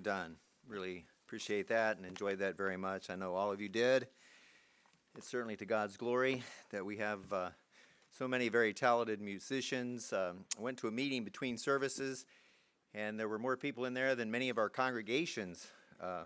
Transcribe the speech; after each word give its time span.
done. 0.00 0.36
Really 0.66 1.04
appreciate 1.26 1.68
that 1.68 1.96
and 1.96 2.06
enjoyed 2.06 2.38
that 2.40 2.56
very 2.56 2.76
much. 2.76 3.10
I 3.10 3.16
know 3.16 3.34
all 3.34 3.52
of 3.52 3.60
you 3.60 3.68
did. 3.68 4.08
It's 5.16 5.28
certainly 5.28 5.56
to 5.56 5.64
God's 5.64 5.96
glory 5.96 6.42
that 6.70 6.84
we 6.84 6.96
have 6.96 7.32
uh, 7.32 7.50
so 8.16 8.26
many 8.26 8.48
very 8.48 8.72
talented 8.72 9.20
musicians. 9.20 10.12
Um, 10.12 10.44
I 10.58 10.62
went 10.62 10.78
to 10.78 10.88
a 10.88 10.90
meeting 10.90 11.24
between 11.24 11.56
services, 11.56 12.26
and 12.94 13.18
there 13.18 13.28
were 13.28 13.38
more 13.38 13.56
people 13.56 13.84
in 13.84 13.94
there 13.94 14.14
than 14.14 14.30
many 14.30 14.48
of 14.48 14.58
our 14.58 14.68
congregations 14.68 15.66
uh, 16.00 16.24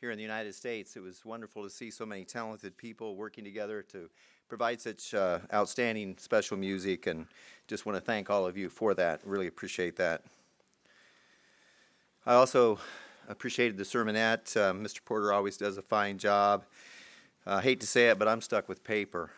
here 0.00 0.10
in 0.10 0.16
the 0.16 0.22
United 0.22 0.54
States. 0.54 0.96
It 0.96 1.00
was 1.00 1.24
wonderful 1.24 1.62
to 1.64 1.70
see 1.70 1.90
so 1.90 2.06
many 2.06 2.24
talented 2.24 2.76
people 2.76 3.16
working 3.16 3.44
together 3.44 3.82
to 3.92 4.08
provide 4.48 4.80
such 4.80 5.14
uh, 5.14 5.38
outstanding 5.54 6.16
special 6.18 6.56
music, 6.56 7.06
and 7.06 7.26
just 7.68 7.86
want 7.86 7.96
to 7.96 8.00
thank 8.00 8.30
all 8.30 8.46
of 8.46 8.56
you 8.56 8.68
for 8.68 8.94
that. 8.94 9.20
Really 9.24 9.46
appreciate 9.46 9.96
that. 9.96 10.22
I 12.26 12.34
also 12.34 12.78
appreciated 13.30 13.78
the 13.78 13.84
sermonette. 13.84 14.54
Uh, 14.54 14.74
Mr. 14.74 15.02
Porter 15.02 15.32
always 15.32 15.56
does 15.56 15.78
a 15.78 15.82
fine 15.82 16.18
job. 16.18 16.64
I 17.46 17.52
uh, 17.52 17.60
hate 17.60 17.80
to 17.80 17.86
say 17.86 18.10
it, 18.10 18.18
but 18.18 18.28
I'm 18.28 18.42
stuck 18.42 18.68
with 18.68 18.84
paper. 18.84 19.30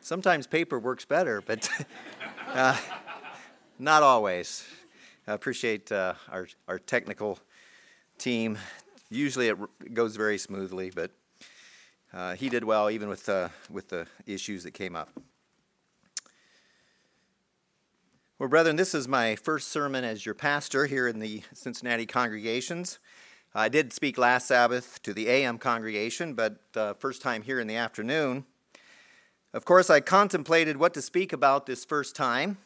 Sometimes 0.00 0.46
paper 0.46 0.78
works 0.78 1.04
better, 1.04 1.42
but 1.42 1.68
uh, 2.54 2.78
not 3.78 4.02
always. 4.02 4.64
I 5.26 5.34
appreciate 5.34 5.92
uh, 5.92 6.14
our, 6.30 6.48
our 6.66 6.78
technical 6.78 7.38
team. 8.16 8.56
Usually 9.10 9.48
it 9.48 9.58
goes 9.92 10.16
very 10.16 10.38
smoothly, 10.38 10.90
but 10.90 11.10
uh, 12.14 12.36
he 12.36 12.48
did 12.48 12.64
well 12.64 12.88
even 12.88 13.10
with, 13.10 13.28
uh, 13.28 13.50
with 13.68 13.90
the 13.90 14.06
issues 14.26 14.64
that 14.64 14.72
came 14.72 14.96
up. 14.96 15.10
Well, 18.40 18.48
brethren, 18.48 18.76
this 18.76 18.94
is 18.94 19.06
my 19.06 19.36
first 19.36 19.68
sermon 19.68 20.02
as 20.02 20.24
your 20.24 20.34
pastor 20.34 20.86
here 20.86 21.06
in 21.06 21.18
the 21.18 21.42
Cincinnati 21.52 22.06
congregations. 22.06 22.98
I 23.54 23.68
did 23.68 23.92
speak 23.92 24.16
last 24.16 24.48
Sabbath 24.48 25.02
to 25.02 25.12
the 25.12 25.28
AM 25.28 25.58
congregation, 25.58 26.32
but 26.32 26.58
uh, 26.74 26.94
first 26.94 27.20
time 27.20 27.42
here 27.42 27.60
in 27.60 27.66
the 27.66 27.76
afternoon. 27.76 28.46
Of 29.52 29.66
course, 29.66 29.90
I 29.90 30.00
contemplated 30.00 30.78
what 30.78 30.94
to 30.94 31.02
speak 31.02 31.34
about 31.34 31.66
this 31.66 31.84
first 31.84 32.16
time. 32.16 32.56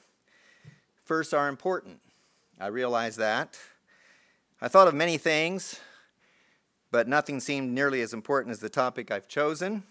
Firsts 1.05 1.33
are 1.33 1.49
important. 1.49 1.99
I 2.61 2.69
realize 2.69 3.17
that. 3.17 3.59
I 4.61 4.69
thought 4.69 4.87
of 4.87 4.95
many 4.95 5.19
things, 5.19 5.81
but 6.93 7.09
nothing 7.09 7.41
seemed 7.41 7.73
nearly 7.73 8.01
as 8.01 8.15
important 8.15 8.53
as 8.53 8.61
the 8.61 8.69
topic 8.69 9.11
I've 9.11 9.27
chosen. 9.27 9.83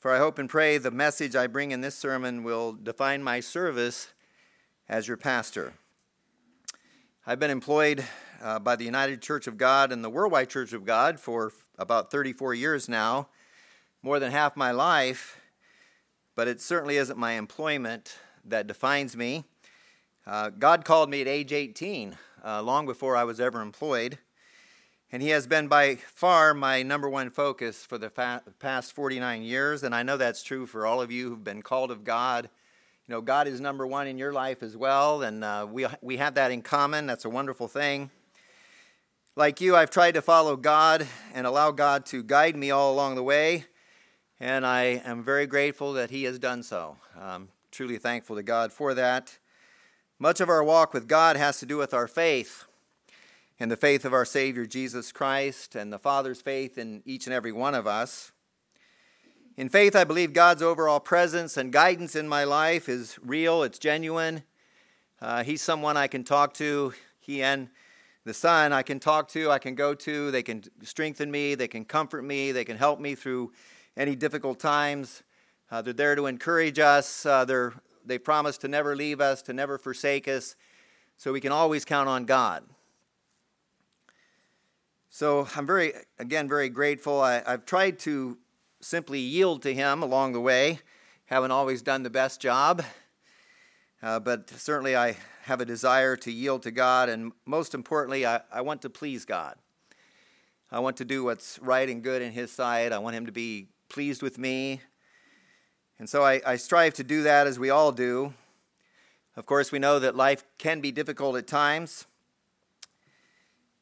For 0.00 0.12
I 0.12 0.18
hope 0.18 0.40
and 0.40 0.50
pray 0.50 0.78
the 0.78 0.90
message 0.90 1.36
I 1.36 1.46
bring 1.46 1.70
in 1.70 1.80
this 1.80 1.94
sermon 1.94 2.42
will 2.42 2.72
define 2.72 3.22
my 3.22 3.38
service 3.38 4.08
as 4.88 5.08
your 5.08 5.16
pastor. 5.16 5.72
I've 7.26 7.40
been 7.40 7.50
employed 7.50 8.04
uh, 8.40 8.60
by 8.60 8.76
the 8.76 8.84
United 8.84 9.20
Church 9.20 9.48
of 9.48 9.56
God 9.56 9.90
and 9.90 10.04
the 10.04 10.10
Worldwide 10.10 10.48
Church 10.48 10.72
of 10.72 10.84
God 10.84 11.18
for 11.18 11.52
about 11.76 12.10
34 12.10 12.54
years 12.54 12.88
now, 12.88 13.28
more 14.02 14.20
than 14.20 14.30
half 14.30 14.56
my 14.56 14.70
life, 14.70 15.40
but 16.36 16.46
it 16.46 16.60
certainly 16.60 16.98
isn't 16.98 17.18
my 17.18 17.32
employment 17.32 18.16
that 18.44 18.68
defines 18.68 19.16
me. 19.16 19.44
Uh, 20.24 20.50
God 20.50 20.84
called 20.84 21.10
me 21.10 21.20
at 21.20 21.26
age 21.26 21.52
18, 21.52 22.16
uh, 22.44 22.62
long 22.62 22.86
before 22.86 23.16
I 23.16 23.24
was 23.24 23.40
ever 23.40 23.60
employed, 23.60 24.18
and 25.10 25.20
He 25.20 25.30
has 25.30 25.48
been 25.48 25.66
by 25.66 25.96
far 25.96 26.54
my 26.54 26.84
number 26.84 27.08
one 27.08 27.30
focus 27.30 27.84
for 27.84 27.98
the 27.98 28.10
fa- 28.10 28.42
past 28.60 28.92
49 28.92 29.42
years, 29.42 29.82
and 29.82 29.96
I 29.96 30.04
know 30.04 30.16
that's 30.16 30.44
true 30.44 30.64
for 30.64 30.86
all 30.86 31.00
of 31.00 31.10
you 31.10 31.28
who've 31.28 31.42
been 31.42 31.62
called 31.62 31.90
of 31.90 32.04
God 32.04 32.50
you 33.08 33.14
know, 33.14 33.20
God 33.20 33.46
is 33.46 33.60
number 33.60 33.86
one 33.86 34.08
in 34.08 34.18
your 34.18 34.32
life 34.32 34.64
as 34.64 34.76
well, 34.76 35.22
and 35.22 35.44
uh, 35.44 35.64
we, 35.70 35.86
we 36.02 36.16
have 36.16 36.34
that 36.34 36.50
in 36.50 36.60
common. 36.60 37.06
That's 37.06 37.24
a 37.24 37.30
wonderful 37.30 37.68
thing. 37.68 38.10
Like 39.36 39.60
you, 39.60 39.76
I've 39.76 39.90
tried 39.90 40.14
to 40.14 40.22
follow 40.22 40.56
God 40.56 41.06
and 41.32 41.46
allow 41.46 41.70
God 41.70 42.04
to 42.06 42.24
guide 42.24 42.56
me 42.56 42.72
all 42.72 42.92
along 42.92 43.14
the 43.14 43.22
way, 43.22 43.66
and 44.40 44.66
I 44.66 45.02
am 45.04 45.22
very 45.22 45.46
grateful 45.46 45.92
that 45.92 46.10
He 46.10 46.24
has 46.24 46.40
done 46.40 46.64
so. 46.64 46.96
I'm 47.16 47.50
truly 47.70 47.98
thankful 47.98 48.34
to 48.34 48.42
God 48.42 48.72
for 48.72 48.92
that. 48.94 49.38
Much 50.18 50.40
of 50.40 50.48
our 50.48 50.64
walk 50.64 50.92
with 50.92 51.06
God 51.06 51.36
has 51.36 51.60
to 51.60 51.66
do 51.66 51.76
with 51.76 51.94
our 51.94 52.08
faith 52.08 52.64
and 53.60 53.70
the 53.70 53.76
faith 53.76 54.04
of 54.04 54.14
our 54.14 54.24
Savior 54.24 54.66
Jesus 54.66 55.12
Christ 55.12 55.76
and 55.76 55.92
the 55.92 55.98
Father's 56.00 56.42
faith 56.42 56.76
in 56.76 57.02
each 57.04 57.26
and 57.26 57.34
every 57.34 57.52
one 57.52 57.76
of 57.76 57.86
us. 57.86 58.32
In 59.58 59.70
faith, 59.70 59.96
I 59.96 60.04
believe 60.04 60.34
God's 60.34 60.60
overall 60.60 61.00
presence 61.00 61.56
and 61.56 61.72
guidance 61.72 62.14
in 62.14 62.28
my 62.28 62.44
life 62.44 62.90
is 62.90 63.18
real, 63.22 63.62
it's 63.62 63.78
genuine. 63.78 64.42
Uh, 65.18 65.44
he's 65.44 65.62
someone 65.62 65.96
I 65.96 66.08
can 66.08 66.24
talk 66.24 66.52
to. 66.54 66.92
He 67.20 67.42
and 67.42 67.70
the 68.26 68.34
Son 68.34 68.74
I 68.74 68.82
can 68.82 69.00
talk 69.00 69.28
to, 69.28 69.50
I 69.50 69.58
can 69.58 69.74
go 69.74 69.94
to. 69.94 70.30
They 70.30 70.42
can 70.42 70.62
strengthen 70.82 71.30
me, 71.30 71.54
they 71.54 71.68
can 71.68 71.86
comfort 71.86 72.22
me, 72.22 72.52
they 72.52 72.66
can 72.66 72.76
help 72.76 73.00
me 73.00 73.14
through 73.14 73.50
any 73.96 74.14
difficult 74.14 74.60
times. 74.60 75.22
Uh, 75.70 75.80
they're 75.80 75.94
there 75.94 76.16
to 76.16 76.26
encourage 76.26 76.78
us. 76.78 77.24
Uh, 77.24 77.46
they're, 77.46 77.72
they 78.04 78.18
promise 78.18 78.58
to 78.58 78.68
never 78.68 78.94
leave 78.94 79.22
us, 79.22 79.40
to 79.40 79.54
never 79.54 79.78
forsake 79.78 80.28
us, 80.28 80.54
so 81.16 81.32
we 81.32 81.40
can 81.40 81.50
always 81.50 81.86
count 81.86 82.10
on 82.10 82.26
God. 82.26 82.62
So 85.08 85.48
I'm 85.56 85.66
very, 85.66 85.94
again, 86.18 86.46
very 86.46 86.68
grateful. 86.68 87.22
I, 87.22 87.42
I've 87.46 87.64
tried 87.64 87.98
to 88.00 88.36
simply 88.86 89.18
yield 89.18 89.62
to 89.62 89.74
Him 89.74 90.02
along 90.02 90.32
the 90.32 90.40
way. 90.40 90.78
Haven't 91.26 91.50
always 91.50 91.82
done 91.82 92.04
the 92.04 92.10
best 92.10 92.40
job, 92.40 92.84
uh, 94.00 94.20
but 94.20 94.48
certainly 94.50 94.94
I 94.94 95.16
have 95.42 95.60
a 95.60 95.64
desire 95.64 96.16
to 96.18 96.30
yield 96.30 96.62
to 96.62 96.70
God, 96.70 97.08
and 97.08 97.32
most 97.44 97.74
importantly, 97.74 98.24
I, 98.24 98.40
I 98.52 98.60
want 98.60 98.82
to 98.82 98.90
please 98.90 99.24
God. 99.24 99.56
I 100.70 100.78
want 100.78 100.96
to 100.98 101.04
do 101.04 101.24
what's 101.24 101.58
right 101.58 101.88
and 101.88 102.00
good 102.00 102.22
in 102.22 102.30
His 102.30 102.52
sight. 102.52 102.92
I 102.92 102.98
want 102.98 103.16
Him 103.16 103.26
to 103.26 103.32
be 103.32 103.66
pleased 103.88 104.22
with 104.22 104.38
me. 104.38 104.80
And 105.98 106.08
so 106.08 106.22
I, 106.22 106.40
I 106.46 106.56
strive 106.56 106.94
to 106.94 107.04
do 107.04 107.24
that 107.24 107.48
as 107.48 107.58
we 107.58 107.70
all 107.70 107.90
do. 107.90 108.34
Of 109.36 109.46
course, 109.46 109.72
we 109.72 109.80
know 109.80 109.98
that 109.98 110.14
life 110.14 110.44
can 110.58 110.80
be 110.80 110.92
difficult 110.92 111.36
at 111.36 111.48
times, 111.48 112.06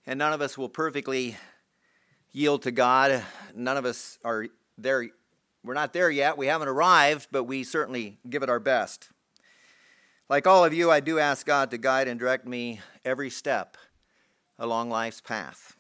and 0.07 0.19
none 0.19 0.33
of 0.33 0.41
us 0.41 0.57
will 0.57 0.71
perfectly 0.71 1.37
yield 2.33 2.63
to 2.63 2.71
God. 2.71 3.23
None 3.55 3.77
of 3.77 3.85
us 3.85 4.19
are 4.25 4.47
there 4.79 5.09
we're 5.65 5.75
not 5.75 5.95
there 5.95 6.11
yet. 6.11 6.37
We 6.37 6.47
haven't 6.47 6.69
arrived, 6.69 7.29
but 7.33 7.45
we 7.45 7.65
certainly 7.65 8.19
give 8.29 8.43
it 8.43 8.51
our 8.51 8.61
best. 8.61 9.09
Like 10.29 10.47
all 10.47 10.63
of 10.65 10.75
you, 10.75 10.91
I 10.91 11.01
do 11.01 11.19
ask 11.19 11.47
God 11.47 11.71
to 11.71 11.79
guide 11.79 12.07
and 12.07 12.21
direct 12.21 12.47
me 12.47 12.81
every 13.03 13.31
step 13.31 13.79
along 14.59 14.91
life's 14.91 15.23
path. 15.23 15.75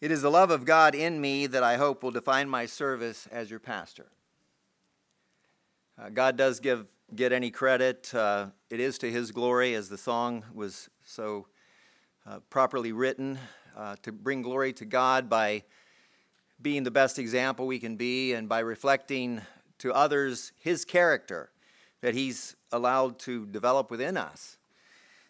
It 0.00 0.10
is 0.10 0.22
the 0.22 0.30
love 0.30 0.50
of 0.50 0.64
God 0.64 0.94
in 0.94 1.20
me 1.20 1.46
that 1.46 1.62
I 1.62 1.76
hope 1.76 2.02
will 2.02 2.10
define 2.10 2.48
my 2.48 2.64
service 2.64 3.28
as 3.30 3.50
your 3.50 3.60
pastor. 3.60 4.06
Uh, 6.00 6.08
God 6.08 6.38
does 6.38 6.60
give 6.60 6.86
get 7.14 7.32
any 7.32 7.50
credit. 7.50 8.14
Uh, 8.14 8.46
it 8.70 8.80
is 8.80 8.96
to 8.98 9.10
His 9.10 9.32
glory, 9.32 9.74
as 9.74 9.90
the 9.90 9.98
song 9.98 10.44
was 10.54 10.88
so 11.04 11.46
uh, 12.26 12.38
properly 12.48 12.92
written, 12.92 13.38
uh, 13.76 13.96
to 14.02 14.12
bring 14.12 14.40
glory 14.40 14.72
to 14.74 14.86
God 14.86 15.28
by 15.28 15.64
being 16.62 16.82
the 16.82 16.90
best 16.90 17.18
example 17.18 17.66
we 17.66 17.78
can 17.78 17.96
be 17.96 18.32
and 18.32 18.48
by 18.48 18.60
reflecting 18.60 19.40
to 19.78 19.92
others 19.92 20.52
his 20.60 20.84
character 20.84 21.50
that 22.02 22.14
he's 22.14 22.56
allowed 22.72 23.18
to 23.20 23.46
develop 23.46 23.90
within 23.90 24.16
us. 24.16 24.58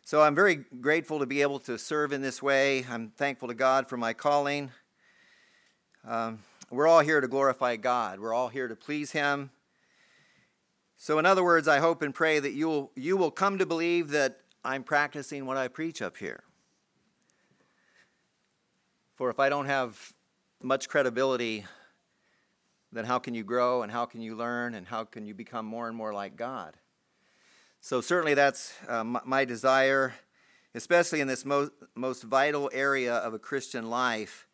So 0.03 0.23
I'm 0.23 0.35
very 0.35 0.65
grateful 0.81 1.21
to 1.21 1.27
be 1.27 1.43
able 1.43 1.61
to 1.61 1.79
serve 1.79 2.13
in 2.13 2.21
this 2.21 2.43
way. 2.43 2.85
I'm 2.91 3.11
thankful 3.11 3.49
to 3.49 3.55
God 3.55 3.89
for 3.89 3.97
my 3.97 4.13
calling. 4.13 4.71
Um, 6.07 6.41
we're 6.71 6.89
all 6.89 7.01
here 7.01 7.21
to 7.21 7.29
glorify 7.29 7.77
God, 7.77 8.21
we're 8.21 8.35
all 8.35 8.49
here 8.49 8.69
to 8.69 8.77
please 8.77 9.13
him. 9.13 9.51
So, 10.97 11.19
in 11.19 11.25
other 11.25 11.43
words, 11.43 11.67
I 11.67 11.79
hope 11.79 12.03
and 12.03 12.15
pray 12.15 12.41
that 12.41 12.53
you'll, 12.53 12.93
you 12.95 13.17
will 13.17 13.31
come 13.31 13.57
to 13.57 13.65
believe 13.65 14.11
that 14.11 14.41
I'm 14.63 14.83
practicing 14.83 15.47
what 15.47 15.57
I 15.57 15.69
preach 15.69 16.03
up 16.03 16.19
here. 16.19 16.45
For 19.15 19.31
if 19.31 19.41
I 19.41 19.49
don't 19.49 19.65
have 19.65 20.13
much 20.63 20.89
credibility, 20.89 21.65
then 22.93 23.05
how 23.05 23.19
can 23.19 23.35
you 23.35 23.45
grow 23.45 23.83
and 23.83 23.91
how 23.91 24.05
can 24.05 24.21
you 24.21 24.35
learn 24.35 24.75
and 24.75 24.87
how 24.87 25.05
can 25.05 25.27
you 25.27 25.35
become 25.35 25.65
more 25.65 25.89
and 25.89 25.97
more 25.97 26.13
like 26.13 26.37
God? 26.37 26.77
So, 27.81 28.03
certainly, 28.03 28.35
that's 28.35 28.75
uh, 28.89 29.03
my 29.05 29.47
desire, 29.47 30.13
especially 30.75 31.21
in 31.21 31.29
this 31.29 31.47
most, 31.47 31.73
most 31.95 32.25
vital 32.25 32.71
area 32.75 33.15
of 33.15 33.33
a 33.33 33.39
Christian 33.39 33.89
life. 33.89 34.47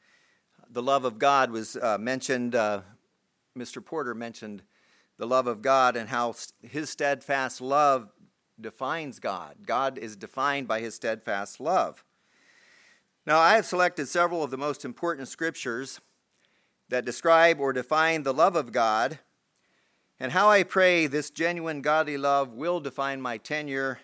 The 0.71 0.83
love 0.83 1.05
of 1.05 1.19
God 1.19 1.51
was 1.51 1.77
uh, 1.77 1.99
mentioned, 1.99 2.55
uh, 2.55 2.83
Mr. 3.59 3.85
Porter 3.85 4.15
mentioned 4.15 4.63
the 5.19 5.27
love 5.27 5.49
of 5.49 5.61
God 5.61 5.97
and 5.97 6.09
how 6.09 6.35
his 6.63 6.91
steadfast 6.91 7.61
love 7.61 8.11
defines 8.61 9.19
God. 9.19 9.57
God 9.67 9.99
is 9.99 10.15
defined 10.15 10.69
by 10.69 10.81
his 10.81 10.95
steadfast 10.95 11.59
love. 11.61 12.05
Now, 13.27 13.41
I 13.41 13.57
have 13.57 13.67
selected 13.67 14.07
several 14.07 14.45
of 14.45 14.53
the 14.53 14.57
most 14.57 14.85
important 14.85 15.27
scriptures 15.27 16.01
that 16.89 17.05
describe 17.05 17.59
or 17.59 17.73
define 17.73 18.23
the 18.23 18.33
love 18.33 18.55
of 18.55 18.71
God, 18.71 19.19
and 20.21 20.31
how 20.31 20.49
I 20.49 20.63
pray 20.63 21.09
this 21.09 21.31
genuine 21.31 21.83
godly 21.83 22.17
love 22.17 22.53
will 22.53 22.79
define 22.79 23.21
my 23.21 23.39
tenure 23.39 23.99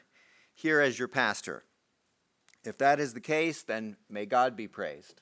here 0.55 0.81
as 0.81 0.99
your 0.99 1.07
pastor. 1.07 1.63
If 2.65 2.79
that 2.79 2.99
is 2.99 3.15
the 3.15 3.21
case, 3.21 3.63
then 3.63 3.97
may 4.11 4.27
God 4.27 4.57
be 4.57 4.67
praised. 4.67 5.21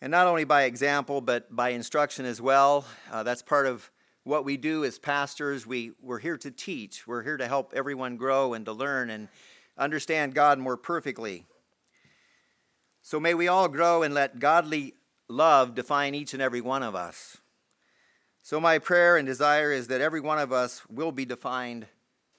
And 0.00 0.10
not 0.10 0.26
only 0.26 0.44
by 0.44 0.62
example, 0.62 1.20
but 1.20 1.54
by 1.54 1.70
instruction 1.70 2.24
as 2.24 2.40
well. 2.40 2.86
Uh, 3.12 3.22
that's 3.22 3.42
part 3.42 3.66
of 3.66 3.90
what 4.22 4.46
we 4.46 4.56
do 4.56 4.82
as 4.84 4.98
pastors. 4.98 5.66
We, 5.66 5.92
we're 6.00 6.18
here 6.18 6.38
to 6.38 6.50
teach, 6.50 7.06
we're 7.06 7.22
here 7.22 7.36
to 7.36 7.46
help 7.46 7.74
everyone 7.76 8.16
grow 8.16 8.54
and 8.54 8.64
to 8.64 8.72
learn 8.72 9.10
and 9.10 9.28
understand 9.76 10.34
God 10.34 10.58
more 10.58 10.76
perfectly. 10.76 11.46
So 13.02 13.20
may 13.20 13.34
we 13.34 13.48
all 13.48 13.68
grow 13.68 14.02
and 14.02 14.14
let 14.14 14.38
godly 14.38 14.94
love 15.28 15.74
define 15.74 16.14
each 16.14 16.32
and 16.32 16.42
every 16.42 16.60
one 16.60 16.82
of 16.82 16.94
us. 16.94 17.38
So, 18.42 18.60
my 18.60 18.78
prayer 18.78 19.16
and 19.16 19.26
desire 19.26 19.72
is 19.72 19.88
that 19.88 20.02
every 20.02 20.20
one 20.20 20.38
of 20.38 20.52
us 20.52 20.82
will 20.90 21.12
be 21.12 21.24
defined 21.24 21.86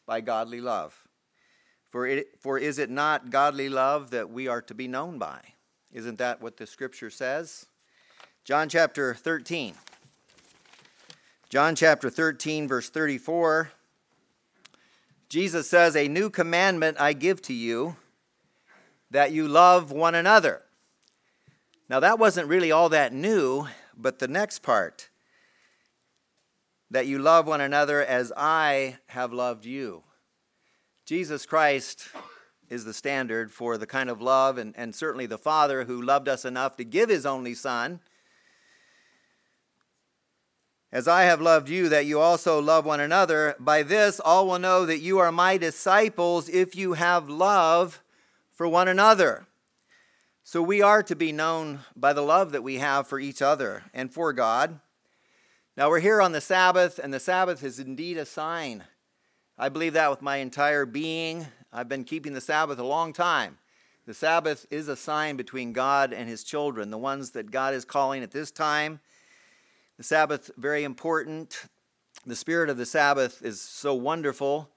by 0.06 0.22
godly 0.22 0.62
love. 0.62 1.08
For, 1.90 2.06
it, 2.06 2.40
for 2.40 2.60
is 2.60 2.78
it 2.78 2.92
not 2.92 3.32
godly 3.32 3.70
love 3.70 4.12
that 4.12 4.30
we 4.30 4.48
are 4.48 4.62
to 4.62 4.76
be 4.76 4.88
known 4.88 5.18
by? 5.18 5.40
Isn't 5.92 6.20
that 6.20 6.42
what 6.42 6.58
the 6.58 6.68
scripture 6.68 7.10
says? 7.10 7.66
John 8.44 8.70
chapter 8.70 9.16
13. 9.16 9.74
John 11.50 11.76
chapter 11.76 12.12
13, 12.12 12.68
verse 12.68 12.90
34. 12.90 13.72
Jesus 15.30 15.70
says, 15.70 15.96
A 15.96 16.08
new 16.08 16.30
commandment 16.30 17.00
I 17.00 17.14
give 17.14 17.42
to 17.44 17.54
you, 17.54 17.96
that 19.12 19.32
you 19.32 19.48
love 19.48 19.92
one 19.92 20.16
another. 20.16 20.64
Now, 21.90 22.00
that 22.00 22.20
wasn't 22.20 22.48
really 22.48 22.72
all 22.72 22.90
that 22.90 23.14
new, 23.14 23.68
but 23.96 24.20
the 24.20 24.28
next 24.28 24.60
part 24.60 25.10
that 26.92 27.08
you 27.08 27.20
love 27.20 27.48
one 27.48 27.62
another 27.62 28.04
as 28.04 28.32
I 28.38 28.98
have 29.08 29.34
loved 29.34 29.66
you. 29.66 30.04
Jesus 31.06 31.46
Christ 31.46 32.08
is 32.70 32.86
the 32.86 32.94
standard 32.94 33.52
for 33.52 33.78
the 33.78 33.88
kind 33.88 34.10
of 34.10 34.22
love, 34.22 34.58
and, 34.58 34.74
and 34.78 34.96
certainly 34.96 35.26
the 35.26 35.38
Father 35.38 35.86
who 35.86 36.02
loved 36.02 36.28
us 36.28 36.46
enough 36.46 36.78
to 36.78 36.84
give 36.84 37.10
his 37.10 37.26
only 37.26 37.54
Son. 37.54 38.00
As 40.96 41.10
I 41.10 41.24
have 41.24 41.42
loved 41.42 41.68
you, 41.68 41.90
that 41.90 42.06
you 42.06 42.22
also 42.22 42.62
love 42.62 42.86
one 42.86 43.02
another. 43.02 43.58
By 43.60 43.84
this, 43.84 44.22
all 44.22 44.48
will 44.48 44.60
know 44.60 44.86
that 44.86 45.02
you 45.02 45.20
are 45.20 45.30
my 45.30 45.58
disciples 45.58 46.48
if 46.48 46.74
you 46.74 46.94
have 46.94 47.28
love 47.28 48.02
for 48.54 48.66
one 48.66 48.88
another. 48.88 49.46
So 50.46 50.62
we 50.62 50.82
are 50.82 51.04
to 51.04 51.14
be 51.14 51.34
known 51.34 51.82
by 51.98 52.14
the 52.14 52.22
love 52.22 52.54
that 52.54 52.64
we 52.64 52.78
have 52.78 53.10
for 53.10 53.20
each 53.20 53.42
other 53.42 53.84
and 53.94 54.10
for 54.10 54.32
God. 54.32 54.80
Now, 55.76 55.90
we're 55.90 56.00
here 56.00 56.22
on 56.22 56.32
the 56.32 56.40
Sabbath, 56.40 56.98
and 56.98 57.14
the 57.14 57.20
Sabbath 57.20 57.62
is 57.62 57.78
indeed 57.78 58.16
a 58.16 58.26
sign. 58.26 58.86
I 59.58 59.68
believe 59.68 59.92
that 59.96 60.12
with 60.12 60.22
my 60.22 60.38
entire 60.38 60.86
being. 60.86 61.46
I've 61.74 61.90
been 61.90 62.06
keeping 62.06 62.32
the 62.32 62.40
Sabbath 62.40 62.80
a 62.80 62.86
long 62.86 63.12
time. 63.12 63.58
The 64.06 64.14
Sabbath 64.14 64.66
is 64.72 64.88
a 64.88 64.96
sign 64.96 65.36
between 65.36 65.74
God 65.74 66.14
and 66.14 66.30
his 66.30 66.46
children, 66.46 66.90
the 66.90 66.98
ones 66.98 67.32
that 67.32 67.52
God 67.52 67.74
is 67.74 67.84
calling 67.84 68.24
at 68.24 68.32
this 68.32 68.50
time. 68.50 69.02
The 69.98 70.04
Sabbath, 70.04 70.52
very 70.58 70.84
important. 70.84 71.68
The 72.26 72.36
spirit 72.36 72.70
of 72.70 72.76
the 72.76 72.86
Sabbath 72.86 73.42
is 73.42 73.62
so 73.62 73.94
wonderful 73.94 74.70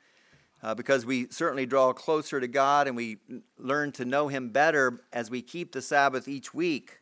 uh, 0.62 0.76
because 0.76 1.04
we 1.04 1.26
certainly 1.30 1.66
draw 1.66 1.92
closer 1.92 2.38
to 2.38 2.46
God 2.46 2.86
and 2.86 2.96
we 2.96 3.16
learn 3.58 3.90
to 3.92 4.04
know 4.04 4.28
him 4.28 4.50
better 4.50 5.00
as 5.12 5.28
we 5.28 5.42
keep 5.42 5.72
the 5.72 5.82
Sabbath 5.82 6.28
each 6.28 6.54
week. 6.54 7.00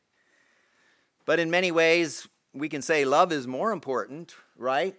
But 1.27 1.39
in 1.39 1.51
many 1.51 1.71
ways, 1.71 2.27
we 2.55 2.71
can 2.71 2.81
say 2.81 3.05
love 3.05 3.33
is 3.33 3.47
more 3.47 3.71
important, 3.71 4.35
right? 4.57 4.97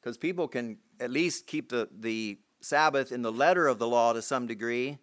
Because 0.00 0.16
people 0.16 0.48
can 0.48 0.78
at 0.98 1.10
least 1.10 1.46
keep 1.46 1.68
the, 1.68 1.90
the 1.92 2.38
Sabbath 2.62 3.12
in 3.12 3.20
the 3.20 3.32
letter 3.32 3.66
of 3.66 3.78
the 3.78 3.86
law 3.86 4.14
to 4.14 4.22
some 4.22 4.46
degree. 4.46 4.96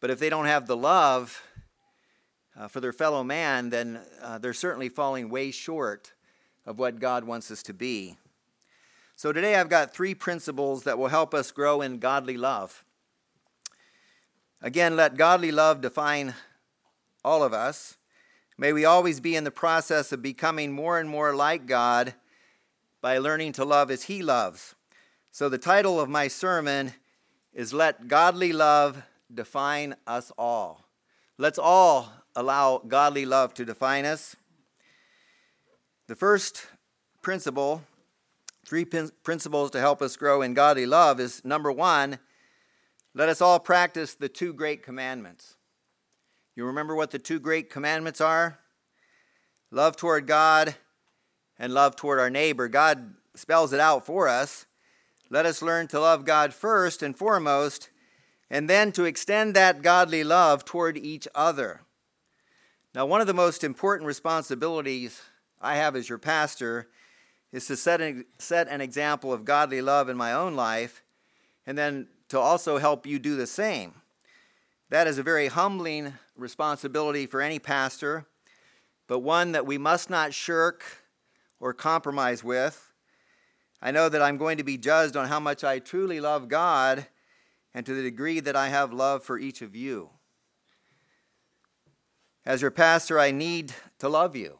But 0.00 0.08
if 0.08 0.18
they 0.18 0.30
don't 0.30 0.46
have 0.46 0.66
the 0.66 0.76
love 0.76 1.42
uh, 2.58 2.68
for 2.68 2.80
their 2.80 2.94
fellow 2.94 3.22
man, 3.22 3.68
then 3.68 4.00
uh, 4.22 4.38
they're 4.38 4.54
certainly 4.54 4.88
falling 4.88 5.28
way 5.28 5.50
short 5.50 6.14
of 6.66 6.78
what 6.78 7.00
God 7.00 7.24
wants 7.24 7.50
us 7.50 7.62
to 7.64 7.74
be. 7.74 8.16
So 9.16 9.32
today 9.32 9.56
I've 9.56 9.68
got 9.68 9.94
three 9.94 10.14
principles 10.14 10.84
that 10.84 10.98
will 10.98 11.08
help 11.08 11.34
us 11.34 11.50
grow 11.50 11.80
in 11.80 11.98
godly 11.98 12.36
love. 12.36 12.84
Again, 14.60 14.96
let 14.96 15.16
godly 15.16 15.50
love 15.52 15.80
define 15.80 16.34
all 17.24 17.42
of 17.42 17.52
us. 17.52 17.96
May 18.56 18.72
we 18.72 18.84
always 18.84 19.20
be 19.20 19.34
in 19.34 19.44
the 19.44 19.50
process 19.50 20.12
of 20.12 20.22
becoming 20.22 20.72
more 20.72 20.98
and 20.98 21.08
more 21.08 21.34
like 21.34 21.66
God 21.66 22.14
by 23.00 23.18
learning 23.18 23.52
to 23.52 23.64
love 23.64 23.90
as 23.90 24.04
He 24.04 24.22
loves. 24.22 24.74
So, 25.32 25.48
the 25.48 25.58
title 25.58 25.98
of 25.98 26.08
my 26.08 26.28
sermon 26.28 26.92
is 27.52 27.72
Let 27.72 28.06
Godly 28.06 28.52
Love 28.52 29.02
Define 29.32 29.96
Us 30.06 30.30
All. 30.38 30.84
Let's 31.38 31.58
all 31.58 32.12
allow 32.36 32.78
godly 32.86 33.26
love 33.26 33.54
to 33.54 33.64
define 33.64 34.04
us. 34.04 34.36
The 36.12 36.16
first 36.16 36.66
principle, 37.22 37.84
three 38.66 38.84
principles 38.84 39.70
to 39.70 39.80
help 39.80 40.02
us 40.02 40.14
grow 40.14 40.42
in 40.42 40.52
godly 40.52 40.84
love, 40.84 41.18
is 41.18 41.42
number 41.42 41.72
one, 41.72 42.18
let 43.14 43.30
us 43.30 43.40
all 43.40 43.58
practice 43.58 44.14
the 44.14 44.28
two 44.28 44.52
great 44.52 44.82
commandments. 44.82 45.56
You 46.54 46.66
remember 46.66 46.94
what 46.94 47.12
the 47.12 47.18
two 47.18 47.40
great 47.40 47.70
commandments 47.70 48.20
are? 48.20 48.58
Love 49.70 49.96
toward 49.96 50.26
God 50.26 50.74
and 51.58 51.72
love 51.72 51.96
toward 51.96 52.20
our 52.20 52.28
neighbor. 52.28 52.68
God 52.68 53.14
spells 53.34 53.72
it 53.72 53.80
out 53.80 54.04
for 54.04 54.28
us. 54.28 54.66
Let 55.30 55.46
us 55.46 55.62
learn 55.62 55.88
to 55.88 56.00
love 56.00 56.26
God 56.26 56.52
first 56.52 57.02
and 57.02 57.16
foremost, 57.16 57.88
and 58.50 58.68
then 58.68 58.92
to 58.92 59.04
extend 59.04 59.54
that 59.54 59.80
godly 59.80 60.24
love 60.24 60.66
toward 60.66 60.98
each 60.98 61.26
other. 61.34 61.80
Now, 62.94 63.06
one 63.06 63.22
of 63.22 63.26
the 63.26 63.32
most 63.32 63.64
important 63.64 64.06
responsibilities 64.06 65.22
I 65.62 65.76
have 65.76 65.94
as 65.96 66.08
your 66.08 66.18
pastor 66.18 66.88
is 67.52 67.66
to 67.66 67.76
set 67.76 68.00
an, 68.00 68.24
set 68.38 68.68
an 68.68 68.80
example 68.80 69.32
of 69.32 69.44
godly 69.44 69.80
love 69.80 70.08
in 70.08 70.16
my 70.16 70.32
own 70.32 70.56
life, 70.56 71.02
and 71.66 71.78
then 71.78 72.08
to 72.28 72.38
also 72.38 72.78
help 72.78 73.06
you 73.06 73.18
do 73.18 73.36
the 73.36 73.46
same. 73.46 73.94
That 74.90 75.06
is 75.06 75.18
a 75.18 75.22
very 75.22 75.46
humbling 75.46 76.14
responsibility 76.36 77.26
for 77.26 77.40
any 77.40 77.58
pastor, 77.58 78.26
but 79.06 79.20
one 79.20 79.52
that 79.52 79.66
we 79.66 79.78
must 79.78 80.10
not 80.10 80.34
shirk 80.34 80.84
or 81.60 81.72
compromise 81.72 82.42
with. 82.42 82.92
I 83.80 83.90
know 83.90 84.08
that 84.08 84.22
I'm 84.22 84.36
going 84.36 84.58
to 84.58 84.64
be 84.64 84.76
judged 84.76 85.16
on 85.16 85.28
how 85.28 85.40
much 85.40 85.62
I 85.62 85.78
truly 85.78 86.20
love 86.20 86.48
God 86.48 87.06
and 87.74 87.86
to 87.86 87.94
the 87.94 88.02
degree 88.02 88.40
that 88.40 88.56
I 88.56 88.68
have 88.68 88.92
love 88.92 89.22
for 89.22 89.38
each 89.38 89.62
of 89.62 89.76
you. 89.76 90.10
As 92.44 92.62
your 92.62 92.70
pastor, 92.70 93.18
I 93.18 93.30
need 93.30 93.72
to 93.98 94.08
love 94.08 94.34
you. 94.34 94.58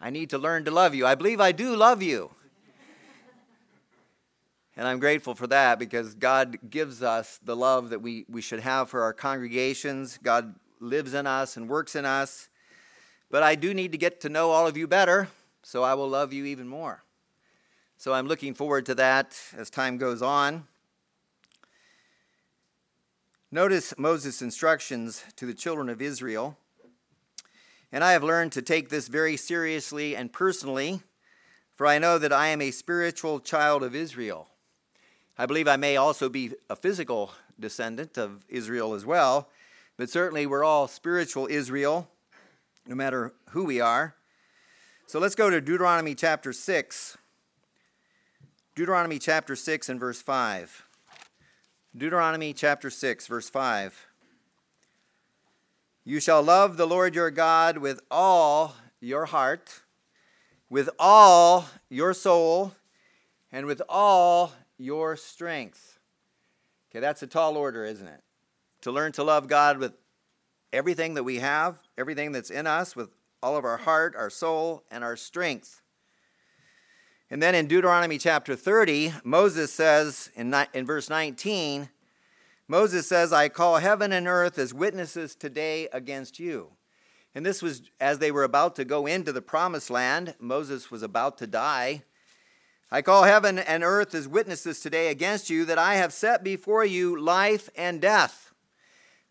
I 0.00 0.10
need 0.10 0.30
to 0.30 0.38
learn 0.38 0.64
to 0.64 0.70
love 0.70 0.94
you. 0.94 1.06
I 1.06 1.14
believe 1.14 1.40
I 1.40 1.52
do 1.52 1.74
love 1.74 2.02
you. 2.02 2.30
And 4.76 4.86
I'm 4.86 4.98
grateful 4.98 5.34
for 5.34 5.46
that 5.46 5.78
because 5.78 6.14
God 6.14 6.58
gives 6.68 7.02
us 7.02 7.40
the 7.42 7.56
love 7.56 7.90
that 7.90 8.02
we, 8.02 8.26
we 8.28 8.42
should 8.42 8.60
have 8.60 8.90
for 8.90 9.02
our 9.02 9.14
congregations. 9.14 10.18
God 10.22 10.54
lives 10.80 11.14
in 11.14 11.26
us 11.26 11.56
and 11.56 11.66
works 11.66 11.96
in 11.96 12.04
us. 12.04 12.50
But 13.30 13.42
I 13.42 13.54
do 13.54 13.72
need 13.72 13.92
to 13.92 13.98
get 13.98 14.20
to 14.20 14.28
know 14.28 14.50
all 14.50 14.66
of 14.66 14.76
you 14.76 14.86
better, 14.86 15.28
so 15.62 15.82
I 15.82 15.94
will 15.94 16.08
love 16.08 16.32
you 16.32 16.44
even 16.44 16.68
more. 16.68 17.02
So 17.96 18.12
I'm 18.12 18.26
looking 18.26 18.52
forward 18.52 18.84
to 18.86 18.94
that 18.96 19.40
as 19.56 19.70
time 19.70 19.96
goes 19.96 20.20
on. 20.20 20.66
Notice 23.50 23.94
Moses' 23.96 24.42
instructions 24.42 25.24
to 25.36 25.46
the 25.46 25.54
children 25.54 25.88
of 25.88 26.02
Israel. 26.02 26.58
And 27.92 28.02
I 28.02 28.12
have 28.12 28.24
learned 28.24 28.52
to 28.52 28.62
take 28.62 28.88
this 28.88 29.08
very 29.08 29.36
seriously 29.36 30.16
and 30.16 30.32
personally, 30.32 31.00
for 31.74 31.86
I 31.86 31.98
know 31.98 32.18
that 32.18 32.32
I 32.32 32.48
am 32.48 32.60
a 32.60 32.70
spiritual 32.70 33.40
child 33.40 33.82
of 33.82 33.94
Israel. 33.94 34.48
I 35.38 35.46
believe 35.46 35.68
I 35.68 35.76
may 35.76 35.96
also 35.96 36.28
be 36.28 36.52
a 36.68 36.76
physical 36.76 37.32
descendant 37.60 38.18
of 38.18 38.44
Israel 38.48 38.94
as 38.94 39.04
well, 39.04 39.50
but 39.96 40.10
certainly 40.10 40.46
we're 40.46 40.64
all 40.64 40.88
spiritual 40.88 41.46
Israel, 41.50 42.08
no 42.86 42.94
matter 42.94 43.32
who 43.50 43.64
we 43.64 43.80
are. 43.80 44.14
So 45.06 45.18
let's 45.18 45.34
go 45.34 45.50
to 45.50 45.60
Deuteronomy 45.60 46.14
chapter 46.14 46.52
6. 46.52 47.18
Deuteronomy 48.74 49.18
chapter 49.18 49.54
6 49.54 49.88
and 49.88 50.00
verse 50.00 50.20
5. 50.20 50.86
Deuteronomy 51.96 52.52
chapter 52.52 52.90
6, 52.90 53.26
verse 53.26 53.48
5. 53.48 54.05
You 56.08 56.20
shall 56.20 56.40
love 56.40 56.76
the 56.76 56.86
Lord 56.86 57.16
your 57.16 57.32
God 57.32 57.78
with 57.78 58.00
all 58.12 58.76
your 59.00 59.26
heart, 59.26 59.82
with 60.70 60.88
all 61.00 61.66
your 61.90 62.14
soul, 62.14 62.74
and 63.50 63.66
with 63.66 63.82
all 63.88 64.52
your 64.78 65.16
strength. 65.16 65.98
Okay, 66.88 67.00
that's 67.00 67.24
a 67.24 67.26
tall 67.26 67.56
order, 67.56 67.84
isn't 67.84 68.06
it? 68.06 68.22
To 68.82 68.92
learn 68.92 69.10
to 69.12 69.24
love 69.24 69.48
God 69.48 69.78
with 69.78 69.94
everything 70.72 71.14
that 71.14 71.24
we 71.24 71.40
have, 71.40 71.80
everything 71.98 72.30
that's 72.30 72.50
in 72.50 72.68
us, 72.68 72.94
with 72.94 73.10
all 73.42 73.56
of 73.56 73.64
our 73.64 73.78
heart, 73.78 74.14
our 74.14 74.30
soul, 74.30 74.84
and 74.92 75.02
our 75.02 75.16
strength. 75.16 75.82
And 77.30 77.42
then 77.42 77.56
in 77.56 77.66
Deuteronomy 77.66 78.18
chapter 78.18 78.54
30, 78.54 79.12
Moses 79.24 79.72
says 79.72 80.30
in, 80.36 80.54
in 80.72 80.86
verse 80.86 81.10
19, 81.10 81.88
Moses 82.68 83.08
says, 83.08 83.32
I 83.32 83.48
call 83.48 83.78
heaven 83.78 84.12
and 84.12 84.26
earth 84.26 84.58
as 84.58 84.74
witnesses 84.74 85.34
today 85.34 85.88
against 85.92 86.38
you. 86.38 86.72
And 87.34 87.44
this 87.44 87.62
was 87.62 87.82
as 88.00 88.18
they 88.18 88.30
were 88.30 88.44
about 88.44 88.76
to 88.76 88.84
go 88.84 89.06
into 89.06 89.32
the 89.32 89.42
promised 89.42 89.90
land. 89.90 90.34
Moses 90.40 90.90
was 90.90 91.02
about 91.02 91.38
to 91.38 91.46
die. 91.46 92.02
I 92.90 93.02
call 93.02 93.24
heaven 93.24 93.58
and 93.58 93.84
earth 93.84 94.14
as 94.14 94.26
witnesses 94.26 94.80
today 94.80 95.08
against 95.08 95.50
you 95.50 95.64
that 95.66 95.78
I 95.78 95.96
have 95.96 96.12
set 96.12 96.42
before 96.42 96.84
you 96.84 97.20
life 97.20 97.68
and 97.76 98.00
death, 98.00 98.52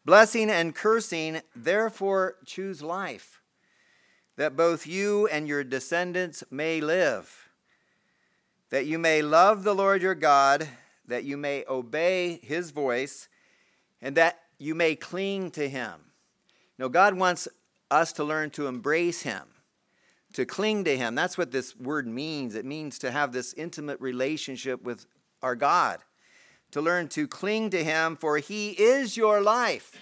blessing 0.03 0.49
and 0.49 0.75
cursing. 0.75 1.41
Therefore, 1.55 2.35
choose 2.45 2.81
life, 2.81 3.41
that 4.35 4.55
both 4.55 4.85
you 4.85 5.27
and 5.27 5.47
your 5.47 5.63
descendants 5.63 6.43
may 6.51 6.79
live 6.81 7.45
that 8.75 8.85
you 8.85 8.97
may 8.97 9.21
love 9.21 9.63
the 9.63 9.73
Lord 9.75 10.01
your 10.01 10.15
God, 10.15 10.67
that 11.07 11.23
you 11.23 11.37
may 11.37 11.63
obey 11.69 12.39
his 12.43 12.71
voice, 12.71 13.27
and 14.01 14.15
that 14.17 14.39
you 14.57 14.75
may 14.75 14.95
cling 14.95 15.51
to 15.51 15.67
him. 15.67 15.93
Now, 16.77 16.87
God 16.87 17.15
wants 17.15 17.47
us 17.91 18.13
to 18.13 18.23
learn 18.23 18.49
to 18.51 18.67
embrace 18.67 19.21
him, 19.21 19.43
to 20.33 20.45
cling 20.45 20.83
to 20.85 20.97
him. 20.97 21.15
That's 21.15 21.37
what 21.37 21.51
this 21.51 21.75
word 21.75 22.07
means. 22.07 22.55
It 22.55 22.65
means 22.65 22.99
to 22.99 23.11
have 23.11 23.31
this 23.31 23.53
intimate 23.53 24.01
relationship 24.01 24.83
with 24.83 25.05
our 25.41 25.55
God, 25.55 25.99
to 26.71 26.81
learn 26.81 27.07
to 27.09 27.27
cling 27.27 27.69
to 27.69 27.83
him, 27.83 28.15
for 28.15 28.37
he 28.37 28.71
is 28.71 29.15
your 29.15 29.41
life. 29.41 29.99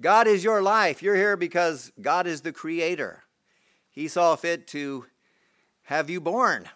God 0.00 0.26
is 0.26 0.42
your 0.42 0.62
life. 0.62 1.02
You're 1.02 1.16
here 1.16 1.36
because 1.36 1.92
God 2.00 2.26
is 2.26 2.40
the 2.40 2.52
creator. 2.52 3.24
He 3.90 4.08
saw 4.08 4.34
fit 4.36 4.66
to 4.68 5.06
have 5.82 6.08
you 6.08 6.20
born. 6.20 6.68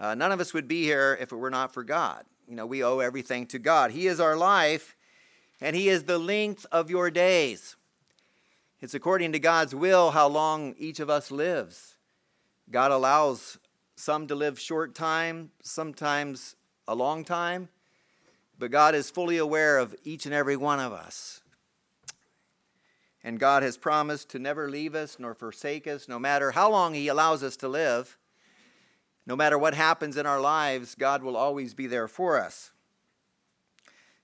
Uh, 0.00 0.14
none 0.14 0.32
of 0.32 0.40
us 0.40 0.54
would 0.54 0.66
be 0.66 0.82
here 0.82 1.16
if 1.20 1.30
it 1.30 1.36
were 1.36 1.50
not 1.50 1.74
for 1.74 1.84
God. 1.84 2.24
You 2.48 2.56
know, 2.56 2.64
we 2.64 2.82
owe 2.82 3.00
everything 3.00 3.46
to 3.48 3.58
God. 3.58 3.90
He 3.90 4.06
is 4.06 4.18
our 4.18 4.34
life, 4.34 4.96
and 5.60 5.76
He 5.76 5.90
is 5.90 6.04
the 6.04 6.18
length 6.18 6.64
of 6.72 6.90
your 6.90 7.10
days. 7.10 7.76
It's 8.80 8.94
according 8.94 9.32
to 9.32 9.38
God's 9.38 9.74
will 9.74 10.12
how 10.12 10.26
long 10.26 10.74
each 10.78 11.00
of 11.00 11.10
us 11.10 11.30
lives. 11.30 11.96
God 12.70 12.90
allows 12.90 13.58
some 13.94 14.26
to 14.28 14.34
live 14.34 14.58
short 14.58 14.94
time, 14.94 15.50
sometimes 15.62 16.56
a 16.88 16.94
long 16.94 17.22
time, 17.22 17.68
but 18.58 18.70
God 18.70 18.94
is 18.94 19.10
fully 19.10 19.36
aware 19.36 19.76
of 19.76 19.94
each 20.02 20.24
and 20.24 20.34
every 20.34 20.56
one 20.56 20.80
of 20.80 20.92
us. 20.92 21.42
And 23.22 23.38
God 23.38 23.62
has 23.62 23.76
promised 23.76 24.30
to 24.30 24.38
never 24.38 24.70
leave 24.70 24.94
us 24.94 25.18
nor 25.18 25.34
forsake 25.34 25.86
us, 25.86 26.08
no 26.08 26.18
matter 26.18 26.52
how 26.52 26.70
long 26.70 26.94
He 26.94 27.08
allows 27.08 27.42
us 27.42 27.56
to 27.58 27.68
live. 27.68 28.16
No 29.26 29.36
matter 29.36 29.58
what 29.58 29.74
happens 29.74 30.16
in 30.16 30.26
our 30.26 30.40
lives, 30.40 30.94
God 30.94 31.22
will 31.22 31.36
always 31.36 31.74
be 31.74 31.86
there 31.86 32.08
for 32.08 32.38
us. 32.38 32.72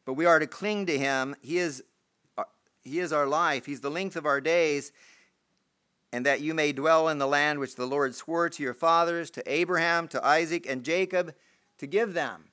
But 0.04 0.14
we 0.14 0.24
are 0.24 0.38
to 0.38 0.46
cling 0.46 0.86
to 0.86 0.98
Him. 0.98 1.36
He 1.42 1.58
is, 1.58 1.82
uh, 2.38 2.44
he 2.82 3.00
is 3.00 3.12
our 3.12 3.26
life, 3.26 3.66
He's 3.66 3.80
the 3.80 3.90
length 3.90 4.16
of 4.16 4.26
our 4.26 4.40
days, 4.40 4.92
and 6.12 6.24
that 6.24 6.40
you 6.40 6.54
may 6.54 6.72
dwell 6.72 7.08
in 7.08 7.18
the 7.18 7.26
land 7.26 7.58
which 7.58 7.74
the 7.74 7.86
Lord 7.86 8.14
swore 8.14 8.48
to 8.48 8.62
your 8.62 8.74
fathers, 8.74 9.30
to 9.32 9.52
Abraham, 9.52 10.08
to 10.08 10.24
Isaac, 10.24 10.66
and 10.68 10.84
Jacob, 10.84 11.34
to 11.78 11.86
give 11.86 12.14
them. 12.14 12.44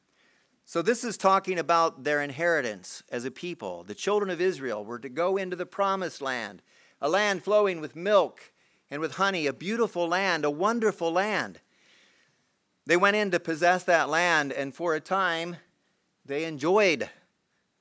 So, 0.65 0.81
this 0.81 1.03
is 1.03 1.17
talking 1.17 1.59
about 1.59 2.03
their 2.03 2.21
inheritance 2.21 3.03
as 3.09 3.25
a 3.25 3.31
people. 3.31 3.83
The 3.83 3.95
children 3.95 4.29
of 4.29 4.41
Israel 4.41 4.83
were 4.83 4.99
to 4.99 5.09
go 5.09 5.37
into 5.37 5.55
the 5.55 5.65
promised 5.65 6.21
land, 6.21 6.61
a 7.01 7.09
land 7.09 7.43
flowing 7.43 7.81
with 7.81 7.95
milk 7.95 8.51
and 8.89 9.01
with 9.01 9.15
honey, 9.15 9.45
a 9.45 9.53
beautiful 9.53 10.07
land, 10.07 10.45
a 10.45 10.49
wonderful 10.49 11.11
land. 11.11 11.59
They 12.85 12.97
went 12.97 13.15
in 13.15 13.31
to 13.31 13.39
possess 13.39 13.83
that 13.85 14.09
land, 14.09 14.51
and 14.51 14.75
for 14.75 14.93
a 14.93 14.99
time, 14.99 15.57
they 16.25 16.43
enjoyed 16.43 17.09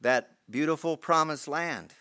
that 0.00 0.30
beautiful 0.48 0.96
promised 0.96 1.48
land. 1.48 1.92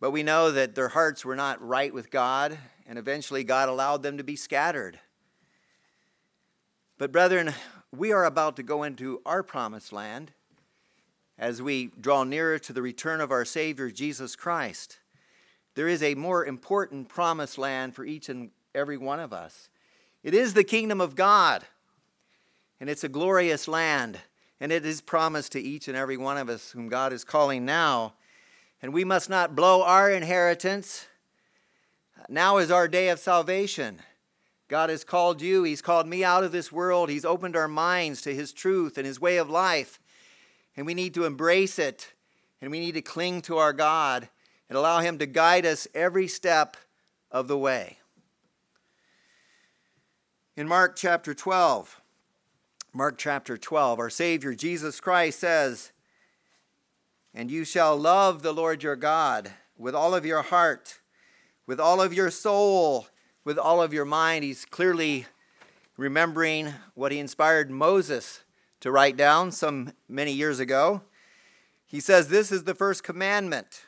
But 0.00 0.10
we 0.10 0.22
know 0.22 0.50
that 0.50 0.74
their 0.74 0.88
hearts 0.88 1.24
were 1.24 1.36
not 1.36 1.66
right 1.66 1.92
with 1.92 2.10
God, 2.10 2.58
and 2.86 2.98
eventually 2.98 3.42
God 3.42 3.68
allowed 3.68 4.02
them 4.02 4.18
to 4.18 4.24
be 4.24 4.36
scattered. 4.36 5.00
But, 6.98 7.12
brethren, 7.12 7.52
we 7.92 8.12
are 8.12 8.24
about 8.24 8.56
to 8.56 8.62
go 8.62 8.82
into 8.82 9.20
our 9.26 9.42
promised 9.42 9.92
land 9.92 10.32
as 11.38 11.60
we 11.60 11.90
draw 12.00 12.24
nearer 12.24 12.58
to 12.58 12.72
the 12.72 12.82
return 12.82 13.20
of 13.20 13.30
our 13.30 13.44
Savior, 13.44 13.90
Jesus 13.90 14.36
Christ. 14.36 14.98
There 15.74 15.88
is 15.88 16.02
a 16.02 16.14
more 16.14 16.44
important 16.44 17.08
promised 17.08 17.58
land 17.58 17.94
for 17.94 18.04
each 18.04 18.28
and 18.28 18.50
every 18.74 18.96
one 18.96 19.20
of 19.20 19.32
us. 19.32 19.68
It 20.26 20.34
is 20.34 20.54
the 20.54 20.64
kingdom 20.64 21.00
of 21.00 21.14
God, 21.14 21.64
and 22.80 22.90
it's 22.90 23.04
a 23.04 23.08
glorious 23.08 23.68
land, 23.68 24.18
and 24.58 24.72
it 24.72 24.84
is 24.84 25.00
promised 25.00 25.52
to 25.52 25.60
each 25.60 25.86
and 25.86 25.96
every 25.96 26.16
one 26.16 26.36
of 26.36 26.48
us 26.48 26.72
whom 26.72 26.88
God 26.88 27.12
is 27.12 27.22
calling 27.22 27.64
now. 27.64 28.14
And 28.82 28.92
we 28.92 29.04
must 29.04 29.30
not 29.30 29.54
blow 29.54 29.84
our 29.84 30.10
inheritance. 30.10 31.06
Now 32.28 32.56
is 32.56 32.72
our 32.72 32.88
day 32.88 33.08
of 33.10 33.20
salvation. 33.20 34.00
God 34.66 34.90
has 34.90 35.04
called 35.04 35.40
you, 35.40 35.62
He's 35.62 35.80
called 35.80 36.08
me 36.08 36.24
out 36.24 36.42
of 36.42 36.50
this 36.50 36.72
world, 36.72 37.08
He's 37.08 37.24
opened 37.24 37.54
our 37.54 37.68
minds 37.68 38.20
to 38.22 38.34
His 38.34 38.52
truth 38.52 38.98
and 38.98 39.06
His 39.06 39.20
way 39.20 39.36
of 39.36 39.48
life. 39.48 40.00
And 40.76 40.86
we 40.86 40.94
need 40.94 41.14
to 41.14 41.24
embrace 41.24 41.78
it, 41.78 42.14
and 42.60 42.72
we 42.72 42.80
need 42.80 42.94
to 42.94 43.00
cling 43.00 43.42
to 43.42 43.58
our 43.58 43.72
God 43.72 44.28
and 44.68 44.76
allow 44.76 44.98
Him 44.98 45.18
to 45.18 45.26
guide 45.26 45.64
us 45.64 45.86
every 45.94 46.26
step 46.26 46.76
of 47.30 47.46
the 47.46 47.56
way. 47.56 47.98
In 50.56 50.66
Mark 50.66 50.96
chapter 50.96 51.34
12, 51.34 52.00
Mark 52.94 53.18
chapter 53.18 53.58
12, 53.58 53.98
our 53.98 54.08
Savior 54.08 54.54
Jesus 54.54 55.00
Christ 55.00 55.38
says, 55.38 55.92
And 57.34 57.50
you 57.50 57.62
shall 57.66 57.94
love 57.94 58.40
the 58.40 58.54
Lord 58.54 58.82
your 58.82 58.96
God 58.96 59.50
with 59.76 59.94
all 59.94 60.14
of 60.14 60.24
your 60.24 60.40
heart, 60.40 61.00
with 61.66 61.78
all 61.78 62.00
of 62.00 62.14
your 62.14 62.30
soul, 62.30 63.06
with 63.44 63.58
all 63.58 63.82
of 63.82 63.92
your 63.92 64.06
mind. 64.06 64.44
He's 64.44 64.64
clearly 64.64 65.26
remembering 65.98 66.72
what 66.94 67.12
he 67.12 67.18
inspired 67.18 67.70
Moses 67.70 68.40
to 68.80 68.90
write 68.90 69.18
down 69.18 69.52
some 69.52 69.92
many 70.08 70.32
years 70.32 70.58
ago. 70.58 71.02
He 71.84 72.00
says, 72.00 72.28
This 72.28 72.50
is 72.50 72.64
the 72.64 72.74
first 72.74 73.04
commandment. 73.04 73.84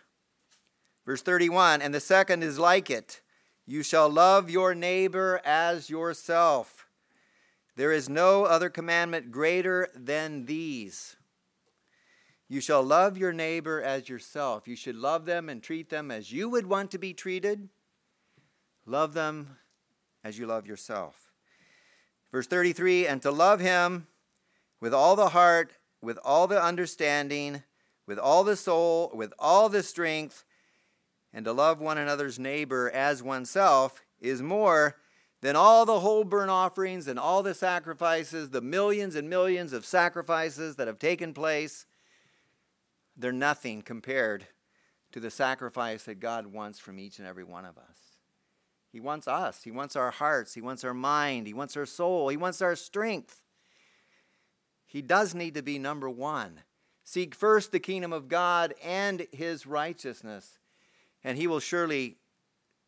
Verse 1.06 1.22
31 1.22 1.80
And 1.80 1.94
the 1.94 1.98
second 1.98 2.42
is 2.42 2.58
like 2.58 2.90
it 2.90 3.22
you 3.68 3.82
shall 3.82 4.08
love 4.08 4.48
your 4.48 4.74
neighbor 4.74 5.42
as 5.44 5.90
yourself. 5.90 6.86
There 7.76 7.92
is 7.92 8.08
no 8.08 8.44
other 8.44 8.70
commandment 8.70 9.30
greater 9.30 9.90
than 9.94 10.46
these. 10.46 11.16
You 12.48 12.62
shall 12.62 12.82
love 12.82 13.18
your 13.18 13.34
neighbor 13.34 13.82
as 13.82 14.08
yourself. 14.08 14.66
You 14.66 14.74
should 14.74 14.96
love 14.96 15.26
them 15.26 15.50
and 15.50 15.62
treat 15.62 15.90
them 15.90 16.10
as 16.10 16.32
you 16.32 16.48
would 16.48 16.66
want 16.66 16.90
to 16.92 16.98
be 16.98 17.12
treated. 17.12 17.68
Love 18.86 19.12
them 19.12 19.58
as 20.24 20.38
you 20.38 20.46
love 20.46 20.66
yourself. 20.66 21.30
Verse 22.32 22.46
33 22.46 23.06
And 23.06 23.20
to 23.20 23.30
love 23.30 23.60
him 23.60 24.06
with 24.80 24.94
all 24.94 25.14
the 25.14 25.28
heart, 25.28 25.72
with 26.00 26.18
all 26.24 26.46
the 26.46 26.62
understanding, 26.62 27.62
with 28.06 28.18
all 28.18 28.44
the 28.44 28.56
soul, 28.56 29.12
with 29.14 29.34
all 29.38 29.68
the 29.68 29.82
strength, 29.82 30.46
and 31.38 31.44
to 31.44 31.52
love 31.52 31.80
one 31.80 31.98
another's 31.98 32.36
neighbor 32.36 32.90
as 32.90 33.22
oneself 33.22 34.02
is 34.20 34.42
more 34.42 34.96
than 35.40 35.54
all 35.54 35.86
the 35.86 36.00
whole 36.00 36.24
burnt 36.24 36.50
offerings 36.50 37.06
and 37.06 37.16
all 37.16 37.44
the 37.44 37.54
sacrifices, 37.54 38.50
the 38.50 38.60
millions 38.60 39.14
and 39.14 39.30
millions 39.30 39.72
of 39.72 39.86
sacrifices 39.86 40.74
that 40.74 40.88
have 40.88 40.98
taken 40.98 41.32
place. 41.32 41.86
They're 43.16 43.30
nothing 43.30 43.82
compared 43.82 44.48
to 45.12 45.20
the 45.20 45.30
sacrifice 45.30 46.02
that 46.02 46.18
God 46.18 46.48
wants 46.48 46.80
from 46.80 46.98
each 46.98 47.20
and 47.20 47.28
every 47.28 47.44
one 47.44 47.64
of 47.64 47.78
us. 47.78 48.16
He 48.90 48.98
wants 48.98 49.28
us. 49.28 49.62
He 49.62 49.70
wants 49.70 49.94
our 49.94 50.10
hearts. 50.10 50.54
He 50.54 50.60
wants 50.60 50.82
our 50.82 50.92
mind. 50.92 51.46
He 51.46 51.54
wants 51.54 51.76
our 51.76 51.86
soul. 51.86 52.30
He 52.30 52.36
wants 52.36 52.60
our 52.60 52.74
strength. 52.74 53.42
He 54.86 55.02
does 55.02 55.36
need 55.36 55.54
to 55.54 55.62
be 55.62 55.78
number 55.78 56.10
one. 56.10 56.62
Seek 57.04 57.32
first 57.32 57.70
the 57.70 57.78
kingdom 57.78 58.12
of 58.12 58.26
God 58.26 58.74
and 58.82 59.28
his 59.30 59.68
righteousness, 59.68 60.58
and 61.24 61.38
He 61.38 61.46
will 61.46 61.60
surely 61.60 62.16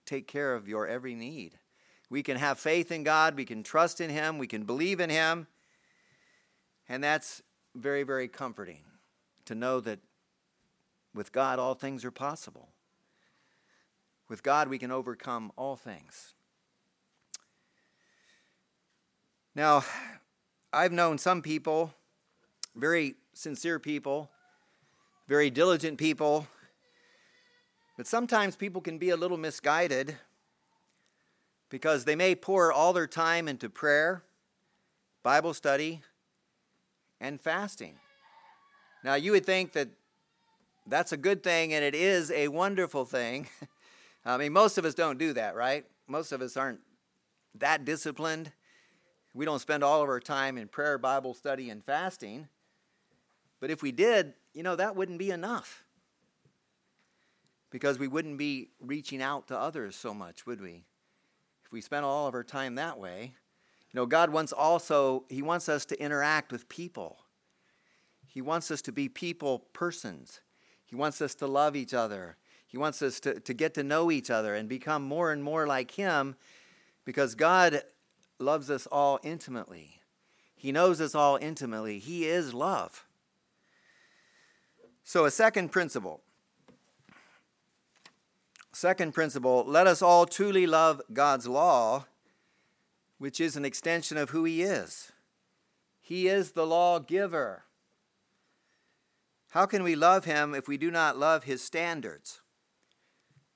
take 0.07 0.27
care 0.27 0.55
of 0.55 0.69
your 0.69 0.87
every 0.87 1.15
need. 1.15 1.59
We 2.09 2.23
can 2.23 2.37
have 2.37 2.59
faith 2.59 2.91
in 2.91 3.05
God, 3.05 3.37
we 3.37 3.45
can 3.45 3.63
trust 3.63 4.01
in 4.01 4.11
Him, 4.11 4.39
we 4.39 4.47
can 4.47 4.65
believe 4.65 5.01
in 5.01 5.11
Him, 5.11 5.47
and 6.89 7.03
that's 7.03 7.43
very, 7.75 8.03
very 8.03 8.27
comforting 8.27 8.83
to 9.45 9.55
know 9.55 9.81
that 9.81 10.01
with 11.15 11.33
God 11.33 11.59
all 11.59 11.75
things 11.75 12.05
are 12.05 12.11
possible. 12.11 12.69
With 14.29 14.43
God 14.43 14.69
we 14.69 14.79
can 14.79 14.91
overcome 14.91 15.53
all 15.57 15.77
things. 15.77 16.35
Now, 19.55 19.85
I've 20.73 20.93
known 20.93 21.19
some 21.19 21.43
people, 21.43 21.93
very 22.77 23.17
sincere 23.35 23.81
people, 23.81 24.31
very 25.27 25.51
diligent 25.51 25.99
people, 25.99 26.47
but 28.01 28.07
sometimes 28.07 28.57
people 28.57 28.81
can 28.81 28.97
be 28.97 29.11
a 29.11 29.17
little 29.19 29.37
misguided 29.37 30.17
because 31.69 32.07
they 32.07 32.17
may 32.17 32.35
pour 32.35 32.73
all 32.73 32.95
their 32.95 33.07
time 33.07 33.47
into 33.47 33.69
prayer, 33.69 34.23
Bible 35.23 35.53
study, 35.53 36.01
and 37.21 37.39
fasting. 37.39 37.97
Now, 39.05 39.17
you 39.17 39.33
would 39.33 39.45
think 39.45 39.73
that 39.75 39.91
that's 40.87 41.13
a 41.13 41.19
good 41.19 41.43
thing, 41.43 41.75
and 41.75 41.85
it 41.85 41.95
is 41.95 42.31
a 42.31 42.49
wonderful 42.49 43.05
thing. 43.05 43.49
I 44.25 44.39
mean, 44.39 44.55
most 44.55 44.79
of 44.79 44.87
us 44.87 44.95
don't 44.95 45.19
do 45.19 45.35
that, 45.35 45.55
right? 45.55 45.85
Most 46.09 46.33
of 46.33 46.41
us 46.41 46.57
aren't 46.57 46.81
that 47.57 47.85
disciplined. 47.85 48.51
We 49.35 49.45
don't 49.45 49.59
spend 49.59 49.85
all 49.85 50.01
of 50.01 50.09
our 50.09 50.21
time 50.21 50.57
in 50.57 50.69
prayer, 50.69 50.97
Bible 50.97 51.35
study, 51.35 51.69
and 51.69 51.85
fasting. 51.85 52.49
But 53.61 53.71
if 53.71 53.83
we 53.83 53.93
did, 53.93 54.33
you 54.55 54.63
know, 54.63 54.77
that 54.77 54.97
wouldn't 54.97 55.19
be 55.19 55.31
enough. 55.31 55.85
Because 57.71 57.99
we 57.99 58.09
wouldn't 58.09 58.39
be 58.39 58.71
reaching 58.81 59.23
out 59.23 59.47
to 59.49 59.59
others 59.59 59.97
so 59.97 60.13
much, 60.13 60.45
would 60.47 60.61
we? 60.61 60.85
If 61.65 61.73
we 61.73 61.81
spent 61.81 62.05
all 62.05 62.27
of 62.27 62.35
our 62.35 62.43
time 62.43 62.75
that 62.75 62.99
way. 62.99 63.35
You 63.93 64.01
know, 64.01 64.07
God 64.07 64.31
wants 64.31 64.53
also, 64.53 65.25
He 65.29 65.43
wants 65.43 65.69
us 65.69 65.85
to 65.87 66.03
interact 66.03 66.53
with 66.53 66.69
people. 66.69 67.19
He 68.27 68.41
wants 68.41 68.71
us 68.71 68.83
to 68.83 68.93
be 68.93 69.09
people 69.09 69.61
persons. 69.73 70.41
He 70.85 70.97
wants 70.97 71.21
us 71.21 71.35
to 71.37 71.47
love 71.47 71.77
each 71.77 71.95
other. 71.95 72.37
He 72.67 72.79
wants 72.79 73.03
us 73.03 73.19
to, 73.21 73.41
to 73.41 73.55
get 73.55 73.75
to 73.75 73.83
know 73.83 74.11
each 74.11 74.31
other 74.31 74.55
and 74.55 74.69
become 74.69 75.03
more 75.03 75.33
and 75.33 75.43
more 75.43 75.67
like 75.67 75.93
Him 75.93 76.37
because 77.05 77.35
God 77.35 77.83
loves 78.39 78.71
us 78.71 78.87
all 78.87 79.19
intimately. 79.25 80.01
He 80.55 80.71
knows 80.71 81.01
us 81.01 81.15
all 81.15 81.37
intimately. 81.37 81.99
He 81.99 82.27
is 82.27 82.55
love. 82.55 83.07
So, 85.03 85.25
a 85.25 85.31
second 85.31 85.71
principle. 85.71 86.23
Second 88.73 89.13
principle 89.13 89.65
let 89.67 89.87
us 89.87 90.01
all 90.01 90.27
truly 90.27 90.67
love 90.67 91.03
God's 91.13 91.47
law, 91.47 92.07
which 93.19 93.41
is 93.41 93.57
an 93.57 93.65
extension 93.65 94.17
of 94.17 94.31
who 94.31 94.45
He 94.45 94.63
is. 94.63 95.13
He 96.01 96.29
is 96.29 96.53
the 96.53 96.67
lawgiver. 96.67 97.65
How 99.51 99.67
can 99.67 99.83
we 99.83 99.97
love 99.97 100.25
Him 100.25 100.55
if 100.55 100.69
we 100.69 100.77
do 100.77 100.91
not 100.91 101.19
love 101.19 101.45
His 101.45 101.63
standards? 101.63 102.41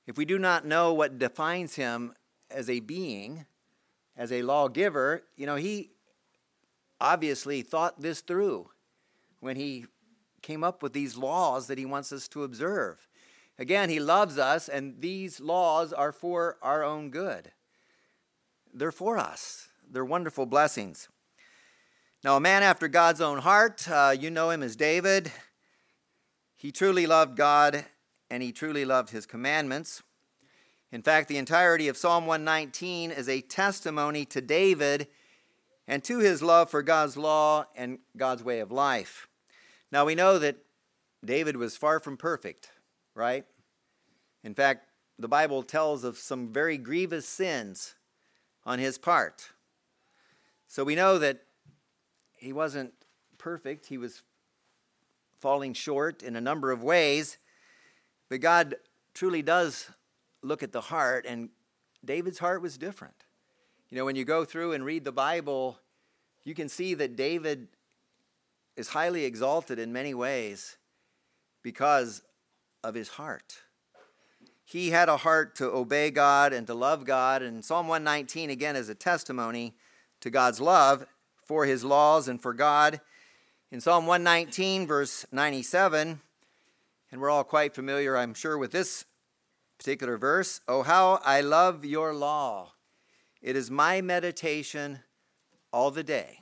If 0.05 0.17
we 0.17 0.25
do 0.25 0.37
not 0.37 0.65
know 0.65 0.93
what 0.93 1.17
defines 1.17 1.75
Him 1.75 2.13
as 2.51 2.69
a 2.69 2.81
being, 2.81 3.45
as 4.15 4.31
a 4.31 4.43
lawgiver, 4.43 5.23
you 5.35 5.45
know, 5.45 5.55
He 5.55 5.91
obviously 6.99 7.61
thought 7.61 8.01
this 8.01 8.21
through 8.21 8.69
when 9.39 9.55
He 9.55 9.85
came 10.41 10.63
up 10.63 10.83
with 10.83 10.93
these 10.93 11.17
laws 11.17 11.67
that 11.67 11.77
He 11.77 11.85
wants 11.85 12.11
us 12.11 12.27
to 12.29 12.43
observe. 12.43 13.07
Again, 13.57 13.89
He 13.89 13.99
loves 13.99 14.37
us, 14.37 14.67
and 14.67 15.01
these 15.01 15.39
laws 15.39 15.93
are 15.93 16.11
for 16.11 16.57
our 16.61 16.83
own 16.83 17.09
good. 17.09 17.51
They're 18.73 18.91
for 18.91 19.17
us, 19.17 19.69
they're 19.89 20.05
wonderful 20.05 20.45
blessings. 20.45 21.07
Now, 22.25 22.37
a 22.37 22.41
man 22.41 22.63
after 22.63 22.87
God's 22.87 23.21
own 23.21 23.37
heart, 23.37 23.87
uh, 23.87 24.15
you 24.19 24.31
know 24.31 24.49
him 24.49 24.63
as 24.63 24.75
David. 24.75 25.31
He 26.55 26.71
truly 26.71 27.05
loved 27.05 27.37
God 27.37 27.85
and 28.31 28.41
he 28.41 28.51
truly 28.51 28.83
loved 28.83 29.11
his 29.11 29.27
commandments. 29.27 30.01
In 30.91 31.03
fact, 31.03 31.27
the 31.27 31.37
entirety 31.37 31.87
of 31.87 31.97
Psalm 31.97 32.25
119 32.25 33.11
is 33.11 33.29
a 33.29 33.41
testimony 33.41 34.25
to 34.25 34.41
David 34.41 35.07
and 35.87 36.03
to 36.05 36.17
his 36.17 36.41
love 36.41 36.71
for 36.71 36.81
God's 36.81 37.15
law 37.15 37.65
and 37.75 37.99
God's 38.17 38.43
way 38.43 38.59
of 38.59 38.71
life. 38.71 39.27
Now, 39.91 40.05
we 40.05 40.15
know 40.15 40.39
that 40.39 40.57
David 41.23 41.57
was 41.57 41.77
far 41.77 41.99
from 41.99 42.17
perfect, 42.17 42.71
right? 43.15 43.45
In 44.43 44.53
fact, 44.53 44.87
the 45.17 45.27
Bible 45.27 45.63
tells 45.63 46.03
of 46.03 46.17
some 46.17 46.51
very 46.53 46.77
grievous 46.77 47.27
sins 47.27 47.95
on 48.65 48.77
his 48.79 48.97
part. 48.97 49.49
So 50.67 50.83
we 50.83 50.95
know 50.95 51.17
that 51.19 51.39
he 52.37 52.53
wasn't 52.53 52.93
perfect. 53.37 53.87
He 53.87 53.97
was 53.97 54.21
falling 55.39 55.73
short 55.73 56.21
in 56.21 56.35
a 56.35 56.41
number 56.41 56.71
of 56.71 56.83
ways. 56.83 57.37
But 58.29 58.41
God 58.41 58.75
truly 59.13 59.41
does 59.41 59.89
look 60.41 60.61
at 60.61 60.71
the 60.71 60.81
heart, 60.81 61.25
and 61.27 61.49
David's 62.03 62.39
heart 62.39 62.61
was 62.61 62.77
different. 62.77 63.15
You 63.89 63.97
know, 63.97 64.05
when 64.05 64.15
you 64.15 64.25
go 64.25 64.45
through 64.45 64.73
and 64.73 64.83
read 64.83 65.05
the 65.05 65.11
Bible, 65.11 65.79
you 66.43 66.53
can 66.53 66.67
see 66.67 66.93
that 66.95 67.15
David 67.15 67.67
is 68.75 68.89
highly 68.89 69.25
exalted 69.25 69.79
in 69.79 69.93
many 69.93 70.13
ways 70.13 70.77
because 71.63 72.21
of 72.85 72.93
his 72.95 73.09
heart. 73.09 73.57
He 74.63 74.91
had 74.91 75.09
a 75.09 75.17
heart 75.17 75.55
to 75.55 75.65
obey 75.65 76.11
God 76.11 76.53
and 76.53 76.67
to 76.67 76.73
love 76.73 77.03
God, 77.05 77.41
and 77.41 77.65
Psalm 77.65 77.87
119 77.87 78.49
again 78.49 78.75
is 78.75 78.89
a 78.89 78.95
testimony 78.95 79.73
to 80.21 80.29
God's 80.29 80.61
love 80.61 81.05
for 81.45 81.65
his 81.65 81.83
laws 81.83 82.27
and 82.27 82.41
for 82.41 82.53
God. 82.53 83.01
In 83.71 83.81
Psalm 83.81 84.05
119, 84.05 84.87
verse 84.87 85.25
97, 85.31 86.21
and 87.11 87.21
we're 87.21 87.29
all 87.29 87.43
quite 87.43 87.73
familiar, 87.73 88.15
I'm 88.15 88.33
sure, 88.33 88.57
with 88.57 88.71
this 88.71 89.05
particular 89.77 90.17
verse 90.17 90.61
Oh, 90.67 90.83
how 90.83 91.19
I 91.25 91.41
love 91.41 91.83
your 91.83 92.13
law! 92.13 92.73
It 93.41 93.55
is 93.55 93.69
my 93.69 94.01
meditation 94.01 94.99
all 95.71 95.91
the 95.91 96.03
day. 96.03 96.41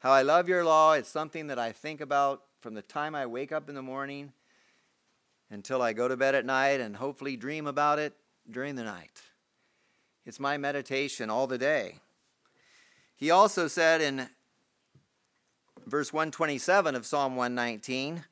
How 0.00 0.12
I 0.12 0.22
love 0.22 0.48
your 0.48 0.64
law. 0.64 0.94
It's 0.94 1.08
something 1.08 1.46
that 1.48 1.58
I 1.58 1.72
think 1.72 2.00
about 2.00 2.42
from 2.60 2.74
the 2.74 2.82
time 2.82 3.14
I 3.14 3.26
wake 3.26 3.52
up 3.52 3.68
in 3.68 3.74
the 3.74 3.82
morning 3.82 4.32
until 5.50 5.82
I 5.82 5.92
go 5.92 6.08
to 6.08 6.16
bed 6.16 6.34
at 6.34 6.46
night 6.46 6.80
and 6.80 6.96
hopefully 6.96 7.36
dream 7.36 7.66
about 7.66 7.98
it 7.98 8.14
during 8.50 8.76
the 8.76 8.84
night. 8.84 9.22
It's 10.24 10.40
my 10.40 10.56
meditation 10.56 11.28
all 11.28 11.46
the 11.46 11.58
day. 11.58 11.98
He 13.16 13.30
also 13.30 13.68
said 13.68 14.00
in 14.00 14.28
verse 15.86 16.12
127 16.12 16.94
of 16.94 17.04
Psalm 17.04 17.36
119 17.36 18.24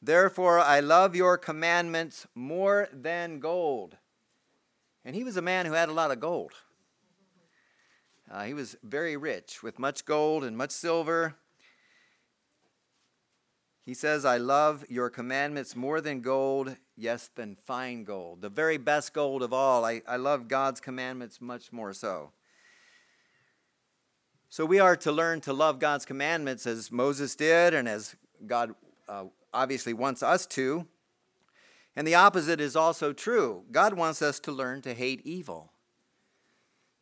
Therefore 0.00 0.60
I 0.60 0.80
love 0.80 1.16
your 1.16 1.36
commandments 1.36 2.26
more 2.34 2.88
than 2.92 3.40
gold. 3.40 3.96
And 5.04 5.16
he 5.16 5.24
was 5.24 5.36
a 5.36 5.42
man 5.42 5.66
who 5.66 5.72
had 5.72 5.88
a 5.88 5.92
lot 5.92 6.10
of 6.10 6.20
gold. 6.20 6.52
Uh, 8.30 8.44
he 8.44 8.54
was 8.54 8.76
very 8.82 9.16
rich 9.16 9.62
with 9.62 9.78
much 9.78 10.04
gold 10.04 10.44
and 10.44 10.56
much 10.56 10.70
silver. 10.70 11.34
He 13.88 13.94
says, 13.94 14.26
I 14.26 14.36
love 14.36 14.84
your 14.90 15.08
commandments 15.08 15.74
more 15.74 16.02
than 16.02 16.20
gold, 16.20 16.76
yes, 16.94 17.30
than 17.34 17.56
fine 17.56 18.04
gold. 18.04 18.42
The 18.42 18.50
very 18.50 18.76
best 18.76 19.14
gold 19.14 19.42
of 19.42 19.54
all. 19.54 19.82
I, 19.82 20.02
I 20.06 20.16
love 20.16 20.46
God's 20.46 20.78
commandments 20.78 21.40
much 21.40 21.72
more 21.72 21.94
so. 21.94 22.32
So 24.50 24.66
we 24.66 24.78
are 24.78 24.94
to 24.96 25.10
learn 25.10 25.40
to 25.40 25.54
love 25.54 25.78
God's 25.78 26.04
commandments 26.04 26.66
as 26.66 26.92
Moses 26.92 27.34
did 27.34 27.72
and 27.72 27.88
as 27.88 28.14
God 28.46 28.74
uh, 29.08 29.24
obviously 29.54 29.94
wants 29.94 30.22
us 30.22 30.44
to. 30.48 30.86
And 31.96 32.06
the 32.06 32.14
opposite 32.14 32.60
is 32.60 32.76
also 32.76 33.14
true. 33.14 33.64
God 33.72 33.94
wants 33.94 34.20
us 34.20 34.38
to 34.40 34.52
learn 34.52 34.82
to 34.82 34.92
hate 34.92 35.22
evil. 35.24 35.72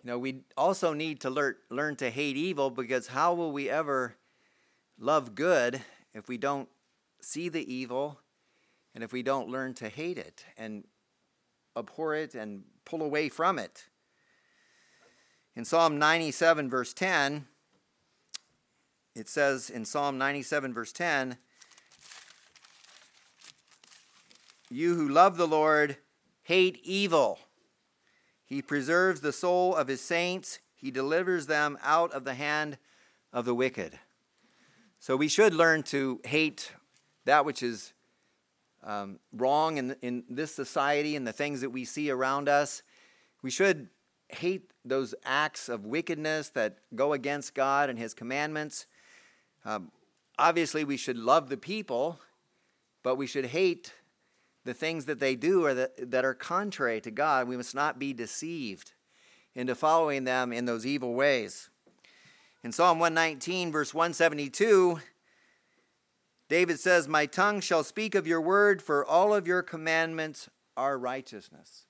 You 0.04 0.10
know, 0.10 0.20
we 0.20 0.42
also 0.56 0.92
need 0.92 1.20
to 1.22 1.30
learn, 1.30 1.56
learn 1.68 1.96
to 1.96 2.10
hate 2.10 2.36
evil 2.36 2.70
because 2.70 3.08
how 3.08 3.34
will 3.34 3.50
we 3.50 3.68
ever 3.68 4.14
love 5.00 5.34
good 5.34 5.80
if 6.14 6.28
we 6.28 6.38
don't 6.38 6.68
see 7.26 7.48
the 7.48 7.72
evil 7.72 8.20
and 8.94 9.02
if 9.02 9.12
we 9.12 9.22
don't 9.22 9.48
learn 9.48 9.74
to 9.74 9.88
hate 9.88 10.16
it 10.16 10.44
and 10.56 10.84
abhor 11.76 12.14
it 12.14 12.34
and 12.34 12.62
pull 12.84 13.02
away 13.02 13.28
from 13.28 13.58
it? 13.58 13.86
In 15.54 15.64
Psalm 15.64 15.98
97, 15.98 16.70
verse 16.70 16.92
10, 16.94 17.46
it 19.14 19.28
says 19.28 19.70
in 19.70 19.84
Psalm 19.84 20.18
97, 20.18 20.72
verse 20.72 20.92
10, 20.92 21.38
You 24.70 24.94
who 24.94 25.08
love 25.08 25.36
the 25.36 25.48
Lord 25.48 25.96
hate 26.42 26.78
evil. 26.84 27.38
He 28.44 28.62
preserves 28.62 29.20
the 29.20 29.32
soul 29.32 29.74
of 29.74 29.88
his 29.88 30.00
saints, 30.00 30.60
he 30.74 30.90
delivers 30.90 31.46
them 31.46 31.76
out 31.82 32.12
of 32.12 32.24
the 32.24 32.34
hand 32.34 32.78
of 33.32 33.44
the 33.44 33.54
wicked. 33.54 33.98
So 35.00 35.16
we 35.16 35.28
should 35.28 35.54
learn 35.54 35.82
to 35.84 36.20
hate 36.24 36.72
that 37.26 37.44
which 37.44 37.62
is 37.62 37.92
um, 38.82 39.18
wrong 39.32 39.76
in, 39.76 39.96
in 40.00 40.24
this 40.30 40.54
society 40.54 41.16
and 41.16 41.26
the 41.26 41.32
things 41.32 41.60
that 41.60 41.70
we 41.70 41.84
see 41.84 42.10
around 42.10 42.48
us. 42.48 42.82
We 43.42 43.50
should 43.50 43.88
hate 44.28 44.70
those 44.84 45.14
acts 45.24 45.68
of 45.68 45.84
wickedness 45.84 46.50
that 46.50 46.78
go 46.94 47.12
against 47.12 47.54
God 47.54 47.90
and 47.90 47.98
His 47.98 48.14
commandments. 48.14 48.86
Um, 49.64 49.90
obviously, 50.38 50.84
we 50.84 50.96
should 50.96 51.18
love 51.18 51.48
the 51.48 51.56
people, 51.56 52.20
but 53.02 53.16
we 53.16 53.26
should 53.26 53.46
hate 53.46 53.92
the 54.64 54.74
things 54.74 55.04
that 55.04 55.20
they 55.20 55.36
do 55.36 55.64
or 55.64 55.74
that, 55.74 56.10
that 56.10 56.24
are 56.24 56.34
contrary 56.34 57.00
to 57.00 57.10
God. 57.10 57.48
We 57.48 57.56
must 57.56 57.74
not 57.74 57.98
be 57.98 58.12
deceived 58.12 58.92
into 59.54 59.74
following 59.74 60.24
them 60.24 60.52
in 60.52 60.64
those 60.64 60.86
evil 60.86 61.14
ways. 61.14 61.70
In 62.62 62.72
Psalm 62.72 62.98
119, 62.98 63.70
verse 63.70 63.94
172, 63.94 65.00
David 66.48 66.78
says, 66.78 67.08
My 67.08 67.26
tongue 67.26 67.60
shall 67.60 67.82
speak 67.82 68.14
of 68.14 68.26
your 68.26 68.40
word, 68.40 68.80
for 68.80 69.04
all 69.04 69.34
of 69.34 69.46
your 69.46 69.62
commandments 69.62 70.48
are 70.76 70.98
righteousness. 70.98 71.86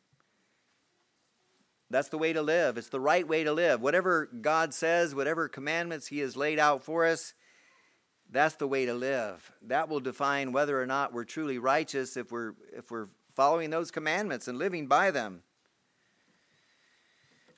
That's 1.91 2.09
the 2.09 2.19
way 2.19 2.33
to 2.33 2.43
live. 2.43 2.79
It's 2.79 2.89
the 2.89 3.01
right 3.01 3.27
way 3.27 3.45
to 3.45 3.53
live. 3.53 3.81
Whatever 3.81 4.29
God 4.41 4.75
says, 4.75 5.15
whatever 5.15 5.49
commandments 5.49 6.09
He 6.09 6.19
has 6.21 6.37
laid 6.37 6.59
out 6.59 6.83
for 6.83 7.07
us, 7.07 7.35
that's 8.31 8.57
the 8.57 8.67
way 8.67 8.87
to 8.87 8.95
live. 8.95 9.53
That 9.63 9.89
will 9.89 10.01
define 10.01 10.53
whether 10.53 10.81
or 10.81 10.87
not 10.87 11.13
we're 11.13 11.25
truly 11.25 11.59
righteous 11.59 12.17
if 12.17 12.33
we're, 12.33 12.55
if 12.77 12.91
we're 12.91 13.09
following 13.35 13.71
those 13.71 13.91
commandments 13.91 14.49
and 14.49 14.59
living 14.59 14.89
by 14.89 15.11
them. 15.11 15.43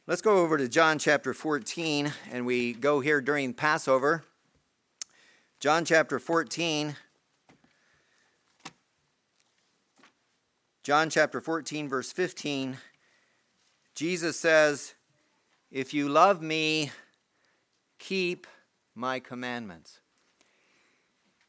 Let's 0.07 0.23
go 0.23 0.39
over 0.39 0.59
to 0.59 0.69
John 0.69 0.99
chapter 0.99 1.33
14, 1.33 2.13
and 2.33 2.45
we 2.47 2.73
go 2.73 3.01
here 3.01 3.21
during 3.21 3.55
Passover. 3.55 4.25
John 5.61 5.85
chapter 5.85 6.21
14. 6.21 6.95
John 10.85 11.11
chapter 11.11 11.41
14, 11.41 11.89
verse 11.89 12.13
15. 12.13 12.77
Jesus 13.97 14.39
says, 14.39 14.95
If 15.73 15.93
you 15.93 16.09
love 16.09 16.41
me, 16.41 16.93
keep 17.99 18.47
my 18.95 19.19
commandments. 19.19 20.01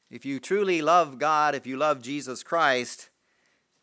If 0.10 0.26
you 0.26 0.39
truly 0.39 0.82
love 0.82 1.19
God, 1.19 1.54
if 1.54 1.67
you 1.67 1.78
love 1.78 2.02
Jesus 2.02 2.41
Christ, 2.41 3.12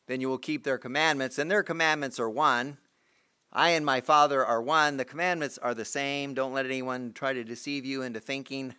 then 0.08 0.20
you 0.20 0.28
will 0.28 0.38
keep 0.38 0.64
their 0.64 0.78
commandments. 0.78 1.38
And 1.38 1.48
their 1.48 1.62
commandments 1.62 2.18
are 2.18 2.28
one 2.28 2.78
I 3.52 3.70
and 3.70 3.86
my 3.86 4.00
Father 4.00 4.44
are 4.44 4.60
one. 4.60 4.96
The 4.96 5.04
commandments 5.04 5.56
are 5.56 5.72
the 5.72 5.84
same. 5.84 6.34
Don't 6.34 6.52
let 6.52 6.66
anyone 6.66 7.12
try 7.14 7.32
to 7.32 7.44
deceive 7.44 7.86
you 7.86 8.02
into 8.02 8.20
thinking 8.20 8.74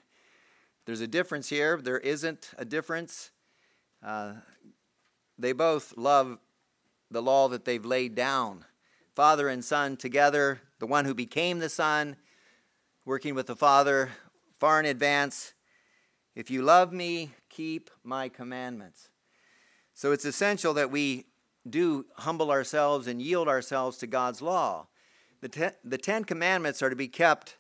there's 0.87 1.01
a 1.01 1.07
difference 1.07 1.49
here. 1.49 1.75
There 1.77 1.97
isn't 1.97 2.51
a 2.57 2.63
difference. 2.63 3.31
Uh, 4.01 4.35
they 5.37 5.51
both 5.51 5.93
love 5.97 6.39
the 7.11 7.21
law 7.21 7.49
that 7.49 7.65
they've 7.65 7.85
laid 7.85 8.15
down. 8.15 8.63
Father 9.13 9.49
and 9.49 9.65
Son 9.65 9.97
together, 9.97 10.61
the 10.79 10.87
one 10.87 11.03
who 11.03 11.13
became 11.13 11.59
the 11.59 11.67
Son, 11.67 12.15
working 13.03 13.35
with 13.35 13.47
the 13.47 13.55
Father 13.55 14.11
far 14.59 14.79
in 14.79 14.85
advance. 14.85 15.53
If 16.35 16.49
you 16.49 16.61
love 16.61 16.93
me, 16.93 17.31
keep 17.49 17.89
my 18.01 18.29
commandments. 18.29 19.09
So 19.93 20.13
it's 20.13 20.23
essential 20.23 20.73
that 20.75 20.89
we 20.89 21.25
do 21.69 22.05
humble 22.15 22.49
ourselves 22.49 23.07
and 23.07 23.21
yield 23.21 23.49
ourselves 23.49 23.97
to 23.97 24.07
God's 24.07 24.41
law. 24.41 24.87
The, 25.41 25.49
ten, 25.49 25.71
the 25.83 25.97
Ten 25.97 26.23
Commandments 26.23 26.81
are 26.81 26.89
to 26.89 26.95
be 26.95 27.09
kept 27.09 27.57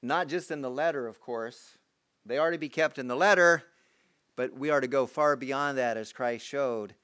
not 0.00 0.26
just 0.28 0.50
in 0.50 0.62
the 0.62 0.70
letter, 0.70 1.06
of 1.06 1.20
course, 1.20 1.76
they 2.26 2.38
are 2.38 2.50
to 2.50 2.58
be 2.58 2.68
kept 2.68 2.98
in 2.98 3.08
the 3.08 3.16
letter, 3.16 3.64
but 4.36 4.52
we 4.58 4.70
are 4.70 4.80
to 4.80 4.86
go 4.86 5.06
far 5.06 5.36
beyond 5.36 5.78
that, 5.78 5.96
as 5.96 6.12
Christ 6.12 6.46
showed. 6.46 6.94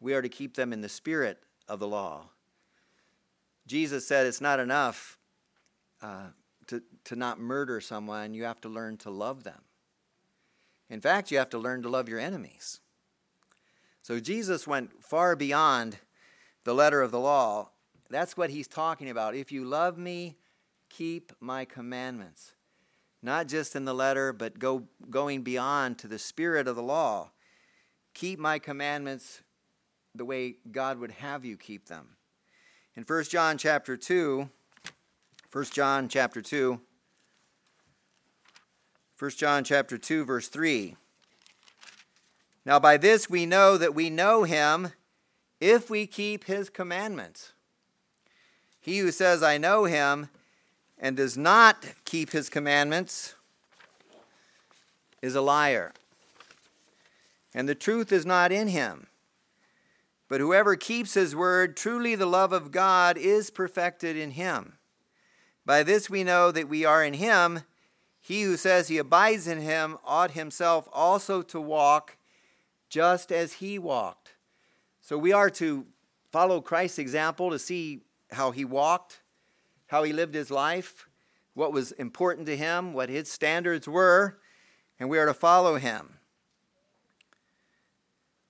We 0.00 0.14
are 0.14 0.22
to 0.22 0.28
keep 0.28 0.54
them 0.54 0.72
in 0.72 0.80
the 0.80 0.88
spirit 0.88 1.38
of 1.68 1.80
the 1.80 1.88
law. 1.88 2.30
Jesus 3.66 4.06
said 4.06 4.26
it's 4.26 4.40
not 4.40 4.60
enough 4.60 5.18
uh, 6.00 6.28
to, 6.68 6.82
to 7.04 7.16
not 7.16 7.40
murder 7.40 7.80
someone, 7.80 8.34
you 8.34 8.44
have 8.44 8.60
to 8.60 8.68
learn 8.68 8.96
to 8.98 9.10
love 9.10 9.44
them. 9.44 9.62
In 10.88 11.00
fact, 11.00 11.30
you 11.30 11.38
have 11.38 11.50
to 11.50 11.58
learn 11.58 11.82
to 11.82 11.88
love 11.88 12.08
your 12.08 12.18
enemies. 12.18 12.80
So 14.02 14.20
Jesus 14.20 14.66
went 14.66 15.04
far 15.04 15.36
beyond 15.36 15.98
the 16.64 16.74
letter 16.74 17.02
of 17.02 17.10
the 17.10 17.20
law. 17.20 17.70
That's 18.08 18.36
what 18.36 18.50
he's 18.50 18.68
talking 18.68 19.10
about. 19.10 19.34
If 19.34 19.52
you 19.52 19.64
love 19.64 19.98
me, 19.98 20.36
keep 20.88 21.32
my 21.40 21.64
commandments. 21.64 22.52
Not 23.22 23.48
just 23.48 23.74
in 23.74 23.84
the 23.84 23.94
letter, 23.94 24.32
but 24.32 24.58
go, 24.58 24.84
going 25.10 25.42
beyond 25.42 25.98
to 25.98 26.08
the 26.08 26.18
spirit 26.18 26.68
of 26.68 26.76
the 26.76 26.82
law. 26.82 27.30
Keep 28.14 28.38
my 28.38 28.58
commandments 28.58 29.42
the 30.14 30.24
way 30.24 30.56
God 30.70 30.98
would 30.98 31.12
have 31.12 31.44
you 31.44 31.56
keep 31.56 31.86
them. 31.86 32.16
In 32.96 33.02
1 33.04 33.24
John 33.24 33.58
chapter 33.58 33.96
2, 33.96 34.48
1 35.52 35.64
John 35.66 36.08
chapter 36.08 36.40
2, 36.40 36.80
1 39.18 39.30
John 39.32 39.64
chapter 39.64 39.98
2 39.98 40.24
verse 40.24 40.48
3 40.48 40.96
now, 42.68 42.78
by 42.78 42.98
this 42.98 43.30
we 43.30 43.46
know 43.46 43.78
that 43.78 43.94
we 43.94 44.10
know 44.10 44.42
him 44.42 44.92
if 45.58 45.88
we 45.88 46.06
keep 46.06 46.44
his 46.44 46.68
commandments. 46.68 47.54
He 48.78 48.98
who 48.98 49.10
says, 49.10 49.42
I 49.42 49.56
know 49.56 49.84
him, 49.86 50.28
and 50.98 51.16
does 51.16 51.36
not 51.36 51.84
keep 52.04 52.30
his 52.30 52.48
commandments 52.48 53.34
is 55.22 55.34
a 55.34 55.40
liar. 55.40 55.92
And 57.54 57.68
the 57.68 57.74
truth 57.74 58.12
is 58.12 58.26
not 58.26 58.52
in 58.52 58.68
him. 58.68 59.06
But 60.28 60.40
whoever 60.40 60.76
keeps 60.76 61.14
his 61.14 61.34
word, 61.34 61.76
truly 61.76 62.14
the 62.14 62.26
love 62.26 62.52
of 62.52 62.70
God 62.70 63.16
is 63.16 63.50
perfected 63.50 64.16
in 64.16 64.32
him. 64.32 64.74
By 65.64 65.82
this 65.82 66.10
we 66.10 66.24
know 66.24 66.50
that 66.50 66.68
we 66.68 66.84
are 66.84 67.02
in 67.02 67.14
him. 67.14 67.60
He 68.20 68.42
who 68.42 68.56
says 68.56 68.88
he 68.88 68.98
abides 68.98 69.46
in 69.46 69.60
him 69.60 69.96
ought 70.04 70.32
himself 70.32 70.88
also 70.92 71.42
to 71.42 71.60
walk 71.60 72.16
just 72.90 73.32
as 73.32 73.54
he 73.54 73.78
walked. 73.78 74.34
So 75.00 75.16
we 75.16 75.32
are 75.32 75.50
to 75.50 75.86
follow 76.30 76.60
Christ's 76.60 76.98
example 76.98 77.50
to 77.50 77.58
see 77.58 78.02
how 78.32 78.50
he 78.50 78.64
walked, 78.64 79.20
how 79.88 80.04
he 80.04 80.12
lived 80.12 80.34
his 80.34 80.50
life, 80.50 81.08
what 81.54 81.72
was 81.72 81.92
important 81.92 82.46
to 82.46 82.56
him, 82.56 82.92
what 82.92 83.08
his 83.08 83.30
standards 83.30 83.88
were, 83.88 84.38
and 85.00 85.10
we 85.10 85.18
are 85.18 85.26
to 85.26 85.34
follow 85.34 85.76
him. 85.76 86.18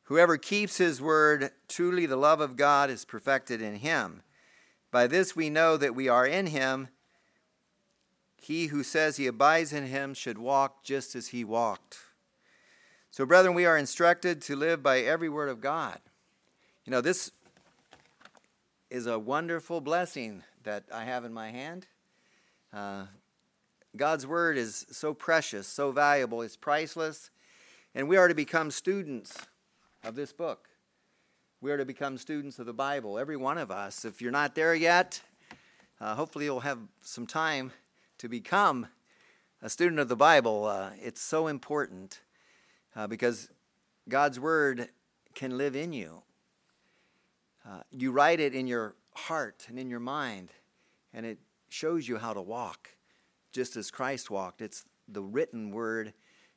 Whoever 0.04 0.36
keeps 0.36 0.78
his 0.78 1.00
word, 1.00 1.50
truly 1.68 2.06
the 2.06 2.16
love 2.16 2.40
of 2.40 2.56
God 2.56 2.90
is 2.90 3.04
perfected 3.04 3.62
in 3.62 3.76
him. 3.76 4.22
By 4.90 5.06
this 5.06 5.36
we 5.36 5.50
know 5.50 5.76
that 5.76 5.94
we 5.94 6.08
are 6.08 6.26
in 6.26 6.46
him. 6.46 6.88
He 8.40 8.66
who 8.66 8.82
says 8.82 9.16
he 9.16 9.26
abides 9.26 9.72
in 9.72 9.86
him 9.86 10.14
should 10.14 10.38
walk 10.38 10.82
just 10.82 11.14
as 11.14 11.28
he 11.28 11.44
walked. 11.44 11.98
So, 13.10 13.26
brethren, 13.26 13.54
we 13.54 13.66
are 13.66 13.76
instructed 13.76 14.40
to 14.42 14.56
live 14.56 14.82
by 14.82 15.00
every 15.00 15.28
word 15.28 15.48
of 15.48 15.60
God. 15.60 15.98
You 16.84 16.90
know, 16.90 17.00
this 17.00 17.30
is 18.90 19.06
a 19.06 19.18
wonderful 19.18 19.80
blessing 19.80 20.42
that 20.68 20.84
I 20.92 21.04
have 21.04 21.24
in 21.24 21.32
my 21.32 21.50
hand. 21.50 21.86
Uh, 22.74 23.06
God's 23.96 24.26
word 24.26 24.58
is 24.58 24.84
so 24.90 25.14
precious, 25.14 25.66
so 25.66 25.92
valuable, 25.92 26.42
it's 26.42 26.58
priceless, 26.58 27.30
and 27.94 28.06
we 28.06 28.18
are 28.18 28.28
to 28.28 28.34
become 28.34 28.70
students 28.70 29.34
of 30.04 30.14
this 30.14 30.30
book. 30.30 30.68
We 31.62 31.70
are 31.70 31.78
to 31.78 31.86
become 31.86 32.18
students 32.18 32.58
of 32.58 32.66
the 32.66 32.74
Bible, 32.74 33.18
every 33.18 33.38
one 33.38 33.56
of 33.56 33.70
us. 33.70 34.04
If 34.04 34.20
you're 34.20 34.30
not 34.30 34.54
there 34.54 34.74
yet, 34.74 35.22
uh, 36.02 36.14
hopefully 36.16 36.44
you'll 36.44 36.60
have 36.60 36.80
some 37.00 37.26
time 37.26 37.72
to 38.18 38.28
become 38.28 38.88
a 39.62 39.70
student 39.70 40.00
of 40.00 40.08
the 40.08 40.16
Bible. 40.16 40.66
Uh, 40.66 40.90
it's 41.02 41.22
so 41.22 41.46
important 41.46 42.20
uh, 42.94 43.06
because 43.06 43.48
God's 44.06 44.38
word 44.38 44.90
can 45.34 45.56
live 45.56 45.74
in 45.74 45.94
you. 45.94 46.24
Uh, 47.66 47.80
you 47.90 48.12
write 48.12 48.38
it 48.38 48.54
in 48.54 48.66
your 48.66 48.96
heart 49.26 49.66
and 49.68 49.78
in 49.78 49.90
your 49.90 50.00
mind, 50.00 50.52
and 51.12 51.26
it 51.26 51.38
shows 51.68 52.08
you 52.08 52.18
how 52.18 52.32
to 52.32 52.40
walk, 52.40 52.90
just 53.52 53.76
as 53.76 53.90
Christ 53.90 54.30
walked. 54.30 54.62
It's 54.62 54.84
the 55.06 55.22
written 55.22 55.70
word. 55.70 56.14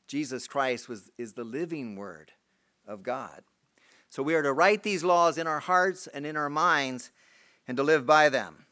Jesus 0.07 0.47
Christ 0.47 0.87
was, 0.87 1.09
is 1.17 1.33
the 1.33 1.43
living 1.43 1.95
word 1.95 2.31
of 2.87 3.03
God. 3.03 3.43
So 4.09 4.21
we 4.23 4.35
are 4.35 4.43
to 4.43 4.53
write 4.53 4.83
these 4.83 5.03
laws 5.03 5.37
in 5.37 5.47
our 5.47 5.61
hearts 5.61 6.07
and 6.07 6.25
in 6.25 6.35
our 6.35 6.49
minds 6.49 7.11
and 7.67 7.77
to 7.77 7.83
live 7.83 8.05
by 8.05 8.29
them. 8.29 8.65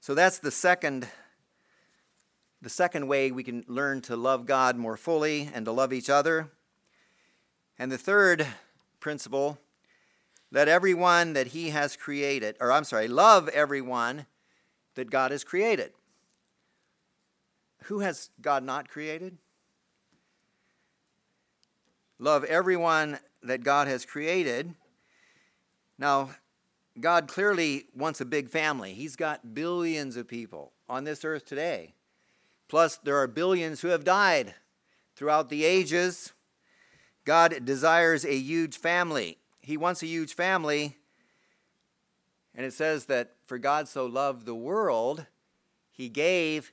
So 0.00 0.14
that's 0.14 0.38
the 0.38 0.50
second 0.50 1.08
the 2.62 2.70
second 2.70 3.06
way 3.06 3.30
we 3.30 3.44
can 3.44 3.64
learn 3.68 4.00
to 4.00 4.16
love 4.16 4.46
God 4.46 4.76
more 4.76 4.96
fully 4.96 5.48
and 5.54 5.64
to 5.66 5.72
love 5.72 5.92
each 5.92 6.10
other. 6.10 6.50
And 7.78 7.92
the 7.92 7.98
third 7.98 8.46
principle 8.98 9.58
let 10.52 10.68
everyone 10.68 11.32
that 11.32 11.48
he 11.48 11.70
has 11.70 11.96
created, 11.96 12.56
or 12.60 12.72
I'm 12.72 12.84
sorry, 12.84 13.08
love 13.08 13.48
everyone 13.48 14.26
that 14.94 15.10
God 15.10 15.30
has 15.30 15.44
created. 15.44 15.92
Who 17.84 18.00
has 18.00 18.30
God 18.40 18.64
not 18.64 18.88
created? 18.88 19.38
Love 22.18 22.44
everyone 22.44 23.18
that 23.42 23.62
God 23.62 23.88
has 23.88 24.06
created. 24.06 24.74
Now, 25.98 26.30
God 26.98 27.28
clearly 27.28 27.86
wants 27.94 28.20
a 28.20 28.24
big 28.24 28.48
family. 28.48 28.94
He's 28.94 29.16
got 29.16 29.54
billions 29.54 30.16
of 30.16 30.26
people 30.26 30.72
on 30.88 31.04
this 31.04 31.24
earth 31.24 31.44
today. 31.44 31.94
Plus, 32.68 32.96
there 32.96 33.16
are 33.16 33.26
billions 33.26 33.82
who 33.82 33.88
have 33.88 34.04
died 34.04 34.54
throughout 35.14 35.50
the 35.50 35.64
ages. 35.64 36.32
God 37.24 37.64
desires 37.64 38.24
a 38.24 38.36
huge 38.36 38.78
family. 38.78 39.38
He 39.66 39.76
wants 39.76 40.02
a 40.02 40.06
huge 40.06 40.34
family. 40.34 40.96
And 42.54 42.64
it 42.64 42.72
says 42.72 43.06
that 43.06 43.34
for 43.46 43.58
God 43.58 43.88
so 43.88 44.06
loved 44.06 44.46
the 44.46 44.54
world, 44.54 45.26
he 45.92 46.08
gave 46.08 46.72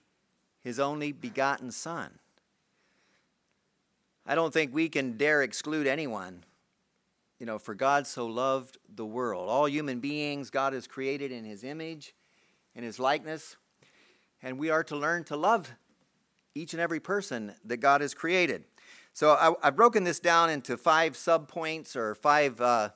his 0.61 0.79
only 0.79 1.11
begotten 1.11 1.71
Son. 1.71 2.19
I 4.25 4.35
don't 4.35 4.53
think 4.53 4.73
we 4.73 4.87
can 4.87 5.17
dare 5.17 5.41
exclude 5.41 5.87
anyone 5.87 6.45
you 7.43 7.45
know, 7.45 7.59
for 7.59 7.75
God 7.75 8.07
so 8.07 8.25
loved 8.25 8.77
the 8.95 9.05
world. 9.05 9.49
All 9.49 9.67
human 9.67 9.99
beings, 9.99 10.49
God 10.49 10.71
has 10.71 10.87
created 10.87 11.29
in 11.29 11.43
his 11.43 11.65
image, 11.65 12.15
in 12.73 12.85
his 12.85 12.99
likeness, 12.99 13.57
and 14.41 14.57
we 14.57 14.69
are 14.69 14.81
to 14.85 14.95
learn 14.95 15.25
to 15.25 15.35
love 15.35 15.69
each 16.55 16.71
and 16.71 16.81
every 16.81 17.01
person 17.01 17.53
that 17.65 17.81
God 17.81 17.99
has 17.99 18.13
created. 18.13 18.63
So 19.13 19.31
I, 19.61 19.65
have 19.65 19.75
broken 19.75 20.03
this 20.03 20.19
down 20.19 20.49
into 20.49 20.75
five 20.75 21.13
subpoints 21.13 21.95
or 21.95 22.15
five, 22.15 22.59
uh, 22.59 22.89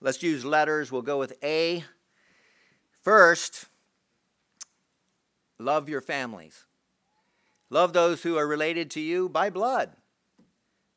let's 0.00 0.22
use 0.22 0.44
letters. 0.44 0.90
We'll 0.90 1.02
go 1.02 1.18
with 1.18 1.34
A. 1.44 1.84
First, 3.02 3.66
love 5.58 5.88
your 5.88 6.00
families. 6.00 6.64
Love 7.68 7.92
those 7.92 8.22
who 8.22 8.38
are 8.38 8.46
related 8.46 8.90
to 8.92 9.00
you 9.00 9.28
by 9.28 9.50
blood, 9.50 9.90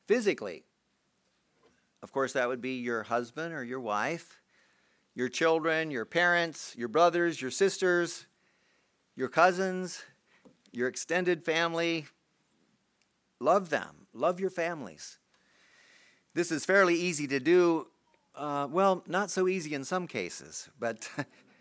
physically. 0.08 0.64
Of 2.02 2.14
course, 2.14 2.32
that 2.34 2.48
would 2.48 2.62
be 2.62 2.76
your 2.76 3.04
husband 3.04 3.54
or 3.54 3.64
your 3.66 3.82
wife, 3.82 4.40
your 5.14 5.28
children, 5.28 5.92
your 5.92 6.06
parents, 6.06 6.74
your 6.78 6.88
brothers, 6.88 7.42
your 7.42 7.52
sisters, 7.52 8.26
your 9.18 9.28
cousins, 9.28 10.04
your 10.72 10.88
extended 10.88 11.44
family. 11.44 12.06
Love 13.42 13.70
them, 13.70 14.01
love 14.13 14.39
your 14.39 14.50
families. 14.50 15.17
This 16.34 16.52
is 16.52 16.65
fairly 16.65 16.95
easy 16.95 17.28
to 17.28 17.39
do. 17.39 17.88
Uh, 18.36 18.67
well, 18.69 19.04
not 19.08 19.30
so 19.30 19.47
easy 19.47 19.74
in 19.74 19.84
some 19.84 20.08
cases, 20.08 20.69
but, 20.80 21.10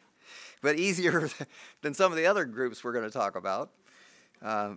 but 0.63 0.77
easier 0.77 1.29
than 1.83 1.95
some 1.95 2.13
of 2.13 2.17
the 2.17 2.27
other 2.27 2.45
groups 2.45 2.85
we're 2.85 2.93
going 2.93 3.05
to 3.05 3.11
talk 3.11 3.37
about. 3.37 3.71
Uh, 4.41 4.75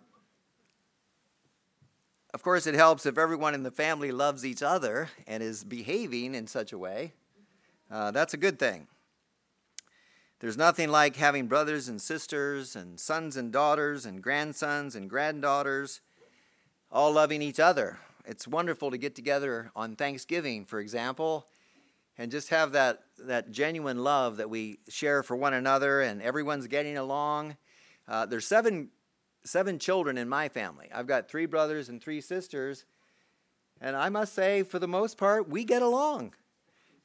of 2.34 2.42
course, 2.42 2.66
it 2.66 2.74
helps 2.74 3.06
if 3.06 3.18
everyone 3.18 3.54
in 3.54 3.62
the 3.62 3.72
family 3.72 4.12
loves 4.12 4.44
each 4.44 4.64
other 4.64 5.10
and 5.28 5.44
is 5.44 5.64
behaving 5.64 6.34
in 6.34 6.48
such 6.48 6.74
a 6.74 6.78
way. 6.78 7.14
Uh, 7.92 8.10
that's 8.10 8.34
a 8.34 8.38
good 8.38 8.58
thing. 8.58 8.88
There's 10.40 10.58
nothing 10.58 10.90
like 10.90 11.16
having 11.16 11.48
brothers 11.48 11.88
and 11.88 12.02
sisters, 12.02 12.76
and 12.76 13.00
sons 13.00 13.38
and 13.38 13.54
daughters, 13.54 14.06
and 14.06 14.22
grandsons 14.22 14.96
and 14.96 15.10
granddaughters 15.10 16.02
all 16.94 17.12
loving 17.12 17.42
each 17.42 17.60
other. 17.60 18.00
It's 18.24 18.48
wonderful 18.48 18.92
to 18.92 18.98
get 18.98 19.16
together 19.16 19.72
on 19.76 19.96
Thanksgiving, 19.96 20.64
for 20.64 20.80
example, 20.80 21.48
and 22.18 22.32
just 22.32 22.50
have 22.50 22.72
that, 22.74 23.04
that 23.26 23.52
genuine 23.52 24.04
love 24.04 24.38
that 24.38 24.50
we 24.50 24.78
share 24.88 25.24
for 25.24 25.36
one 25.36 25.56
another, 25.56 26.02
and 26.02 26.22
everyone's 26.22 26.68
getting 26.68 26.96
along. 26.96 27.58
Uh, 28.08 28.28
there's 28.28 28.46
seven 28.46 28.90
seven 29.46 29.78
children 29.78 30.18
in 30.18 30.30
my 30.30 30.48
family. 30.48 30.88
I've 30.94 31.08
got 31.08 31.28
three 31.28 31.46
brothers 31.46 31.90
and 31.90 32.02
three 32.02 32.22
sisters. 32.22 32.86
And 33.82 33.96
I 33.96 34.08
must 34.08 34.34
say, 34.34 34.64
for 34.64 34.80
the 34.80 34.88
most 34.88 35.18
part, 35.18 35.50
we 35.50 35.66
get 35.66 35.82
along. 35.82 36.34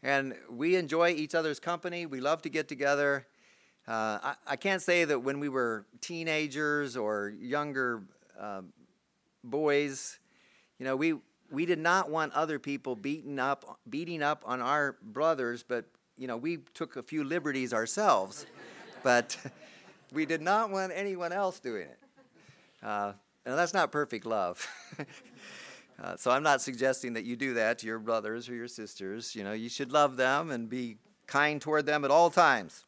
And 0.05 0.35
we 0.49 0.77
enjoy 0.77 1.11
each 1.11 1.35
other's 1.35 1.59
company. 1.59 2.07
We 2.07 2.21
love 2.21 2.43
to 2.43 2.49
get 2.49 2.69
together. 2.69 3.27
Uh, 3.89 4.19
I, 4.23 4.35
I, 4.47 4.57
can't 4.57 4.83
say 4.83 5.05
that 5.05 5.21
when 5.21 5.41
we 5.41 5.49
were 5.49 5.87
teenagers 6.01 6.97
or 6.97 7.33
younger 7.41 8.05
uh, 8.39 8.61
boys, 9.45 10.19
you 10.79 10.85
know, 10.85 10.97
we, 10.97 11.15
we 11.51 11.67
did 11.67 11.79
not 11.79 12.11
want 12.11 12.33
other 12.33 12.59
people 12.59 12.97
beating 12.97 13.39
up, 13.39 13.79
beating 13.89 14.23
up 14.23 14.43
on 14.47 14.61
our 14.61 14.97
brothers, 15.03 15.65
but, 15.67 15.87
you 16.17 16.27
know, 16.27 16.37
we 16.37 16.59
took 16.75 16.97
a 16.97 17.03
few 17.03 17.25
liberties 17.25 17.73
ourselves. 17.73 18.47
but 19.03 19.37
we 20.13 20.27
did 20.27 20.43
not 20.43 20.71
want 20.71 20.93
anyone 20.95 21.33
else 21.33 21.61
doing 21.61 21.87
it. 21.87 21.99
Uh, 22.83 23.13
and 23.45 23.59
that's 23.59 23.75
not 23.75 23.91
perfect 23.91 24.27
love. 24.27 24.67
uh, 26.03 26.17
so 26.17 26.31
I'm 26.31 26.43
not 26.43 26.61
suggesting 26.61 27.15
that 27.15 27.25
you 27.25 27.37
do 27.37 27.55
that 27.55 27.79
to 27.79 27.87
your 27.87 27.99
brothers 27.99 28.49
or 28.49 28.55
your 28.55 28.69
sisters. 28.69 29.35
You 29.35 29.45
know, 29.45 29.53
you 29.53 29.69
should 29.69 29.93
love 29.93 30.17
them 30.17 30.51
and 30.51 30.69
be 30.69 30.97
kind 31.27 31.61
toward 31.61 31.87
them 31.87 32.05
at 32.05 32.11
all 32.11 32.31
times. 32.31 32.85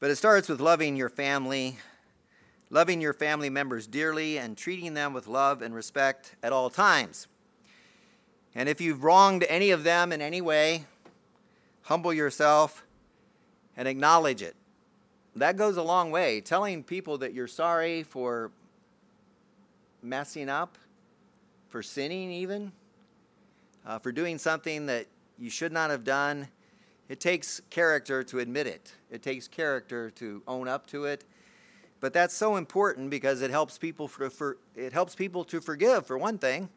But 0.00 0.10
it 0.10 0.16
starts 0.16 0.48
with 0.48 0.60
loving 0.60 0.96
your 0.96 1.08
family, 1.08 1.78
loving 2.74 3.00
your 3.00 3.14
family 3.14 3.48
members 3.48 3.86
dearly, 3.86 4.36
and 4.36 4.58
treating 4.58 4.92
them 4.92 5.14
with 5.14 5.26
love 5.26 5.62
and 5.62 5.74
respect 5.74 6.34
at 6.42 6.52
all 6.52 6.68
times. 6.68 7.26
And 8.54 8.68
if 8.68 8.80
you've 8.80 9.02
wronged 9.02 9.46
any 9.48 9.70
of 9.70 9.84
them 9.84 10.12
in 10.12 10.20
any 10.20 10.42
way, 10.42 10.84
humble 11.82 12.12
yourself 12.12 12.84
and 13.76 13.88
acknowledge 13.88 14.42
it 14.42 14.56
that 15.36 15.56
goes 15.56 15.76
a 15.76 15.82
long 15.82 16.10
way. 16.10 16.40
Telling 16.40 16.82
people 16.82 17.18
that 17.18 17.34
you're 17.34 17.46
sorry 17.46 18.02
for 18.02 18.50
messing 20.02 20.48
up, 20.48 20.78
for 21.68 21.82
sinning, 21.82 22.30
even, 22.30 22.72
uh, 23.86 23.98
for 23.98 24.12
doing 24.12 24.38
something 24.38 24.86
that 24.86 25.06
you 25.38 25.50
should 25.50 25.72
not 25.72 25.90
have 25.90 26.04
done. 26.04 26.48
It 27.08 27.20
takes 27.20 27.60
character 27.68 28.22
to 28.24 28.38
admit 28.38 28.66
it, 28.66 28.92
it 29.10 29.22
takes 29.22 29.48
character 29.48 30.10
to 30.10 30.42
own 30.46 30.68
up 30.68 30.86
to 30.88 31.04
it. 31.04 31.24
But 32.04 32.12
that's 32.12 32.34
so 32.34 32.56
important 32.56 33.08
because 33.08 33.40
it 33.40 33.50
helps 33.50 33.78
people 33.78 34.08
for, 34.08 34.28
for 34.28 34.58
it 34.76 34.92
helps 34.92 35.14
people 35.14 35.42
to 35.44 35.58
forgive 35.58 36.06
for 36.06 36.18
one 36.18 36.36
thing. 36.36 36.68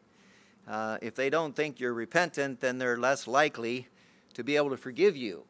Uh, 0.66 0.96
if 1.02 1.14
they 1.16 1.28
don't 1.28 1.54
think 1.54 1.78
you're 1.78 1.92
repentant, 1.92 2.60
then 2.60 2.78
they're 2.78 2.96
less 2.96 3.26
likely 3.26 3.88
to 4.32 4.42
be 4.42 4.56
able 4.56 4.70
to 4.70 4.78
forgive 4.78 5.18
you. 5.18 5.44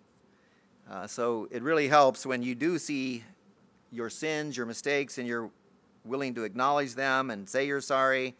Uh, 0.91 1.07
so 1.07 1.47
it 1.53 1.63
really 1.63 1.87
helps 1.87 2.27
when 2.27 2.43
you 2.43 2.57
do 2.57 2.77
see 2.77 3.23
your 3.93 4.11
sins, 4.11 4.57
your 4.57 4.67
mistakes, 4.67 5.17
and 5.17 5.29
you're 5.29 5.49
willing 6.05 6.35
to 6.35 6.43
acknowledge 6.43 6.97
them 6.97 7.31
and 7.31 7.49
say 7.49 7.65
you're 7.65 7.81
sorry. 7.81 8.35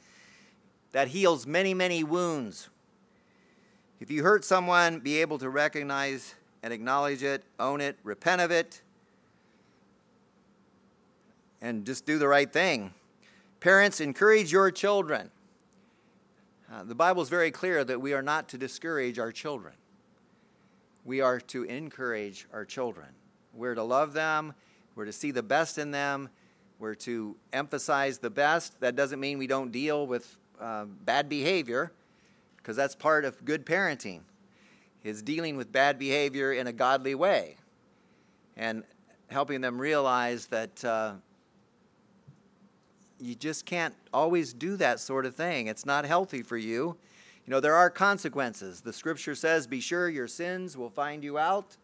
That 0.91 1.07
heals 1.07 1.47
many, 1.47 1.73
many 1.73 2.03
wounds. 2.03 2.69
If 4.01 4.11
you 4.11 4.25
hurt 4.25 4.45
someone, 4.45 4.99
be 4.99 5.21
able 5.21 5.39
to 5.39 5.49
recognize 5.49 6.35
and 6.65 6.73
acknowledge 6.73 7.23
it, 7.23 7.45
own 7.61 7.81
it, 7.81 7.97
repent 8.03 8.41
of 8.41 8.51
it, 8.51 8.83
and 11.61 11.85
just 11.85 12.07
do 12.07 12.19
the 12.19 12.29
right 12.29 12.53
thing. 12.53 12.93
Parents, 13.61 14.01
encourage 14.01 14.53
your 14.53 14.71
children. 14.71 15.31
Uh, 16.73 16.85
the 16.85 16.95
Bible 16.95 17.23
is 17.23 17.29
very 17.29 17.51
clear 17.51 17.83
that 17.85 18.01
we 18.01 18.13
are 18.13 18.23
not 18.23 18.49
to 18.51 18.59
discourage 18.59 19.19
our 19.19 19.33
children 19.33 19.75
we 21.09 21.23
are 21.23 21.41
to 21.41 21.65
encourage 21.65 22.47
our 22.53 22.67
children. 22.67 23.09
We're 23.55 23.75
to 23.75 23.83
love 23.83 24.13
them, 24.13 24.53
we're 24.95 25.07
to 25.07 25.13
see 25.13 25.31
the 25.31 25.43
best 25.43 25.79
in 25.79 25.91
them, 25.91 26.29
we're 26.79 26.97
to 26.97 27.35
emphasize 27.51 28.19
the 28.19 28.29
best. 28.29 28.79
That 28.81 28.95
doesn't 28.95 29.19
mean 29.19 29.39
we 29.39 29.47
don't 29.47 29.73
deal 29.73 30.07
with 30.07 30.37
uh, 30.61 30.85
bad 30.85 31.31
behavior, 31.31 31.93
because 32.59 32.77
that's 32.77 32.95
part 32.95 33.25
of 33.25 33.43
good 33.47 33.65
parenting, 33.65 34.21
is 35.03 35.23
dealing 35.23 35.57
with 35.57 35.73
bad 35.73 35.99
behavior 35.99 36.53
in 36.53 36.67
a 36.67 36.73
godly 36.73 37.15
way 37.15 37.57
and 38.59 38.85
helping 39.29 39.63
them 39.63 39.81
realize 39.81 40.47
that 40.49 40.85
uh, 40.85 41.15
you 43.21 43.35
just 43.35 43.67
can't 43.67 43.95
always 44.13 44.53
do 44.53 44.77
that 44.77 45.01
sort 45.01 45.27
of 45.27 45.35
thing. 45.35 45.67
It's 45.67 45.87
not 45.87 46.05
healthy 46.05 46.43
for 46.43 46.57
you. 46.57 46.97
You 47.47 47.51
know, 47.53 47.61
there 47.61 47.75
are 47.75 47.91
consequences. 47.91 48.83
The 48.83 48.93
scripture 48.93 49.35
says, 49.35 49.67
Be 49.67 49.81
sure 49.81 50.09
your 50.09 50.29
sins 50.29 50.77
will 50.77 50.91
find 50.91 51.25
you 51.25 51.39
out, 51.39 51.77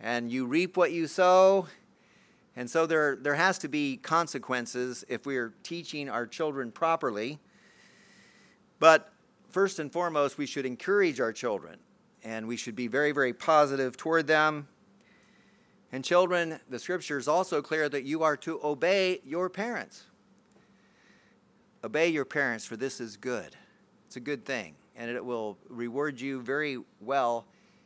and 0.00 0.30
you 0.30 0.46
reap 0.46 0.76
what 0.76 0.92
you 0.92 1.06
sow. 1.06 1.66
And 2.56 2.70
so 2.70 2.86
there, 2.86 3.16
there 3.16 3.34
has 3.34 3.58
to 3.60 3.68
be 3.68 3.96
consequences 3.96 5.04
if 5.08 5.26
we 5.26 5.36
are 5.38 5.54
teaching 5.62 6.08
our 6.08 6.26
children 6.26 6.70
properly. 6.70 7.38
But 8.78 9.10
first 9.48 9.78
and 9.78 9.92
foremost, 9.92 10.38
we 10.38 10.46
should 10.46 10.66
encourage 10.66 11.20
our 11.20 11.32
children, 11.32 11.78
and 12.22 12.46
we 12.46 12.56
should 12.56 12.76
be 12.76 12.86
very, 12.86 13.12
very 13.12 13.32
positive 13.32 13.96
toward 13.96 14.26
them. 14.26 14.68
And 15.90 16.04
children, 16.04 16.60
the 16.68 16.78
scripture 16.78 17.18
is 17.18 17.26
also 17.26 17.62
clear 17.62 17.88
that 17.88 18.04
you 18.04 18.22
are 18.22 18.36
to 18.38 18.60
obey 18.62 19.20
your 19.24 19.48
parents. 19.48 20.04
Obey 21.84 22.08
your 22.08 22.24
parents, 22.24 22.64
for 22.64 22.78
this 22.78 22.98
is 22.98 23.18
good. 23.18 23.54
It's 24.06 24.16
a 24.16 24.20
good 24.20 24.46
thing, 24.46 24.74
and 24.96 25.10
it 25.10 25.22
will 25.22 25.58
reward 25.68 26.18
you 26.18 26.40
very 26.40 26.78
well 26.98 27.44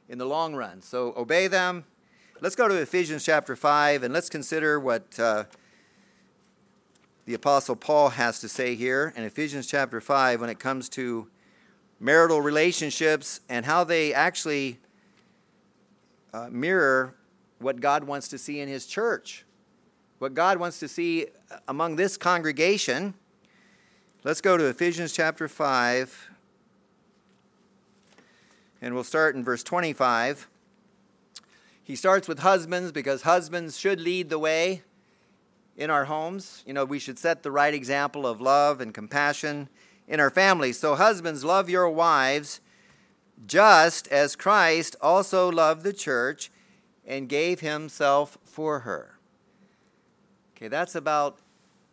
in 0.08 0.18
the 0.18 0.24
long 0.24 0.54
run. 0.54 0.80
So 0.82 1.12
obey 1.16 1.48
them. 1.48 1.84
Let's 2.40 2.54
go 2.54 2.68
to 2.68 2.76
Ephesians 2.76 3.24
chapter 3.24 3.56
5 3.56 4.04
and 4.04 4.14
let's 4.14 4.28
consider 4.28 4.78
what 4.78 5.18
uh, 5.18 5.44
the 7.26 7.34
Apostle 7.34 7.74
Paul 7.74 8.10
has 8.10 8.38
to 8.38 8.48
say 8.48 8.76
here 8.76 9.12
in 9.16 9.24
Ephesians 9.24 9.66
chapter 9.66 10.00
5 10.00 10.42
when 10.42 10.48
it 10.48 10.60
comes 10.60 10.88
to 10.90 11.26
marital 11.98 12.40
relationships 12.40 13.40
and 13.48 13.66
how 13.66 13.82
they 13.82 14.14
actually 14.14 14.78
uh, 16.32 16.46
mirror 16.52 17.16
what 17.58 17.80
God 17.80 18.04
wants 18.04 18.28
to 18.28 18.38
see 18.38 18.60
in 18.60 18.68
His 18.68 18.86
church, 18.86 19.44
what 20.20 20.34
God 20.34 20.58
wants 20.58 20.78
to 20.78 20.86
see 20.86 21.26
among 21.66 21.96
this 21.96 22.16
congregation. 22.16 23.14
Let's 24.28 24.42
go 24.42 24.58
to 24.58 24.66
Ephesians 24.66 25.14
chapter 25.14 25.48
5, 25.48 26.30
and 28.82 28.92
we'll 28.92 29.02
start 29.02 29.34
in 29.34 29.42
verse 29.42 29.62
25. 29.62 30.46
He 31.82 31.96
starts 31.96 32.28
with 32.28 32.40
husbands 32.40 32.92
because 32.92 33.22
husbands 33.22 33.78
should 33.78 33.98
lead 33.98 34.28
the 34.28 34.38
way 34.38 34.82
in 35.78 35.88
our 35.88 36.04
homes. 36.04 36.62
You 36.66 36.74
know, 36.74 36.84
we 36.84 36.98
should 36.98 37.18
set 37.18 37.42
the 37.42 37.50
right 37.50 37.72
example 37.72 38.26
of 38.26 38.38
love 38.38 38.82
and 38.82 38.92
compassion 38.92 39.70
in 40.06 40.20
our 40.20 40.28
families. 40.28 40.78
So, 40.78 40.94
husbands, 40.94 41.42
love 41.42 41.70
your 41.70 41.88
wives 41.88 42.60
just 43.46 44.08
as 44.08 44.36
Christ 44.36 44.94
also 45.00 45.50
loved 45.50 45.84
the 45.84 45.94
church 45.94 46.50
and 47.06 47.30
gave 47.30 47.60
himself 47.60 48.36
for 48.44 48.80
her. 48.80 49.14
Okay, 50.54 50.68
that's 50.68 50.94
about 50.94 51.38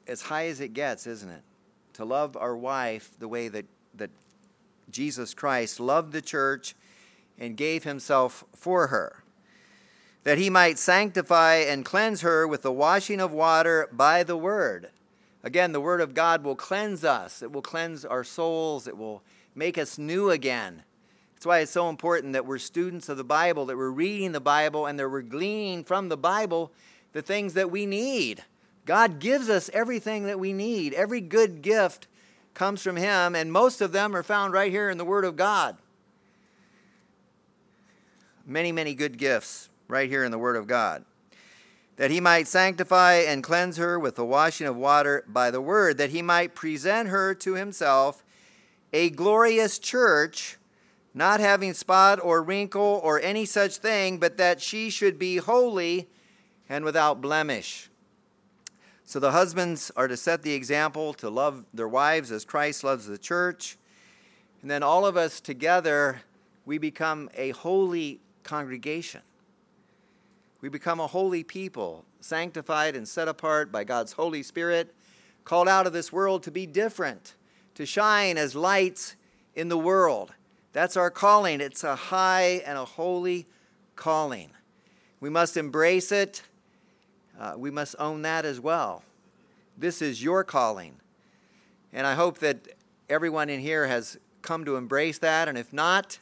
as 0.06 0.24
high 0.24 0.48
as 0.48 0.60
it 0.60 0.74
gets, 0.74 1.08
isn't 1.08 1.30
it? 1.30 1.44
To 1.96 2.06
love 2.06 2.36
our 2.36 2.58
wife 2.58 3.12
the 3.20 3.28
way 3.28 3.48
that, 3.48 3.66
that 3.96 4.12
Jesus 4.92 5.34
Christ 5.34 5.80
loved 5.80 6.12
the 6.12 6.22
church 6.22 6.76
and 7.40 7.56
gave 7.56 7.86
himself 7.86 8.44
for 8.54 8.88
her, 8.88 9.24
that 10.24 10.38
he 10.38 10.50
might 10.50 10.78
sanctify 10.78 11.56
and 11.56 11.86
cleanse 11.86 12.22
her 12.22 12.48
with 12.48 12.64
the 12.64 12.72
washing 12.72 13.22
of 13.22 13.32
water 13.32 13.88
by 13.92 14.24
the 14.24 14.38
word. 14.38 14.90
Again, 15.42 15.72
the 15.72 15.82
word 15.82 16.02
of 16.02 16.14
God 16.14 16.44
will 16.44 16.56
cleanse 16.56 17.06
us, 17.06 17.42
it 17.42 17.52
will 17.52 17.62
cleanse 17.62 18.04
our 18.04 18.24
souls, 18.24 18.88
it 18.88 18.98
will 18.98 19.24
make 19.54 19.78
us 19.78 19.98
new 19.98 20.30
again. 20.30 20.84
That's 21.36 21.46
why 21.46 21.60
it's 21.60 21.72
so 21.72 21.88
important 21.90 22.34
that 22.34 22.46
we're 22.46 22.58
students 22.58 23.08
of 23.08 23.16
the 23.16 23.24
Bible, 23.24 23.66
that 23.68 23.78
we're 23.78 23.90
reading 23.90 24.34
the 24.34 24.42
Bible, 24.42 24.86
and 24.86 25.00
that 25.00 25.10
we're 25.10 25.22
gleaning 25.22 25.84
from 25.84 26.10
the 26.10 26.18
Bible 26.18 26.72
the 27.14 27.22
things 27.22 27.54
that 27.54 27.72
we 27.72 27.86
need. 27.86 28.44
God 28.86 29.20
gives 29.20 29.50
us 29.50 29.70
everything 29.74 30.26
that 30.26 30.40
we 30.40 30.54
need. 30.54 30.94
Every 30.94 31.22
good 31.22 31.62
gift 31.62 32.08
comes 32.54 32.82
from 32.82 32.96
Him, 32.96 33.36
and 33.36 33.52
most 33.52 33.82
of 33.82 33.92
them 33.92 34.16
are 34.16 34.24
found 34.24 34.54
right 34.54 34.72
here 34.72 34.90
in 34.90 34.98
the 34.98 35.06
Word 35.06 35.26
of 35.26 35.36
God. 35.36 35.78
Many, 38.46 38.72
many 38.72 38.94
good 38.94 39.18
gifts 39.18 39.70
right 39.88 40.10
here 40.10 40.24
in 40.24 40.32
the 40.32 40.38
Word 40.38 40.56
of 40.56 40.68
God. 40.68 41.04
That 41.98 42.12
He 42.12 42.20
might 42.20 42.48
sanctify 42.48 43.16
and 43.16 43.44
cleanse 43.44 43.78
her 43.78 43.98
with 43.98 44.16
the 44.16 44.26
washing 44.26 44.68
of 44.68 44.76
water 44.76 45.24
by 45.28 45.50
the 45.50 45.62
Word, 45.62 45.98
that 45.98 46.12
He 46.12 46.22
might 46.22 46.54
present 46.54 47.10
her 47.10 47.34
to 47.36 47.56
Himself 47.56 48.24
a 48.94 49.10
glorious 49.10 49.80
church, 49.80 50.58
not 51.14 51.40
having 51.40 51.74
spot 51.74 52.20
or 52.24 52.44
wrinkle 52.44 53.02
or 53.04 53.20
any 53.20 53.46
such 53.46 53.78
thing, 53.78 54.20
but 54.20 54.38
that 54.38 54.62
she 54.62 54.90
should 54.90 55.18
be 55.18 55.38
holy 55.38 56.08
and 56.70 56.86
without 56.86 57.20
blemish. 57.20 57.90
So 59.08 59.20
the 59.20 59.32
husbands 59.32 59.92
are 59.96 60.08
to 60.08 60.18
set 60.18 60.42
the 60.42 60.54
example 60.54 61.14
to 61.16 61.30
love 61.30 61.66
their 61.74 61.88
wives 61.88 62.32
as 62.32 62.44
Christ 62.44 62.84
loves 62.84 63.06
the 63.06 63.20
church. 63.20 63.78
And 64.62 64.72
then 64.72 64.82
all 64.82 65.06
of 65.06 65.16
us 65.16 65.40
together, 65.40 66.22
we 66.66 66.80
become 66.80 67.30
a 67.36 67.52
holy 67.52 68.20
congregation. 68.44 69.22
We 70.60 70.70
become 70.70 71.00
a 71.00 71.06
holy 71.06 71.44
people, 71.44 72.04
sanctified 72.20 72.96
and 72.96 73.08
set 73.08 73.28
apart 73.28 73.72
by 73.72 73.84
God's 73.84 74.14
Holy 74.14 74.42
Spirit, 74.42 74.96
called 75.44 75.68
out 75.68 75.86
of 75.86 75.94
this 75.94 76.12
world 76.12 76.42
to 76.44 76.52
be 76.52 76.66
different, 76.66 77.36
to 77.76 77.86
shine 77.86 78.40
as 78.40 78.56
lights 78.56 79.16
in 79.54 79.70
the 79.70 79.78
world. 79.78 80.34
That's 80.74 80.98
our 80.98 81.12
calling. 81.12 81.62
It's 81.62 81.84
a 81.84 81.96
high 81.96 82.64
and 82.66 82.80
a 82.80 82.86
holy 82.86 83.46
calling. 83.96 84.50
We 85.20 85.30
must 85.30 85.58
embrace 85.58 86.12
it 86.12 86.42
uh, 87.40 87.54
we 87.58 87.72
must 87.72 87.96
own 88.00 88.22
that 88.24 88.46
as 88.46 88.60
well. 88.60 89.04
This 89.78 90.02
is 90.02 90.24
your 90.24 90.44
calling. 90.44 90.96
And 91.92 92.08
I 92.08 92.16
hope 92.16 92.40
that 92.40 92.68
everyone 93.10 93.50
in 93.50 93.60
here 93.60 93.88
has 93.88 94.18
come 94.42 94.66
to 94.66 94.76
embrace 94.76 95.20
that. 95.20 95.48
And 95.48 95.58
if 95.58 95.74
not, 95.74 96.20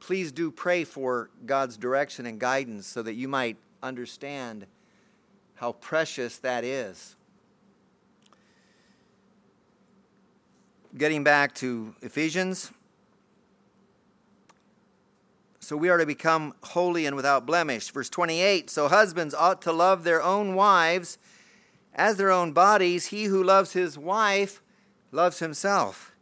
please 0.00 0.30
do 0.32 0.50
pray 0.50 0.84
for 0.84 1.30
God's 1.46 1.76
direction 1.76 2.26
and 2.26 2.38
guidance 2.38 2.86
so 2.86 3.02
that 3.02 3.14
you 3.14 3.28
might 3.28 3.56
understand 3.82 4.66
how 5.54 5.72
precious 5.72 6.38
that 6.38 6.64
is. 6.64 7.16
Getting 10.96 11.24
back 11.24 11.54
to 11.56 11.94
Ephesians, 12.02 12.70
so 15.66 15.76
we 15.76 15.88
are 15.88 15.98
to 15.98 16.06
become 16.06 16.54
holy 16.62 17.06
and 17.06 17.16
without 17.16 17.44
blemish. 17.44 17.90
Verse 17.90 18.08
28 18.08 18.70
So 18.70 18.86
husbands 18.86 19.34
ought 19.34 19.60
to 19.62 19.72
love 19.72 20.04
their 20.04 20.22
own 20.22 20.54
wives 20.54 21.18
as 21.92 22.16
their 22.16 22.30
own 22.30 22.52
bodies. 22.52 23.06
He 23.06 23.24
who 23.24 23.42
loves 23.42 23.72
his 23.72 23.98
wife 23.98 24.62
loves 25.10 25.40
himself. 25.40 26.12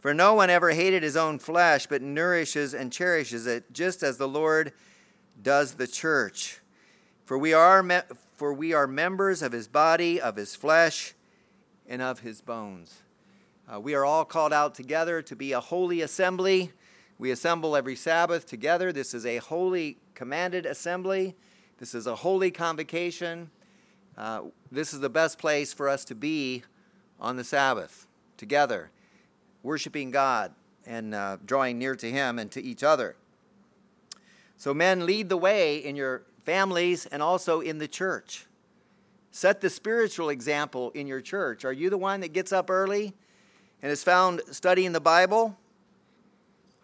For 0.00 0.12
no 0.12 0.34
one 0.34 0.50
ever 0.50 0.72
hated 0.72 1.02
his 1.02 1.16
own 1.16 1.38
flesh, 1.38 1.86
but 1.86 2.02
nourishes 2.02 2.74
and 2.74 2.92
cherishes 2.92 3.46
it, 3.46 3.72
just 3.72 4.02
as 4.02 4.18
the 4.18 4.28
Lord 4.28 4.74
does 5.42 5.76
the 5.76 5.86
church. 5.86 6.60
For 7.24 7.38
we 7.38 7.54
are, 7.54 7.82
me- 7.82 8.00
for 8.36 8.52
we 8.52 8.74
are 8.74 8.86
members 8.86 9.40
of 9.40 9.52
his 9.52 9.68
body, 9.68 10.20
of 10.20 10.36
his 10.36 10.54
flesh, 10.54 11.14
and 11.88 12.02
of 12.02 12.20
his 12.20 12.42
bones. 12.42 13.00
Uh, 13.72 13.80
we 13.80 13.94
are 13.94 14.04
all 14.04 14.26
called 14.26 14.52
out 14.52 14.74
together 14.74 15.22
to 15.22 15.34
be 15.34 15.52
a 15.52 15.60
holy 15.60 16.02
assembly 16.02 16.72
we 17.22 17.30
assemble 17.30 17.76
every 17.76 17.94
Sabbath 17.94 18.46
together. 18.46 18.90
This 18.90 19.14
is 19.14 19.24
a 19.24 19.36
holy 19.36 19.96
commanded 20.12 20.66
assembly. 20.66 21.36
This 21.78 21.94
is 21.94 22.08
a 22.08 22.16
holy 22.16 22.50
convocation. 22.50 23.48
Uh, 24.18 24.46
this 24.72 24.92
is 24.92 24.98
the 24.98 25.08
best 25.08 25.38
place 25.38 25.72
for 25.72 25.88
us 25.88 26.04
to 26.06 26.16
be 26.16 26.64
on 27.20 27.36
the 27.36 27.44
Sabbath 27.44 28.08
together, 28.36 28.90
worshiping 29.62 30.10
God 30.10 30.52
and 30.84 31.14
uh, 31.14 31.36
drawing 31.46 31.78
near 31.78 31.94
to 31.94 32.10
Him 32.10 32.40
and 32.40 32.50
to 32.50 32.60
each 32.60 32.82
other. 32.82 33.14
So, 34.56 34.74
men, 34.74 35.06
lead 35.06 35.28
the 35.28 35.36
way 35.36 35.76
in 35.76 35.94
your 35.94 36.22
families 36.44 37.06
and 37.06 37.22
also 37.22 37.60
in 37.60 37.78
the 37.78 37.86
church. 37.86 38.46
Set 39.30 39.60
the 39.60 39.70
spiritual 39.70 40.28
example 40.28 40.90
in 40.90 41.06
your 41.06 41.20
church. 41.20 41.64
Are 41.64 41.72
you 41.72 41.88
the 41.88 41.98
one 41.98 42.18
that 42.22 42.32
gets 42.32 42.50
up 42.50 42.68
early 42.68 43.14
and 43.80 43.92
is 43.92 44.02
found 44.02 44.40
studying 44.50 44.90
the 44.90 45.00
Bible? 45.00 45.56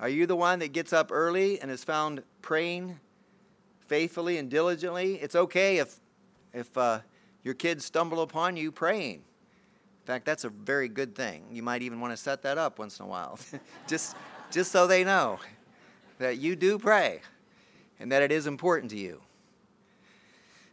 Are 0.00 0.08
you 0.08 0.26
the 0.26 0.37
one 0.37 0.61
that 0.61 0.72
gets 0.72 0.92
up 0.92 1.11
early 1.11 1.61
and 1.61 1.70
is 1.70 1.82
found 1.82 2.22
praying 2.40 3.00
faithfully 3.87 4.38
and 4.38 4.48
diligently? 4.48 5.14
It's 5.14 5.34
okay 5.34 5.78
if, 5.78 5.98
if 6.52 6.76
uh, 6.78 7.00
your 7.42 7.54
kids 7.54 7.84
stumble 7.84 8.22
upon 8.22 8.56
you 8.56 8.70
praying. 8.70 9.14
In 9.14 10.06
fact, 10.06 10.24
that's 10.24 10.44
a 10.44 10.50
very 10.50 10.88
good 10.88 11.14
thing. 11.14 11.44
You 11.50 11.62
might 11.62 11.82
even 11.82 12.00
want 12.00 12.12
to 12.12 12.16
set 12.16 12.42
that 12.42 12.58
up 12.58 12.78
once 12.78 13.00
in 13.00 13.06
a 13.06 13.08
while, 13.08 13.38
just, 13.88 14.16
just 14.50 14.70
so 14.70 14.87
they 14.87 15.02
know 15.04 15.38
that 16.18 16.38
you 16.38 16.56
do 16.56 16.78
pray 16.78 17.20
and 17.98 18.12
that 18.12 18.22
it 18.22 18.30
is 18.30 18.46
important 18.46 18.90
to 18.92 18.98
you. 18.98 19.20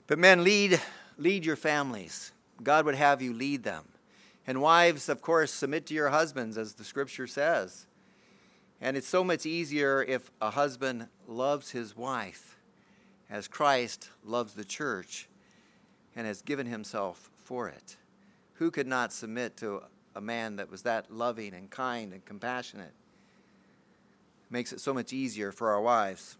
But 0.07 0.19
men, 0.19 0.43
lead, 0.43 0.79
lead 1.17 1.45
your 1.45 1.55
families. 1.55 2.31
God 2.61 2.85
would 2.85 2.95
have 2.95 3.21
you 3.21 3.33
lead 3.33 3.63
them. 3.63 3.85
And 4.47 4.61
wives, 4.61 5.09
of 5.09 5.21
course, 5.21 5.51
submit 5.51 5.87
to 5.87 5.95
your 5.95 6.09
husbands, 6.09 6.57
as 6.57 6.75
the 6.75 6.83
scripture 6.83 7.25
says. 7.25 7.87
And 8.81 8.97
it's 8.97 9.07
so 9.07 9.23
much 9.23 9.45
easier 9.45 10.03
if 10.03 10.31
a 10.41 10.51
husband 10.51 11.07
loves 11.27 11.71
his 11.71 11.95
wife 11.95 12.57
as 13.29 13.47
Christ 13.47 14.09
loves 14.23 14.53
the 14.53 14.65
church 14.65 15.27
and 16.15 16.27
has 16.27 16.41
given 16.41 16.67
himself 16.67 17.29
for 17.43 17.67
it. 17.67 17.97
Who 18.55 18.71
could 18.71 18.87
not 18.87 19.11
submit 19.11 19.57
to 19.57 19.83
a 20.15 20.21
man 20.21 20.57
that 20.57 20.69
was 20.69 20.83
that 20.83 21.11
loving 21.11 21.53
and 21.53 21.69
kind 21.69 22.13
and 22.13 22.23
compassionate? 22.25 22.93
Makes 24.49 24.73
it 24.73 24.79
so 24.79 24.93
much 24.93 25.11
easier 25.11 25.51
for 25.51 25.71
our 25.71 25.81
wives. 25.81 26.37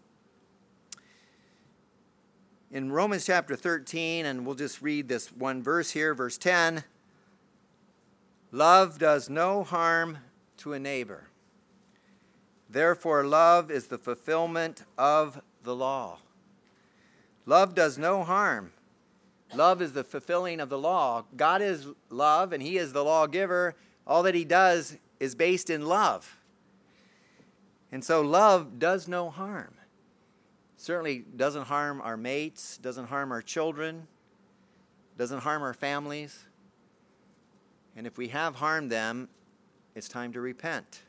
In 2.70 2.90
Romans 2.90 3.26
chapter 3.26 3.56
13, 3.56 4.26
and 4.26 4.44
we'll 4.44 4.54
just 4.54 4.82
read 4.82 5.08
this 5.08 5.28
one 5.32 5.62
verse 5.62 5.90
here, 5.90 6.14
verse 6.14 6.38
10 6.38 6.84
love 8.52 8.98
does 8.98 9.28
no 9.28 9.62
harm 9.62 10.18
to 10.56 10.72
a 10.72 10.78
neighbor. 10.78 11.28
Therefore, 12.68 13.24
love 13.24 13.70
is 13.70 13.86
the 13.86 13.98
fulfillment 13.98 14.82
of 14.98 15.40
the 15.62 15.74
law. 15.74 16.18
Love 17.44 17.74
does 17.74 17.96
no 17.96 18.24
harm. 18.24 18.72
Love 19.54 19.80
is 19.80 19.92
the 19.92 20.02
fulfilling 20.02 20.60
of 20.60 20.68
the 20.68 20.78
law. 20.78 21.24
God 21.36 21.62
is 21.62 21.86
love, 22.10 22.52
and 22.52 22.62
He 22.62 22.76
is 22.76 22.92
the 22.92 23.04
lawgiver. 23.04 23.74
All 24.06 24.22
that 24.24 24.34
He 24.34 24.44
does 24.44 24.98
is 25.20 25.34
based 25.34 25.70
in 25.70 25.86
love. 25.86 26.36
And 27.92 28.04
so, 28.04 28.20
love 28.20 28.78
does 28.78 29.06
no 29.06 29.30
harm. 29.30 29.74
Certainly 30.76 31.24
doesn't 31.36 31.64
harm 31.64 32.00
our 32.02 32.16
mates, 32.16 32.78
doesn't 32.78 33.06
harm 33.06 33.32
our 33.32 33.40
children, 33.40 34.08
doesn't 35.16 35.40
harm 35.40 35.62
our 35.62 35.72
families. 35.72 36.44
And 37.96 38.06
if 38.06 38.18
we 38.18 38.28
have 38.28 38.56
harmed 38.56 38.90
them, 38.92 39.28
it's 39.94 40.08
time 40.08 40.32
to 40.32 40.40
repent. 40.40 41.00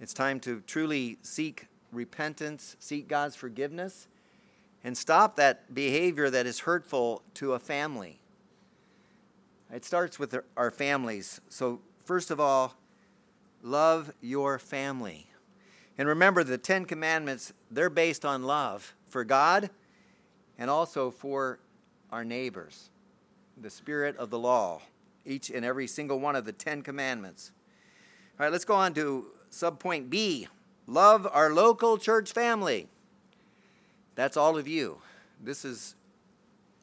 It's 0.00 0.12
time 0.12 0.40
to 0.40 0.60
truly 0.66 1.18
seek 1.22 1.68
repentance, 1.90 2.76
seek 2.78 3.08
God's 3.08 3.34
forgiveness, 3.34 4.08
and 4.84 4.96
stop 4.96 5.36
that 5.36 5.74
behavior 5.74 6.28
that 6.28 6.46
is 6.46 6.60
hurtful 6.60 7.22
to 7.34 7.54
a 7.54 7.58
family. 7.58 8.20
It 9.72 9.84
starts 9.84 10.18
with 10.18 10.36
our 10.56 10.70
families. 10.70 11.40
So, 11.48 11.80
first 12.04 12.30
of 12.30 12.38
all, 12.38 12.74
love 13.62 14.12
your 14.20 14.58
family. 14.58 15.26
And 15.98 16.08
remember, 16.08 16.44
the 16.44 16.58
Ten 16.58 16.84
Commandments, 16.84 17.52
they're 17.70 17.90
based 17.90 18.24
on 18.24 18.42
love 18.42 18.94
for 19.08 19.24
God 19.24 19.70
and 20.58 20.70
also 20.70 21.10
for 21.10 21.58
our 22.12 22.24
neighbors. 22.24 22.90
The 23.60 23.70
spirit 23.70 24.16
of 24.18 24.28
the 24.28 24.38
law, 24.38 24.82
each 25.24 25.50
and 25.50 25.64
every 25.64 25.86
single 25.86 26.20
one 26.20 26.36
of 26.36 26.44
the 26.44 26.52
Ten 26.52 26.82
Commandments. 26.82 27.50
All 28.38 28.44
right, 28.44 28.52
let's 28.52 28.66
go 28.66 28.74
on 28.74 28.92
to 28.94 29.26
subpoint 29.50 30.10
B 30.10 30.48
love 30.86 31.26
our 31.30 31.52
local 31.52 31.98
church 31.98 32.32
family. 32.32 32.88
That's 34.14 34.36
all 34.36 34.56
of 34.56 34.68
you. 34.68 34.98
This 35.42 35.64
is 35.64 35.94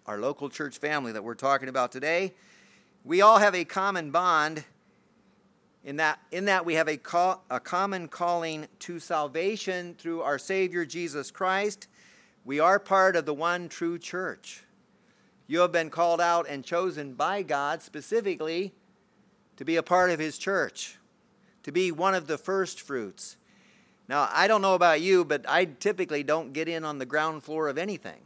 our 0.05 0.19
local 0.19 0.49
church 0.49 0.77
family 0.77 1.11
that 1.13 1.23
we're 1.23 1.35
talking 1.35 1.69
about 1.69 1.91
today. 1.91 2.33
We 3.05 3.21
all 3.21 3.37
have 3.37 3.55
a 3.55 3.65
common 3.65 4.11
bond 4.11 4.65
in 5.83 5.97
that, 5.97 6.19
in 6.31 6.45
that 6.45 6.65
we 6.65 6.75
have 6.75 6.87
a, 6.87 6.97
call, 6.97 7.43
a 7.49 7.59
common 7.59 8.07
calling 8.07 8.67
to 8.79 8.99
salvation 8.99 9.95
through 9.97 10.21
our 10.21 10.37
Savior 10.37 10.85
Jesus 10.85 11.31
Christ. 11.31 11.87
We 12.45 12.59
are 12.59 12.79
part 12.79 13.15
of 13.15 13.25
the 13.25 13.33
one 13.33 13.69
true 13.69 13.97
church. 13.97 14.63
You 15.47 15.59
have 15.59 15.71
been 15.71 15.89
called 15.89 16.21
out 16.21 16.45
and 16.47 16.63
chosen 16.63 17.13
by 17.13 17.41
God 17.43 17.81
specifically 17.81 18.73
to 19.57 19.65
be 19.65 19.75
a 19.75 19.83
part 19.83 20.09
of 20.09 20.19
His 20.19 20.37
church, 20.37 20.97
to 21.63 21.71
be 21.71 21.91
one 21.91 22.13
of 22.13 22.27
the 22.27 22.37
first 22.37 22.81
fruits. 22.81 23.37
Now, 24.07 24.29
I 24.31 24.47
don't 24.47 24.61
know 24.61 24.75
about 24.75 25.01
you, 25.01 25.23
but 25.23 25.45
I 25.47 25.65
typically 25.65 26.23
don't 26.23 26.53
get 26.53 26.67
in 26.67 26.83
on 26.83 26.99
the 26.99 27.05
ground 27.05 27.43
floor 27.43 27.69
of 27.69 27.77
anything. 27.77 28.19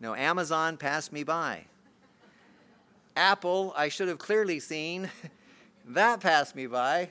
You 0.00 0.06
know, 0.06 0.14
Amazon 0.14 0.76
passed 0.76 1.12
me 1.12 1.24
by. 1.24 1.64
Apple, 3.16 3.72
I 3.76 3.88
should 3.88 4.08
have 4.08 4.18
clearly 4.18 4.60
seen. 4.60 5.10
that 5.86 6.20
passed 6.20 6.54
me 6.54 6.66
by. 6.66 7.08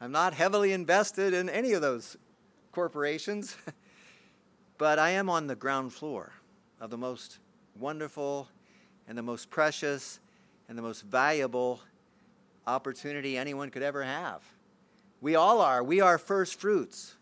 I'm 0.00 0.12
not 0.12 0.32
heavily 0.32 0.72
invested 0.72 1.34
in 1.34 1.50
any 1.50 1.72
of 1.72 1.82
those 1.82 2.16
corporations, 2.72 3.56
but 4.78 4.98
I 4.98 5.10
am 5.10 5.28
on 5.28 5.48
the 5.48 5.56
ground 5.56 5.92
floor 5.92 6.32
of 6.80 6.90
the 6.90 6.96
most 6.96 7.38
wonderful 7.78 8.48
and 9.08 9.18
the 9.18 9.22
most 9.22 9.50
precious 9.50 10.20
and 10.68 10.78
the 10.78 10.82
most 10.82 11.02
valuable 11.02 11.80
opportunity 12.70 13.36
anyone 13.36 13.70
could 13.70 13.82
ever 13.82 14.02
have. 14.02 14.42
We 15.20 15.34
all 15.34 15.60
are. 15.60 15.82
We 15.84 16.00
are 16.00 16.16
first 16.16 16.58
fruits, 16.58 17.16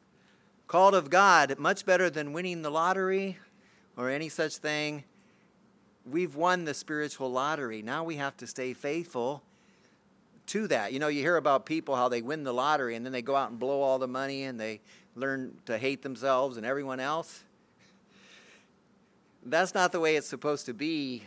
called 0.67 0.95
of 0.95 1.11
God, 1.11 1.59
much 1.59 1.85
better 1.85 2.09
than 2.09 2.33
winning 2.33 2.63
the 2.63 2.71
lottery 2.71 3.39
or 3.97 4.09
any 4.11 4.29
such 4.29 4.59
thing. 4.59 5.05
We've 6.05 6.37
won 6.37 6.65
the 6.65 6.75
spiritual 6.75 7.31
lottery. 7.31 7.83
Now 7.83 8.05
we 8.05 8.17
have 8.17 8.37
to 8.39 8.47
stay 8.47 8.73
faithful 8.73 9.43
to 10.47 10.69
that. 10.69 10.93
You 10.93 10.99
know, 10.99 11.09
you 11.09 11.21
hear 11.21 11.37
about 11.37 11.67
people 11.67 11.97
how 11.97 12.09
they 12.09 12.23
win 12.23 12.45
the 12.45 12.55
lottery 12.55 12.95
and 12.95 13.05
then 13.05 13.13
they 13.13 13.23
go 13.23 13.37
out 13.37 13.51
and 13.51 13.59
blow 13.59 13.83
all 13.83 13.99
the 13.99 14.09
money 14.09 14.45
and 14.45 14.59
they 14.59 14.81
learn 15.15 15.59
to 15.67 15.77
hate 15.77 16.03
themselves 16.03 16.57
and 16.57 16.65
everyone 16.65 17.01
else. 17.01 17.45
That's 19.45 19.75
not 19.75 19.93
the 19.93 20.01
way 20.01 20.17
it's 20.17 20.29
supposed 20.29 20.67
to 20.67 20.75
be 20.75 21.25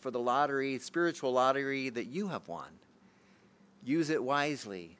for 0.00 0.10
the 0.10 0.20
lottery, 0.20 0.78
spiritual 0.78 1.32
lottery 1.32 1.88
that 1.90 2.06
you 2.06 2.28
have 2.28 2.46
won. 2.48 2.68
Use 3.84 4.10
it 4.10 4.22
wisely. 4.22 4.96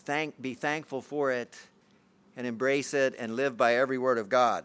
Thank, 0.00 0.40
be 0.40 0.54
thankful 0.54 1.02
for 1.02 1.30
it 1.30 1.56
and 2.36 2.46
embrace 2.46 2.94
it 2.94 3.14
and 3.18 3.36
live 3.36 3.56
by 3.56 3.76
every 3.76 3.98
word 3.98 4.18
of 4.18 4.28
God. 4.28 4.64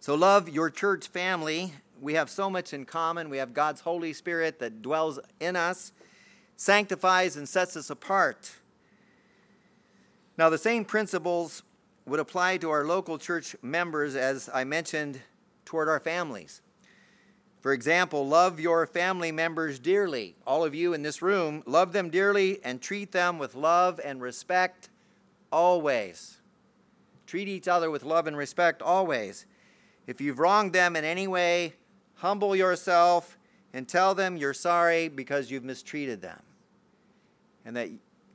So, 0.00 0.14
love 0.14 0.48
your 0.48 0.68
church 0.68 1.08
family 1.08 1.72
we 2.00 2.14
have 2.14 2.28
so 2.28 2.50
much 2.50 2.72
in 2.72 2.84
common. 2.84 3.30
We 3.30 3.38
have 3.38 3.54
God's 3.54 3.80
Holy 3.80 4.12
Spirit 4.12 4.58
that 4.58 4.82
dwells 4.82 5.18
in 5.40 5.56
us, 5.56 5.92
sanctifies, 6.56 7.36
and 7.36 7.48
sets 7.48 7.76
us 7.76 7.90
apart. 7.90 8.52
Now, 10.36 10.50
the 10.50 10.58
same 10.58 10.84
principles 10.84 11.62
would 12.06 12.20
apply 12.20 12.58
to 12.58 12.70
our 12.70 12.84
local 12.84 13.16
church 13.16 13.56
members 13.62 14.16
as 14.16 14.50
I 14.52 14.64
mentioned 14.64 15.20
toward 15.64 15.88
our 15.88 16.00
families. 16.00 16.60
For 17.64 17.72
example, 17.72 18.28
love 18.28 18.60
your 18.60 18.86
family 18.86 19.32
members 19.32 19.78
dearly. 19.78 20.36
All 20.46 20.64
of 20.64 20.74
you 20.74 20.92
in 20.92 21.00
this 21.00 21.22
room, 21.22 21.62
love 21.64 21.94
them 21.94 22.10
dearly 22.10 22.62
and 22.62 22.78
treat 22.78 23.10
them 23.10 23.38
with 23.38 23.54
love 23.54 23.98
and 24.04 24.20
respect 24.20 24.90
always. 25.50 26.42
Treat 27.26 27.48
each 27.48 27.66
other 27.66 27.90
with 27.90 28.04
love 28.04 28.26
and 28.26 28.36
respect 28.36 28.82
always. 28.82 29.46
If 30.06 30.20
you've 30.20 30.40
wronged 30.40 30.74
them 30.74 30.94
in 30.94 31.06
any 31.06 31.26
way, 31.26 31.72
humble 32.16 32.54
yourself 32.54 33.38
and 33.72 33.88
tell 33.88 34.14
them 34.14 34.36
you're 34.36 34.52
sorry 34.52 35.08
because 35.08 35.50
you've 35.50 35.64
mistreated 35.64 36.20
them 36.20 36.42
and 37.64 37.74
that 37.78 37.88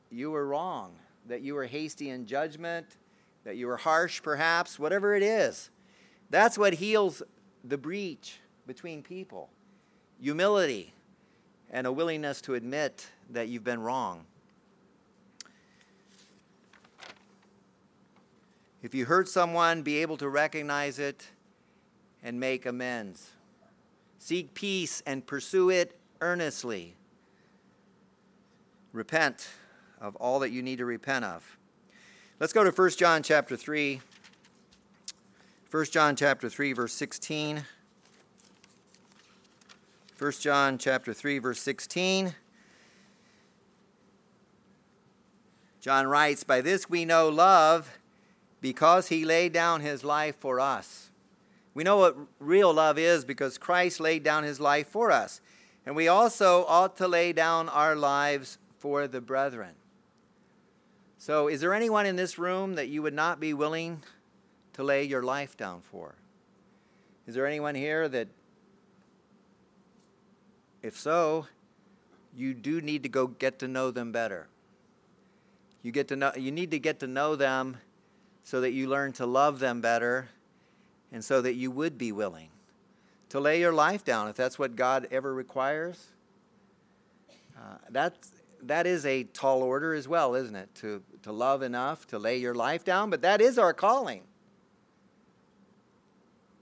you 0.10 0.32
were 0.32 0.48
wrong, 0.48 0.96
that 1.28 1.42
you 1.42 1.54
were 1.54 1.68
hasty 1.68 2.10
in 2.10 2.26
judgment, 2.26 2.98
that 3.44 3.58
you 3.58 3.68
were 3.68 3.78
harsh 3.78 4.24
perhaps, 4.24 4.80
whatever 4.80 5.14
it 5.14 5.22
is. 5.22 5.70
That's 6.32 6.58
what 6.58 6.74
heals 6.74 7.22
the 7.64 7.78
breach 7.78 8.40
between 8.70 9.02
people 9.02 9.50
humility 10.22 10.94
and 11.72 11.88
a 11.88 11.92
willingness 11.92 12.40
to 12.40 12.54
admit 12.54 13.08
that 13.32 13.48
you've 13.48 13.64
been 13.64 13.82
wrong. 13.82 14.26
If 18.84 18.94
you 18.94 19.06
hurt 19.06 19.28
someone, 19.28 19.82
be 19.82 19.98
able 20.04 20.18
to 20.18 20.30
recognize 20.30 21.00
it 21.00 21.30
and 22.22 22.40
make 22.40 22.68
amends. 22.68 23.32
Seek 24.20 24.54
peace 24.54 25.02
and 25.04 25.26
pursue 25.26 25.72
it 25.72 25.98
earnestly. 26.22 26.94
Repent 28.94 29.50
of 30.00 30.16
all 30.18 30.38
that 30.40 30.52
you 30.52 30.62
need 30.62 30.78
to 30.78 30.86
repent 30.86 31.26
of. 31.26 31.58
Let's 32.40 32.54
go 32.54 32.64
to 32.64 32.70
1 32.70 32.90
John 32.92 33.24
chapter 33.24 33.58
3. 33.58 34.00
1 35.72 35.86
John 35.86 36.16
chapter 36.16 36.50
3 36.50 36.74
verse 36.74 36.94
16. 36.94 37.66
1 40.20 40.32
John 40.34 40.78
chapter 40.78 41.14
3 41.14 41.40
verse 41.40 41.62
16. 41.62 42.36
John 45.80 46.08
writes, 46.08 46.44
"By 46.44 46.60
this 46.60 46.90
we 46.90 47.06
know 47.06 47.30
love 47.30 47.98
because 48.60 49.08
he 49.08 49.24
laid 49.24 49.54
down 49.54 49.80
his 49.80 50.04
life 50.04 50.36
for 50.38 50.60
us." 50.60 51.10
We 51.74 51.86
know 51.86 51.96
what 51.96 52.18
real 52.40 52.74
love 52.74 52.98
is 52.98 53.24
because 53.24 53.58
Christ 53.58 54.02
laid 54.02 54.22
down 54.24 54.44
his 54.44 54.60
life 54.60 54.90
for 54.90 55.10
us. 55.10 55.40
And 55.86 55.96
we 55.96 56.10
also 56.10 56.66
ought 56.66 56.98
to 56.98 57.08
lay 57.08 57.32
down 57.32 57.70
our 57.70 57.96
lives 57.96 58.58
for 58.78 59.08
the 59.08 59.22
brethren. 59.22 59.76
So, 61.18 61.48
is 61.48 61.62
there 61.62 61.74
anyone 61.74 62.06
in 62.06 62.18
this 62.18 62.38
room 62.38 62.76
that 62.76 62.90
you 62.90 63.02
would 63.02 63.14
not 63.14 63.40
be 63.40 63.54
willing 63.54 64.04
to 64.74 64.84
lay 64.84 65.04
your 65.04 65.24
life 65.24 65.56
down 65.56 65.80
for? 65.82 66.16
Is 67.26 67.36
there 67.36 67.48
anyone 67.48 67.76
here 67.76 68.10
that, 68.10 68.28
if 70.82 70.98
so, 70.98 71.48
you 72.36 72.54
do 72.54 72.82
need 72.82 73.04
to 73.04 73.10
go 73.10 73.28
get 73.28 73.60
to 73.60 73.68
know 73.68 73.92
them 73.92 74.12
better? 74.12 74.48
You, 75.82 75.92
get 75.92 76.08
to 76.10 76.16
know, 76.16 76.32
you 76.36 76.52
need 76.52 76.72
to 76.72 76.80
get 76.80 77.00
to 77.00 77.08
know 77.08 77.36
them 77.36 77.78
so 78.44 78.62
that 78.62 78.72
you 78.72 78.88
learn 78.88 79.14
to 79.14 79.26
love 79.26 79.60
them 79.60 79.82
better 79.82 80.30
and 81.12 81.24
so 81.24 81.42
that 81.42 81.56
you 81.56 81.72
would 81.72 81.98
be 81.98 82.12
willing 82.12 82.50
to 83.30 83.40
lay 83.40 83.60
your 83.60 83.72
life 83.72 84.04
down 84.04 84.28
if 84.28 84.36
that's 84.36 84.60
what 84.60 84.76
God 84.76 85.08
ever 85.12 85.34
requires. 85.34 86.08
Uh, 87.56 87.78
that, 87.92 88.16
that 88.64 88.88
is 88.88 89.06
a 89.06 89.24
tall 89.24 89.62
order 89.62 89.94
as 89.94 90.08
well, 90.08 90.36
isn't 90.36 90.56
it? 90.56 90.74
To, 90.76 91.02
to 91.24 91.32
love 91.32 91.62
enough 91.62 92.08
to 92.08 92.20
lay 92.20 92.38
your 92.38 92.56
life 92.56 92.84
down, 92.84 93.10
but 93.10 93.22
that 93.22 93.42
is 93.42 93.58
our 93.58 93.74
calling. 93.74 94.22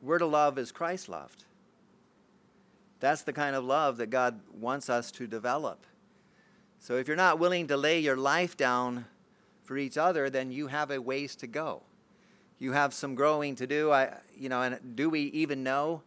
We're 0.01 0.19
to 0.19 0.25
love 0.25 0.57
as 0.57 0.71
Christ 0.71 1.09
loved. 1.09 1.43
That's 2.99 3.23
the 3.23 3.33
kind 3.33 3.55
of 3.55 3.63
love 3.63 3.97
that 3.97 4.09
God 4.09 4.39
wants 4.51 4.89
us 4.89 5.11
to 5.11 5.27
develop. 5.27 5.85
So 6.79 6.95
if 6.95 7.07
you're 7.07 7.17
not 7.17 7.39
willing 7.39 7.67
to 7.67 7.77
lay 7.77 7.99
your 7.99 8.17
life 8.17 8.57
down 8.57 9.05
for 9.63 9.77
each 9.77 9.97
other, 9.97 10.29
then 10.29 10.51
you 10.51 10.67
have 10.67 10.91
a 10.91 11.01
ways 11.01 11.35
to 11.37 11.47
go 11.47 11.83
you 12.59 12.71
have 12.71 12.93
some 12.93 13.15
growing 13.15 13.55
to 13.55 13.67
do. 13.67 13.91
I, 13.91 14.17
you 14.35 14.49
know, 14.49 14.61
and 14.61 14.95
do 14.95 15.09
we 15.09 15.21
even 15.21 15.63
know 15.63 16.01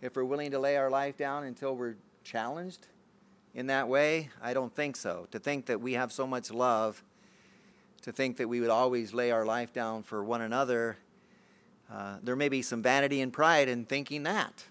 if 0.00 0.16
we're 0.16 0.24
willing 0.24 0.50
to 0.50 0.58
lay 0.58 0.76
our 0.76 0.90
life 0.90 1.16
down 1.16 1.44
until 1.44 1.76
we're 1.76 1.96
challenged 2.24 2.86
in 3.54 3.68
that 3.68 3.88
way? 3.88 4.30
I 4.42 4.52
don't 4.52 4.74
think 4.74 4.96
so. 4.96 5.28
To 5.30 5.38
think 5.38 5.66
that 5.66 5.80
we 5.80 5.92
have 5.94 6.12
so 6.12 6.26
much 6.26 6.50
love, 6.50 7.02
to 8.02 8.12
think 8.12 8.36
that 8.38 8.48
we 8.48 8.60
would 8.60 8.70
always 8.70 9.14
lay 9.14 9.30
our 9.30 9.44
life 9.44 9.72
down 9.72 10.02
for 10.02 10.24
one 10.24 10.42
another, 10.42 10.96
uh, 11.92 12.16
there 12.22 12.36
may 12.36 12.48
be 12.48 12.62
some 12.62 12.82
vanity 12.82 13.20
and 13.20 13.32
pride 13.32 13.68
in 13.68 13.84
thinking 13.84 14.24
that. 14.24 14.64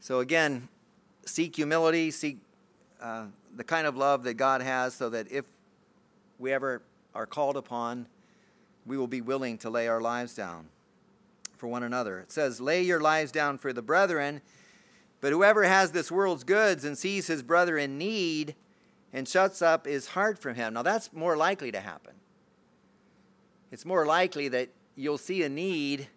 So 0.00 0.20
again, 0.20 0.68
seek 1.24 1.56
humility, 1.56 2.10
seek 2.10 2.38
uh, 3.00 3.26
the 3.54 3.64
kind 3.64 3.86
of 3.86 3.96
love 3.96 4.24
that 4.24 4.34
God 4.34 4.62
has, 4.62 4.94
so 4.94 5.10
that 5.10 5.30
if 5.30 5.44
we 6.38 6.52
ever 6.52 6.82
are 7.14 7.26
called 7.26 7.56
upon 7.56 8.06
we 8.86 8.96
will 8.96 9.08
be 9.08 9.20
willing 9.20 9.58
to 9.58 9.68
lay 9.68 9.88
our 9.88 10.00
lives 10.00 10.34
down 10.34 10.68
for 11.56 11.66
one 11.66 11.82
another. 11.82 12.20
It 12.20 12.30
says, 12.30 12.60
Lay 12.60 12.82
your 12.82 13.00
lives 13.00 13.32
down 13.32 13.58
for 13.58 13.72
the 13.72 13.82
brethren, 13.82 14.40
but 15.20 15.32
whoever 15.32 15.64
has 15.64 15.90
this 15.90 16.10
world's 16.10 16.44
goods 16.44 16.84
and 16.84 16.96
sees 16.96 17.26
his 17.26 17.42
brother 17.42 17.76
in 17.76 17.98
need 17.98 18.54
and 19.12 19.28
shuts 19.28 19.60
up 19.60 19.86
his 19.86 20.08
heart 20.08 20.38
from 20.38 20.54
him. 20.54 20.74
Now, 20.74 20.82
that's 20.82 21.12
more 21.12 21.36
likely 21.36 21.72
to 21.72 21.80
happen. 21.80 22.12
It's 23.72 23.84
more 23.84 24.06
likely 24.06 24.48
that 24.48 24.68
you'll 24.94 25.18
see 25.18 25.42
a 25.42 25.48
need 25.48 26.08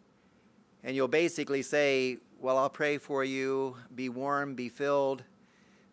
and 0.83 0.95
you'll 0.95 1.07
basically 1.07 1.61
say, 1.61 2.17
Well, 2.41 2.57
I'll 2.57 2.69
pray 2.69 2.97
for 2.97 3.25
you, 3.25 3.75
be 3.93 4.07
warm, 4.07 4.55
be 4.55 4.69
filled, 4.69 5.23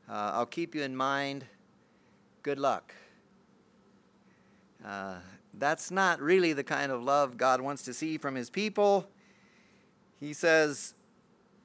uh, 0.09 0.31
I'll 0.35 0.47
keep 0.47 0.77
you 0.77 0.83
in 0.83 0.95
mind. 0.95 1.45
Good 2.45 2.61
luck. 2.61 2.95
Uh, 4.87 5.17
that's 5.55 5.91
not 5.91 6.21
really 6.21 6.53
the 6.53 6.63
kind 6.63 6.93
of 6.93 7.03
love 7.03 7.37
God 7.37 7.61
wants 7.61 7.83
to 7.83 7.93
see 7.93 8.17
from 8.17 8.37
his 8.37 8.49
people. 8.49 9.09
He 10.21 10.33
says, 10.33 10.95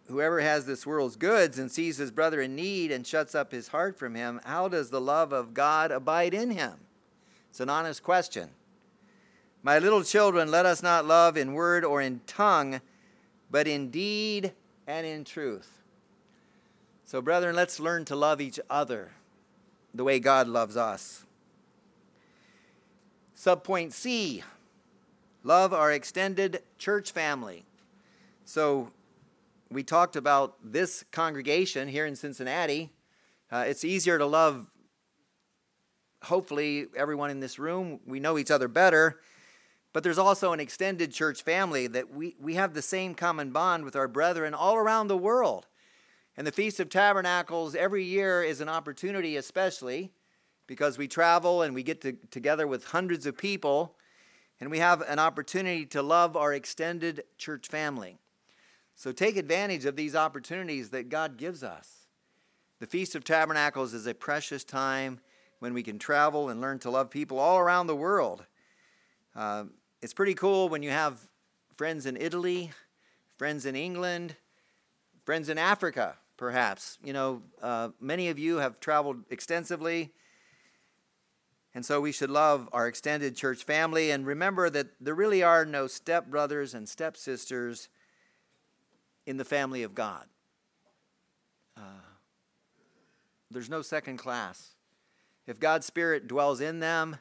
Whoever 0.07 0.41
has 0.41 0.65
this 0.65 0.83
world's 0.83 1.15
goods 1.15 1.59
and 1.59 1.71
sees 1.71 1.97
his 1.97 2.09
brother 2.09 2.41
in 2.41 2.55
need 2.55 2.91
and 2.91 3.05
shuts 3.05 3.35
up 3.35 3.51
his 3.51 3.67
heart 3.67 3.99
from 3.99 4.15
him, 4.15 4.41
how 4.45 4.67
does 4.67 4.89
the 4.89 4.99
love 4.99 5.31
of 5.31 5.53
God 5.53 5.91
abide 5.91 6.33
in 6.33 6.49
him? 6.49 6.73
It's 7.51 7.59
an 7.59 7.69
honest 7.69 8.01
question. 8.01 8.49
My 9.61 9.77
little 9.77 10.03
children, 10.03 10.49
let 10.49 10.65
us 10.65 10.81
not 10.81 11.05
love 11.05 11.37
in 11.37 11.53
word 11.53 11.85
or 11.85 12.01
in 12.01 12.21
tongue, 12.25 12.81
but 13.51 13.67
in 13.67 13.91
deed 13.91 14.53
and 14.91 15.07
in 15.07 15.23
truth. 15.23 15.79
So, 17.05 17.21
brethren, 17.21 17.55
let's 17.55 17.79
learn 17.79 18.03
to 18.05 18.15
love 18.15 18.41
each 18.41 18.59
other 18.69 19.11
the 19.93 20.03
way 20.03 20.19
God 20.19 20.47
loves 20.47 20.75
us. 20.75 21.25
Subpoint 23.35 23.93
C 23.93 24.43
love 25.43 25.73
our 25.73 25.91
extended 25.91 26.61
church 26.77 27.11
family. 27.11 27.63
So, 28.43 28.91
we 29.71 29.81
talked 29.81 30.17
about 30.17 30.57
this 30.61 31.05
congregation 31.11 31.87
here 31.87 32.05
in 32.05 32.17
Cincinnati. 32.17 32.89
Uh, 33.49 33.63
it's 33.67 33.85
easier 33.85 34.17
to 34.17 34.25
love, 34.25 34.67
hopefully, 36.23 36.87
everyone 36.97 37.29
in 37.29 37.39
this 37.39 37.57
room. 37.57 38.01
We 38.05 38.19
know 38.19 38.37
each 38.37 38.51
other 38.51 38.67
better. 38.67 39.21
But 39.93 40.03
there's 40.03 40.17
also 40.17 40.53
an 40.53 40.59
extended 40.59 41.11
church 41.11 41.43
family 41.43 41.87
that 41.87 42.13
we, 42.13 42.35
we 42.39 42.55
have 42.55 42.73
the 42.73 42.81
same 42.81 43.13
common 43.13 43.51
bond 43.51 43.83
with 43.83 43.95
our 43.95 44.07
brethren 44.07 44.53
all 44.53 44.75
around 44.75 45.07
the 45.07 45.17
world. 45.17 45.67
And 46.37 46.47
the 46.47 46.51
Feast 46.51 46.79
of 46.79 46.89
Tabernacles 46.89 47.75
every 47.75 48.05
year 48.05 48.41
is 48.41 48.61
an 48.61 48.69
opportunity, 48.69 49.35
especially 49.35 50.11
because 50.65 50.97
we 50.97 51.07
travel 51.07 51.61
and 51.61 51.75
we 51.75 51.83
get 51.83 52.01
to, 52.01 52.13
together 52.31 52.65
with 52.65 52.85
hundreds 52.85 53.25
of 53.25 53.37
people, 53.37 53.97
and 54.61 54.71
we 54.71 54.79
have 54.79 55.01
an 55.01 55.19
opportunity 55.19 55.85
to 55.87 56.01
love 56.01 56.37
our 56.37 56.53
extended 56.53 57.23
church 57.37 57.67
family. 57.67 58.17
So 58.95 59.11
take 59.11 59.35
advantage 59.35 59.83
of 59.85 59.95
these 59.97 60.15
opportunities 60.15 60.91
that 60.91 61.09
God 61.09 61.35
gives 61.35 61.63
us. 61.63 62.05
The 62.79 62.87
Feast 62.87 63.15
of 63.15 63.23
Tabernacles 63.23 63.93
is 63.93 64.07
a 64.07 64.13
precious 64.13 64.63
time 64.63 65.19
when 65.59 65.73
we 65.73 65.83
can 65.83 65.99
travel 65.99 66.49
and 66.49 66.61
learn 66.61 66.79
to 66.79 66.89
love 66.89 67.09
people 67.09 67.37
all 67.39 67.59
around 67.59 67.87
the 67.87 67.95
world. 67.95 68.45
Uh, 69.35 69.65
it's 70.01 70.13
pretty 70.13 70.33
cool 70.33 70.69
when 70.69 70.83
you 70.83 70.89
have 70.89 71.19
friends 71.75 72.05
in 72.05 72.17
Italy, 72.17 72.71
friends 73.37 73.65
in 73.65 73.75
England, 73.75 74.35
friends 75.25 75.49
in 75.49 75.57
Africa, 75.57 76.15
perhaps. 76.37 76.97
You 77.03 77.13
know, 77.13 77.41
uh, 77.61 77.89
many 77.99 78.29
of 78.29 78.39
you 78.39 78.57
have 78.57 78.79
traveled 78.79 79.23
extensively. 79.29 80.11
And 81.73 81.85
so 81.85 82.01
we 82.01 82.11
should 82.11 82.29
love 82.29 82.67
our 82.73 82.87
extended 82.87 83.35
church 83.35 83.63
family 83.63 84.11
and 84.11 84.25
remember 84.25 84.69
that 84.69 84.87
there 84.99 85.15
really 85.15 85.41
are 85.41 85.65
no 85.65 85.85
stepbrothers 85.85 86.73
and 86.73 86.89
stepsisters 86.89 87.87
in 89.25 89.37
the 89.37 89.45
family 89.45 89.83
of 89.83 89.95
God. 89.95 90.25
Uh, 91.77 92.03
there's 93.49 93.69
no 93.69 93.81
second 93.81 94.17
class. 94.17 94.71
If 95.47 95.59
God's 95.59 95.85
Spirit 95.85 96.27
dwells 96.27 96.59
in 96.59 96.79
them, 96.79 97.17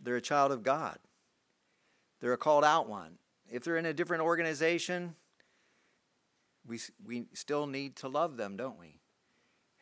they're 0.00 0.16
a 0.16 0.20
child 0.20 0.52
of 0.52 0.62
God. 0.62 0.98
They're 2.24 2.32
a 2.32 2.38
called 2.38 2.64
out 2.64 2.88
one. 2.88 3.18
If 3.50 3.64
they're 3.64 3.76
in 3.76 3.84
a 3.84 3.92
different 3.92 4.22
organization, 4.22 5.14
we, 6.66 6.80
we 7.04 7.26
still 7.34 7.66
need 7.66 7.96
to 7.96 8.08
love 8.08 8.38
them, 8.38 8.56
don't 8.56 8.80
we? 8.80 8.96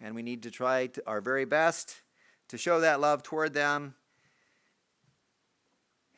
And 0.00 0.16
we 0.16 0.22
need 0.22 0.42
to 0.42 0.50
try 0.50 0.88
to, 0.88 1.02
our 1.06 1.20
very 1.20 1.44
best 1.44 2.02
to 2.48 2.58
show 2.58 2.80
that 2.80 2.98
love 3.00 3.22
toward 3.22 3.54
them. 3.54 3.94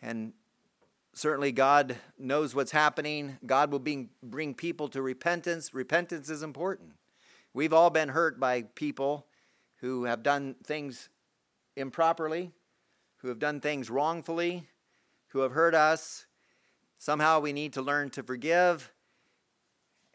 And 0.01 0.33
certainly 1.12 1.53
God 1.53 1.95
knows 2.18 2.55
what's 2.55 2.72
happening. 2.72 3.37
God 3.45 3.70
will 3.70 3.79
bring, 3.79 4.09
bring 4.22 4.55
people 4.55 4.89
to 4.89 5.03
repentance. 5.03 5.75
Repentance 5.75 6.31
is 6.31 6.43
important. 6.43 6.95
We've 7.53 7.75
all 7.75 7.91
been 7.91 8.09
hurt 8.09 8.41
by 8.41 8.62
people 8.62 9.27
who 9.83 10.05
have 10.05 10.22
done 10.22 10.57
things 10.64 11.11
improperly, 11.77 12.51
who 13.18 13.29
have 13.29 13.39
done 13.39 13.61
things 13.61 13.91
wrongfully, 13.91 14.68
who 15.35 15.41
have 15.41 15.53
hurt 15.53 15.74
us. 15.74 16.26
Somehow 16.97 17.41
we 17.41 17.53
need 17.53 17.72
to 17.74 17.82
learn 17.82 18.09
to 18.11 18.22
forgive 18.22 18.91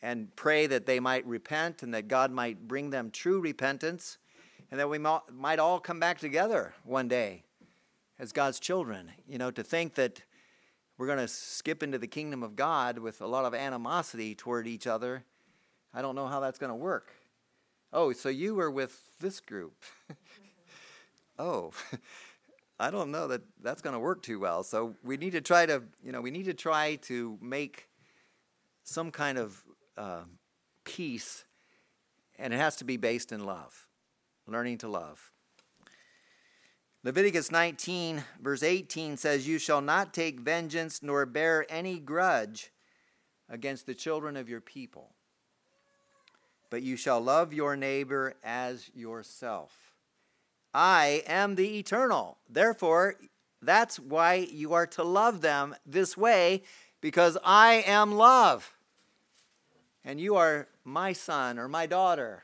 and 0.02 0.34
pray 0.38 0.66
that 0.66 0.86
they 0.86 1.02
might 1.02 1.28
repent 1.28 1.84
and 1.84 1.94
that 1.94 2.08
God 2.08 2.32
might 2.32 2.68
bring 2.70 2.90
them 2.90 3.12
true 3.12 3.42
repentance 3.42 4.18
and 4.72 4.80
that 4.80 4.90
we 4.90 4.98
might 4.98 5.60
all 5.60 5.80
come 5.82 6.00
back 6.00 6.20
together 6.20 6.74
one 6.86 7.10
day 7.10 7.44
as 8.18 8.32
God's 8.32 8.62
children. 8.62 9.12
You 9.28 9.38
know, 9.38 9.52
to 9.52 9.62
think 9.62 9.96
that 9.96 10.24
we're 10.98 11.08
going 11.08 11.20
to 11.20 11.28
skip 11.28 11.84
into 11.84 11.98
the 11.98 12.08
kingdom 12.08 12.42
of 12.42 12.56
God 12.56 12.98
with 12.98 13.20
a 13.20 13.28
lot 13.28 13.44
of 13.44 13.54
animosity 13.54 14.36
toward 14.36 14.68
each 14.68 14.88
other. 14.88 15.26
I 15.94 16.02
don't 16.02 16.16
know 16.16 16.28
how 16.28 16.40
that's 16.40 16.60
going 16.60 16.72
to 16.72 16.76
work. 16.76 17.12
Oh, 17.92 18.14
so 18.14 18.30
you 18.30 18.56
were 18.56 18.72
with 18.72 18.98
this 19.20 19.42
group. 19.42 19.84
oh, 21.40 21.74
I 22.80 22.92
don't 22.92 23.12
know 23.12 23.28
that 23.28 23.42
that's 23.62 23.82
going 23.82 23.94
to 23.94 24.00
work 24.00 24.22
too 24.22 24.40
well. 24.40 24.64
So 24.64 24.96
we 25.04 25.18
need 25.18 25.32
to 25.32 25.42
try 25.42 25.66
to, 25.66 25.84
you 26.02 26.14
know, 26.14 26.22
we 26.22 26.32
need 26.32 26.46
to 26.46 26.54
try 26.54 26.96
to 27.04 27.38
make 27.42 27.90
some 28.84 29.12
kind 29.12 29.38
of 29.38 29.62
uh, 29.98 30.22
peace, 30.86 31.44
and 32.38 32.54
it 32.54 32.58
has 32.58 32.78
to 32.78 32.86
be 32.86 32.96
based 32.96 33.32
in 33.34 33.46
love, 33.46 33.88
learning 34.48 34.78
to 34.80 34.88
love. 34.88 35.32
Leviticus 37.04 37.52
19, 37.52 38.24
verse 38.42 38.64
18 38.64 39.18
says, 39.18 39.48
You 39.48 39.58
shall 39.58 39.82
not 39.82 40.14
take 40.14 40.40
vengeance 40.40 41.02
nor 41.04 41.26
bear 41.26 41.66
any 41.70 42.00
grudge 42.00 42.72
against 43.50 43.86
the 43.86 43.96
children 43.96 44.38
of 44.38 44.50
your 44.50 44.62
people, 44.62 45.16
but 46.70 46.82
you 46.82 46.96
shall 46.96 47.20
love 47.20 47.54
your 47.54 47.76
neighbor 47.76 48.36
as 48.44 48.90
yourself. 48.94 49.89
I 50.74 51.24
am 51.28 51.56
the 51.56 51.80
eternal. 51.80 52.38
Therefore, 52.50 53.16
that's 53.62 54.00
why 54.00 54.48
you 54.52 54.74
are 54.74 54.88
to 54.88 55.04
love 55.04 55.42
them 55.42 55.76
this 55.86 56.16
way, 56.16 56.64
because 57.02 57.38
I 57.44 57.84
am 57.86 58.14
love. 58.14 58.74
And 60.04 60.20
you 60.20 60.36
are 60.36 60.68
my 60.84 61.14
son 61.14 61.60
or 61.60 61.68
my 61.68 61.86
daughter. 61.86 62.44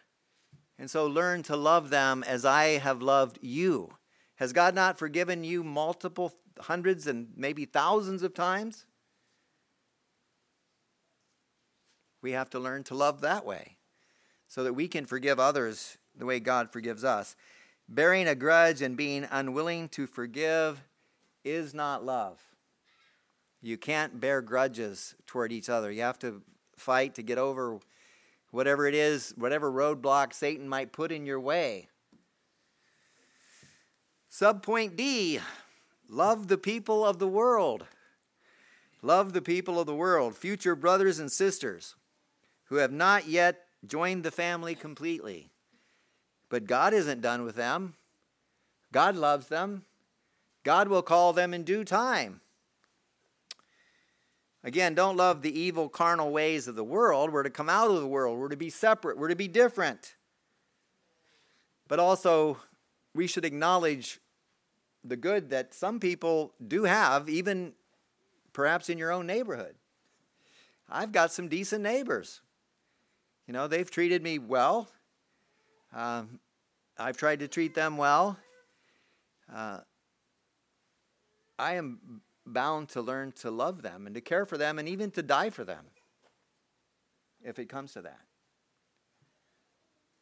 And 0.78 0.90
so 0.90 1.06
learn 1.06 1.44
to 1.44 1.56
love 1.56 1.90
them 1.90 2.24
as 2.24 2.46
I 2.46 2.80
have 2.80 3.02
loved 3.02 3.40
you. 3.42 3.94
Has 4.36 4.52
God 4.52 4.76
not 4.76 5.00
forgiven 5.00 5.44
you 5.44 5.64
multiple 5.64 6.34
hundreds 6.60 7.08
and 7.08 7.30
maybe 7.36 7.66
thousands 7.66 8.24
of 8.24 8.34
times? 8.34 8.86
We 12.22 12.32
have 12.32 12.50
to 12.50 12.60
learn 12.60 12.84
to 12.86 12.96
love 12.96 13.22
that 13.22 13.46
way 13.46 13.78
so 14.48 14.64
that 14.64 14.74
we 14.74 14.88
can 14.88 15.06
forgive 15.06 15.40
others 15.40 15.98
the 16.18 16.26
way 16.26 16.40
God 16.40 16.72
forgives 16.72 17.04
us. 17.04 17.36
Bearing 17.88 18.28
a 18.28 18.36
grudge 18.36 18.82
and 18.82 18.98
being 18.98 19.28
unwilling 19.30 19.90
to 19.90 20.08
forgive 20.08 20.82
is 21.44 21.74
not 21.74 22.04
love. 22.04 22.40
You 23.62 23.78
can't 23.78 24.20
bear 24.20 24.42
grudges 24.42 25.16
toward 25.28 25.52
each 25.52 25.70
other. 25.70 25.92
You 25.92 26.02
have 26.02 26.20
to 26.20 26.42
fight 26.76 27.16
to 27.16 27.24
get 27.24 27.38
over 27.38 27.80
whatever 28.52 28.88
it 28.88 28.96
is, 28.96 29.34
whatever 29.38 29.72
roadblock 29.72 30.34
Satan 30.34 30.68
might 30.68 30.92
put 30.92 31.12
in 31.12 31.26
your 31.26 31.40
way. 31.40 31.88
Subpoint 34.32 34.96
D 34.96 35.40
love 36.10 36.48
the 36.48 36.58
people 36.58 37.06
of 37.06 37.20
the 37.20 37.28
world. 37.28 37.86
Love 39.02 39.34
the 39.34 39.42
people 39.42 39.80
of 39.80 39.86
the 39.86 39.96
world, 39.96 40.36
future 40.36 40.76
brothers 40.76 41.20
and 41.20 41.32
sisters 41.32 41.96
who 42.66 42.76
have 42.78 42.92
not 42.92 43.28
yet 43.28 43.68
joined 43.86 44.24
the 44.24 44.32
family 44.32 44.74
completely. 44.76 45.50
But 46.50 46.68
God 46.68 46.94
isn't 46.94 47.22
done 47.22 47.44
with 47.44 47.56
them. 47.56 47.96
God 48.92 49.16
loves 49.16 49.48
them. 49.48 49.84
God 50.64 50.88
will 50.88 51.02
call 51.02 51.34
them 51.34 51.54
in 51.54 51.64
due 51.64 51.84
time. 51.84 52.42
Again, 54.64 54.96
don't 54.96 55.16
love 55.16 55.44
the 55.44 55.60
evil 55.60 55.90
carnal 55.90 56.32
ways 56.32 56.68
of 56.68 56.76
the 56.76 56.84
world. 56.84 57.32
We're 57.32 57.44
to 57.44 57.52
come 57.52 57.70
out 57.70 57.92
of 57.92 58.02
the 58.02 58.08
world. 58.08 58.40
We're 58.40 58.50
to 58.50 58.58
be 58.58 58.72
separate. 58.72 59.18
We're 59.18 59.28
to 59.28 59.36
be 59.36 59.48
different. 59.48 60.16
But 61.88 62.00
also, 62.00 62.58
we 63.14 63.28
should 63.28 63.46
acknowledge 63.46 64.20
the 65.04 65.16
good 65.16 65.52
that 65.52 65.76
some 65.76 66.00
people 66.00 66.54
do 66.68 66.86
have, 66.86 67.30
even 67.30 67.74
perhaps 68.54 68.90
in 68.90 68.98
your 68.98 69.12
own 69.12 69.28
neighborhood. 69.28 69.76
I've 70.90 71.12
got 71.12 71.32
some 71.32 71.48
decent 71.48 71.84
neighbors. 71.84 72.42
You 73.46 73.54
know, 73.54 73.68
they've 73.68 73.90
treated 73.90 74.24
me 74.24 74.40
well. 74.40 74.88
Um, 75.96 76.42
I've 76.98 77.16
tried 77.16 77.40
to 77.40 77.48
treat 77.48 77.74
them 77.74 77.96
well. 77.96 78.38
Uh, 79.54 79.80
I 81.58 81.76
am 81.76 82.22
bound 82.46 82.90
to 82.90 83.02
learn 83.02 83.32
to 83.32 83.50
love 83.50 83.82
them 83.82 84.06
and 84.06 84.14
to 84.14 84.22
care 84.22 84.46
for 84.46 84.58
them 84.58 84.78
and 84.78 84.90
even 84.90 85.10
to 85.12 85.24
die 85.24 85.50
for 85.50 85.64
them 85.64 85.86
if 87.44 87.58
it 87.60 87.70
comes 87.70 87.94
to 87.94 88.02
that. 88.02 88.20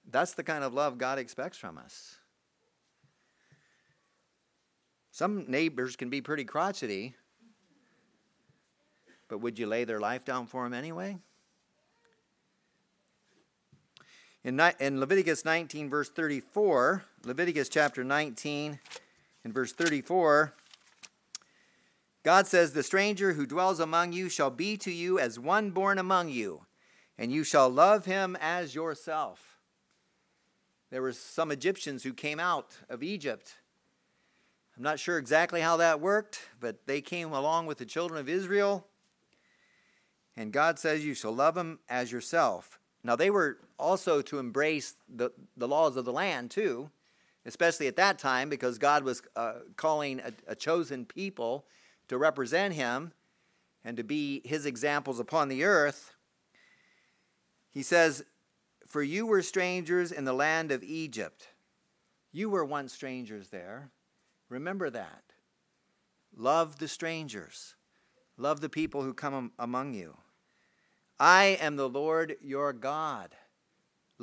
That's 0.10 0.34
the 0.34 0.44
kind 0.44 0.64
of 0.64 0.74
love 0.74 0.98
God 0.98 1.18
expects 1.18 1.58
from 1.58 1.78
us. 1.78 2.18
Some 5.12 5.46
neighbors 5.48 5.96
can 5.96 6.10
be 6.10 6.22
pretty 6.22 6.44
crotchety, 6.44 7.16
but 9.28 9.40
would 9.40 9.58
you 9.58 9.66
lay 9.66 9.86
their 9.86 10.00
life 10.00 10.26
down 10.26 10.46
for 10.48 10.64
them 10.64 10.74
anyway? 10.74 11.18
In, 14.44 14.60
in 14.80 15.00
Leviticus 15.00 15.46
19, 15.46 15.90
verse 15.90 16.10
34, 16.10 17.06
Leviticus 17.24 17.70
chapter 17.70 18.04
19, 18.04 18.78
in 19.46 19.54
verse 19.54 19.72
34, 19.72 20.54
God 22.24 22.46
says, 22.46 22.74
The 22.74 22.84
stranger 22.84 23.34
who 23.34 23.46
dwells 23.46 23.80
among 23.80 24.12
you 24.12 24.28
shall 24.28 24.50
be 24.50 24.76
to 24.78 24.92
you 24.92 25.18
as 25.18 25.40
one 25.40 25.72
born 25.72 25.98
among 25.98 26.28
you, 26.28 26.66
and 27.18 27.32
you 27.32 27.46
shall 27.46 27.70
love 27.70 28.04
him 28.04 28.36
as 28.42 28.76
yourself. 28.76 29.60
There 30.90 31.02
were 31.02 31.14
some 31.14 31.50
Egyptians 31.50 32.04
who 32.04 32.14
came 32.14 32.40
out 32.40 32.78
of 32.90 33.02
Egypt. 33.02 33.56
I'm 34.76 34.84
not 34.84 35.00
sure 35.00 35.18
exactly 35.18 35.62
how 35.62 35.78
that 35.78 36.02
worked, 36.02 36.50
but 36.60 36.86
they 36.86 37.00
came 37.00 37.32
along 37.32 37.68
with 37.68 37.78
the 37.78 37.86
children 37.86 38.20
of 38.20 38.28
Israel. 38.28 38.88
And 40.36 40.52
God 40.52 40.80
says, 40.80 41.06
You 41.06 41.14
shall 41.14 41.34
love 41.34 41.56
them 41.56 41.80
as 41.88 42.12
yourself. 42.12 42.78
Now, 43.04 43.16
they 43.16 43.30
were 43.30 43.60
also 43.84 44.22
to 44.22 44.40
embrace 44.40 44.96
the, 45.14 45.32
the 45.58 45.68
laws 45.68 45.98
of 45.98 46.06
the 46.06 46.14
land, 46.14 46.50
too, 46.50 46.90
especially 47.46 47.88
at 47.88 47.98
that 47.98 48.18
time, 48.18 48.50
because 48.50 48.78
God 48.78 49.04
was 49.04 49.22
uh, 49.36 49.56
calling 49.76 50.22
a, 50.22 50.32
a 50.48 50.56
chosen 50.56 51.06
people 51.06 51.66
to 52.08 52.18
represent 52.18 52.74
Him 52.74 53.12
and 53.84 53.98
to 53.98 54.04
be 54.04 54.42
His 54.46 54.66
examples 54.66 55.20
upon 55.20 55.50
the 55.50 55.66
earth. 55.66 56.16
He 57.70 57.84
says, 57.84 58.24
For 58.88 59.04
you 59.04 59.26
were 59.26 59.42
strangers 59.42 60.12
in 60.12 60.26
the 60.26 60.34
land 60.34 60.72
of 60.72 60.84
Egypt. 60.84 61.50
You 62.32 62.50
were 62.50 62.66
once 62.66 62.94
strangers 62.94 63.50
there. 63.50 63.90
Remember 64.50 64.90
that. 64.90 65.24
Love 66.36 66.80
the 66.80 66.88
strangers, 66.88 67.76
love 68.38 68.60
the 68.60 68.70
people 68.70 69.04
who 69.04 69.14
come 69.14 69.52
among 69.60 69.94
you. 69.94 70.18
I 71.20 71.58
am 71.62 71.76
the 71.76 71.90
Lord 71.90 72.38
your 72.42 72.74
God. 72.74 73.36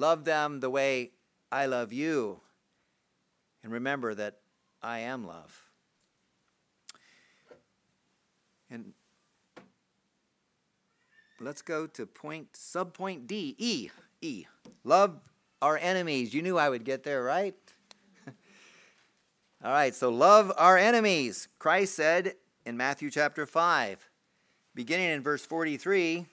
Love 0.01 0.25
them 0.25 0.61
the 0.61 0.71
way 0.71 1.11
I 1.53 1.67
love 1.67 1.93
you. 1.93 2.41
And 3.63 3.71
remember 3.71 4.15
that 4.15 4.39
I 4.83 5.01
am 5.01 5.27
love. 5.27 5.67
And 8.71 8.95
let's 11.39 11.61
go 11.61 11.87
to 11.87 12.07
point 12.07 12.55
subpoint 12.55 13.27
D, 13.27 13.55
E, 13.59 13.91
E. 14.23 14.47
Love 14.85 15.21
our 15.61 15.77
enemies. 15.77 16.33
You 16.33 16.41
knew 16.41 16.57
I 16.57 16.71
would 16.71 16.85
get 16.85 17.03
there, 17.03 17.23
right? 17.23 17.55
All 19.63 19.71
right, 19.71 19.95
so 19.95 20.09
love 20.09 20.51
our 20.57 20.79
enemies. 20.79 21.49
Christ 21.59 21.95
said 21.95 22.37
in 22.65 22.79
Matthew 22.79 23.11
chapter 23.11 23.45
5, 23.45 24.09
beginning 24.75 25.11
in 25.11 25.23
verse 25.23 25.45
43, 25.45 26.25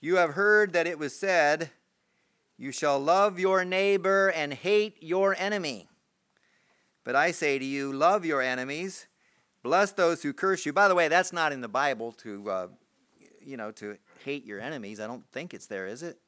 you 0.00 0.16
have 0.16 0.30
heard 0.30 0.72
that 0.72 0.86
it 0.86 0.98
was 0.98 1.14
said, 1.14 1.70
You 2.56 2.70
shall 2.70 3.00
love 3.00 3.40
your 3.40 3.64
neighbor 3.64 4.28
and 4.30 4.52
hate 4.52 5.02
your 5.02 5.34
enemy. 5.36 5.88
But 7.02 7.16
I 7.16 7.32
say 7.32 7.58
to 7.58 7.64
you, 7.64 7.92
love 7.92 8.24
your 8.24 8.40
enemies, 8.40 9.06
bless 9.62 9.92
those 9.92 10.22
who 10.22 10.32
curse 10.32 10.64
you. 10.64 10.72
By 10.72 10.88
the 10.88 10.94
way, 10.94 11.08
that's 11.08 11.32
not 11.32 11.52
in 11.52 11.60
the 11.60 11.68
Bible 11.68 12.12
to, 12.12 12.50
uh, 12.50 12.66
you 13.44 13.56
know, 13.56 13.72
to 13.72 13.98
hate 14.24 14.46
your 14.46 14.60
enemies. 14.60 15.00
I 15.00 15.06
don't 15.06 15.26
think 15.32 15.52
it's 15.52 15.66
there, 15.66 15.86
is 15.86 16.02
it? 16.02 16.18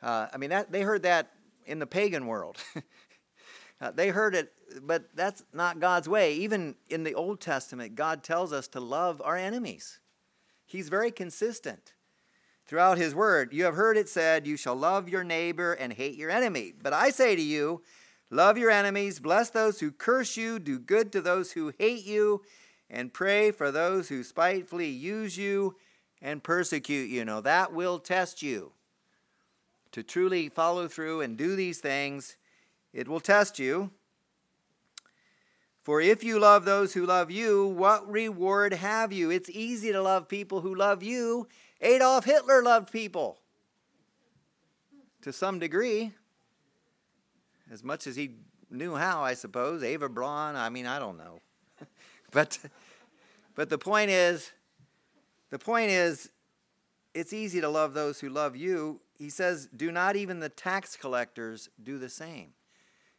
Uh, 0.00 0.28
I 0.32 0.36
mean, 0.36 0.50
that, 0.50 0.70
they 0.70 0.82
heard 0.82 1.02
that 1.02 1.32
in 1.66 1.80
the 1.80 1.86
pagan 1.86 2.26
world. 2.26 2.58
uh, 3.80 3.90
they 3.90 4.08
heard 4.08 4.36
it, 4.36 4.52
but 4.82 5.08
that's 5.16 5.42
not 5.52 5.80
God's 5.80 6.08
way. 6.08 6.34
Even 6.34 6.76
in 6.88 7.02
the 7.02 7.14
Old 7.14 7.40
Testament, 7.40 7.96
God 7.96 8.22
tells 8.22 8.52
us 8.52 8.68
to 8.68 8.80
love 8.80 9.20
our 9.24 9.36
enemies. 9.36 9.98
He's 10.64 10.88
very 10.88 11.10
consistent 11.10 11.92
throughout 12.66 12.98
his 12.98 13.14
word. 13.14 13.52
You 13.52 13.64
have 13.64 13.74
heard 13.74 13.96
it 13.96 14.08
said, 14.08 14.46
You 14.46 14.56
shall 14.56 14.74
love 14.74 15.08
your 15.08 15.24
neighbor 15.24 15.72
and 15.72 15.92
hate 15.92 16.16
your 16.16 16.30
enemy. 16.30 16.72
But 16.80 16.92
I 16.92 17.10
say 17.10 17.36
to 17.36 17.42
you, 17.42 17.82
love 18.30 18.58
your 18.58 18.70
enemies, 18.70 19.20
bless 19.20 19.50
those 19.50 19.80
who 19.80 19.92
curse 19.92 20.36
you, 20.36 20.58
do 20.58 20.78
good 20.78 21.12
to 21.12 21.20
those 21.20 21.52
who 21.52 21.72
hate 21.78 22.04
you, 22.04 22.42
and 22.90 23.12
pray 23.12 23.50
for 23.50 23.70
those 23.70 24.08
who 24.08 24.22
spitefully 24.22 24.88
use 24.88 25.36
you 25.36 25.76
and 26.20 26.42
persecute 26.42 27.08
you. 27.08 27.24
Now 27.24 27.40
that 27.40 27.72
will 27.72 27.98
test 27.98 28.42
you. 28.42 28.72
To 29.92 30.02
truly 30.02 30.48
follow 30.48 30.88
through 30.88 31.22
and 31.22 31.38
do 31.38 31.56
these 31.56 31.78
things, 31.78 32.36
it 32.92 33.08
will 33.08 33.20
test 33.20 33.58
you. 33.58 33.90
For 35.82 36.00
if 36.00 36.24
you 36.24 36.40
love 36.40 36.64
those 36.64 36.94
who 36.94 37.06
love 37.06 37.30
you, 37.30 37.64
what 37.64 38.10
reward 38.10 38.72
have 38.74 39.12
you? 39.12 39.30
It's 39.30 39.48
easy 39.48 39.92
to 39.92 40.02
love 40.02 40.28
people 40.28 40.60
who 40.60 40.74
love 40.74 41.02
you 41.02 41.46
Adolf 41.80 42.24
Hitler 42.24 42.62
loved 42.62 42.90
people 42.90 43.38
to 45.22 45.32
some 45.32 45.58
degree, 45.58 46.12
as 47.70 47.82
much 47.82 48.06
as 48.06 48.16
he 48.16 48.30
knew 48.70 48.94
how, 48.94 49.22
I 49.22 49.34
suppose. 49.34 49.82
Eva 49.82 50.08
Braun, 50.08 50.56
I 50.56 50.68
mean, 50.68 50.86
I 50.86 50.98
don't 50.98 51.18
know. 51.18 51.40
but, 52.30 52.58
but 53.54 53.68
the 53.68 53.78
point 53.78 54.10
is, 54.10 54.52
the 55.50 55.58
point 55.58 55.90
is, 55.90 56.30
it's 57.14 57.32
easy 57.32 57.60
to 57.60 57.68
love 57.68 57.94
those 57.94 58.20
who 58.20 58.28
love 58.28 58.56
you. 58.56 59.00
He 59.18 59.30
says, 59.30 59.68
do 59.74 59.90
not 59.90 60.16
even 60.16 60.40
the 60.40 60.48
tax 60.48 60.96
collectors 60.96 61.68
do 61.82 61.98
the 61.98 62.08
same. 62.08 62.50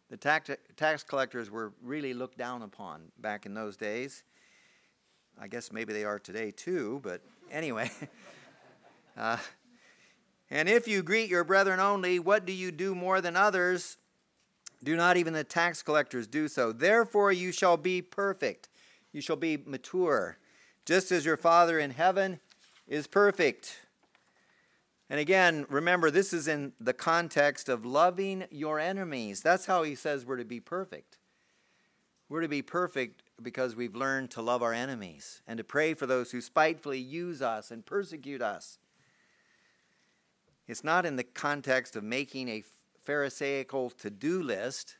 The 0.09 0.17
tax, 0.17 0.49
tax 0.75 1.03
collectors 1.03 1.51
were 1.51 1.73
really 1.81 2.13
looked 2.13 2.37
down 2.37 2.61
upon 2.61 3.11
back 3.19 3.45
in 3.45 3.53
those 3.53 3.75
days. 3.75 4.23
I 5.39 5.47
guess 5.47 5.71
maybe 5.71 5.93
they 5.93 6.05
are 6.05 6.19
today 6.19 6.51
too, 6.51 7.01
but 7.03 7.21
anyway. 7.51 7.91
Uh, 9.17 9.37
and 10.49 10.69
if 10.69 10.87
you 10.87 11.03
greet 11.03 11.29
your 11.29 11.43
brethren 11.43 11.79
only, 11.79 12.19
what 12.19 12.45
do 12.45 12.53
you 12.53 12.71
do 12.71 12.93
more 12.93 13.19
than 13.19 13.35
others? 13.35 13.97
Do 14.83 14.95
not 14.95 15.17
even 15.17 15.33
the 15.33 15.43
tax 15.43 15.81
collectors 15.81 16.27
do 16.27 16.47
so. 16.47 16.71
Therefore, 16.71 17.31
you 17.31 17.51
shall 17.51 17.77
be 17.77 18.01
perfect. 18.01 18.69
You 19.11 19.21
shall 19.21 19.35
be 19.35 19.57
mature, 19.65 20.37
just 20.85 21.11
as 21.11 21.25
your 21.25 21.37
Father 21.37 21.79
in 21.79 21.91
heaven 21.91 22.39
is 22.87 23.07
perfect. 23.07 23.79
And 25.09 25.19
again, 25.19 25.65
remember, 25.69 26.11
this 26.11 26.33
is 26.33 26.47
in 26.47 26.73
the 26.79 26.93
context 26.93 27.69
of 27.69 27.85
loving 27.85 28.45
your 28.51 28.79
enemies. 28.79 29.41
That's 29.41 29.65
how 29.65 29.83
he 29.83 29.95
says 29.95 30.25
we're 30.25 30.37
to 30.37 30.45
be 30.45 30.59
perfect. 30.59 31.17
We're 32.29 32.41
to 32.41 32.49
be 32.49 32.61
perfect 32.61 33.23
because 33.41 33.75
we've 33.75 33.95
learned 33.95 34.31
to 34.31 34.41
love 34.41 34.61
our 34.61 34.73
enemies 34.73 35.41
and 35.47 35.57
to 35.57 35.63
pray 35.63 35.93
for 35.93 36.05
those 36.05 36.31
who 36.31 36.41
spitefully 36.41 36.99
use 36.99 37.41
us 37.41 37.71
and 37.71 37.85
persecute 37.85 38.41
us. 38.41 38.77
It's 40.67 40.83
not 40.83 41.05
in 41.05 41.15
the 41.15 41.23
context 41.23 41.95
of 41.95 42.03
making 42.03 42.49
a 42.49 42.63
Pharisaical 43.03 43.89
to 43.91 44.09
do 44.09 44.43
list. 44.43 44.97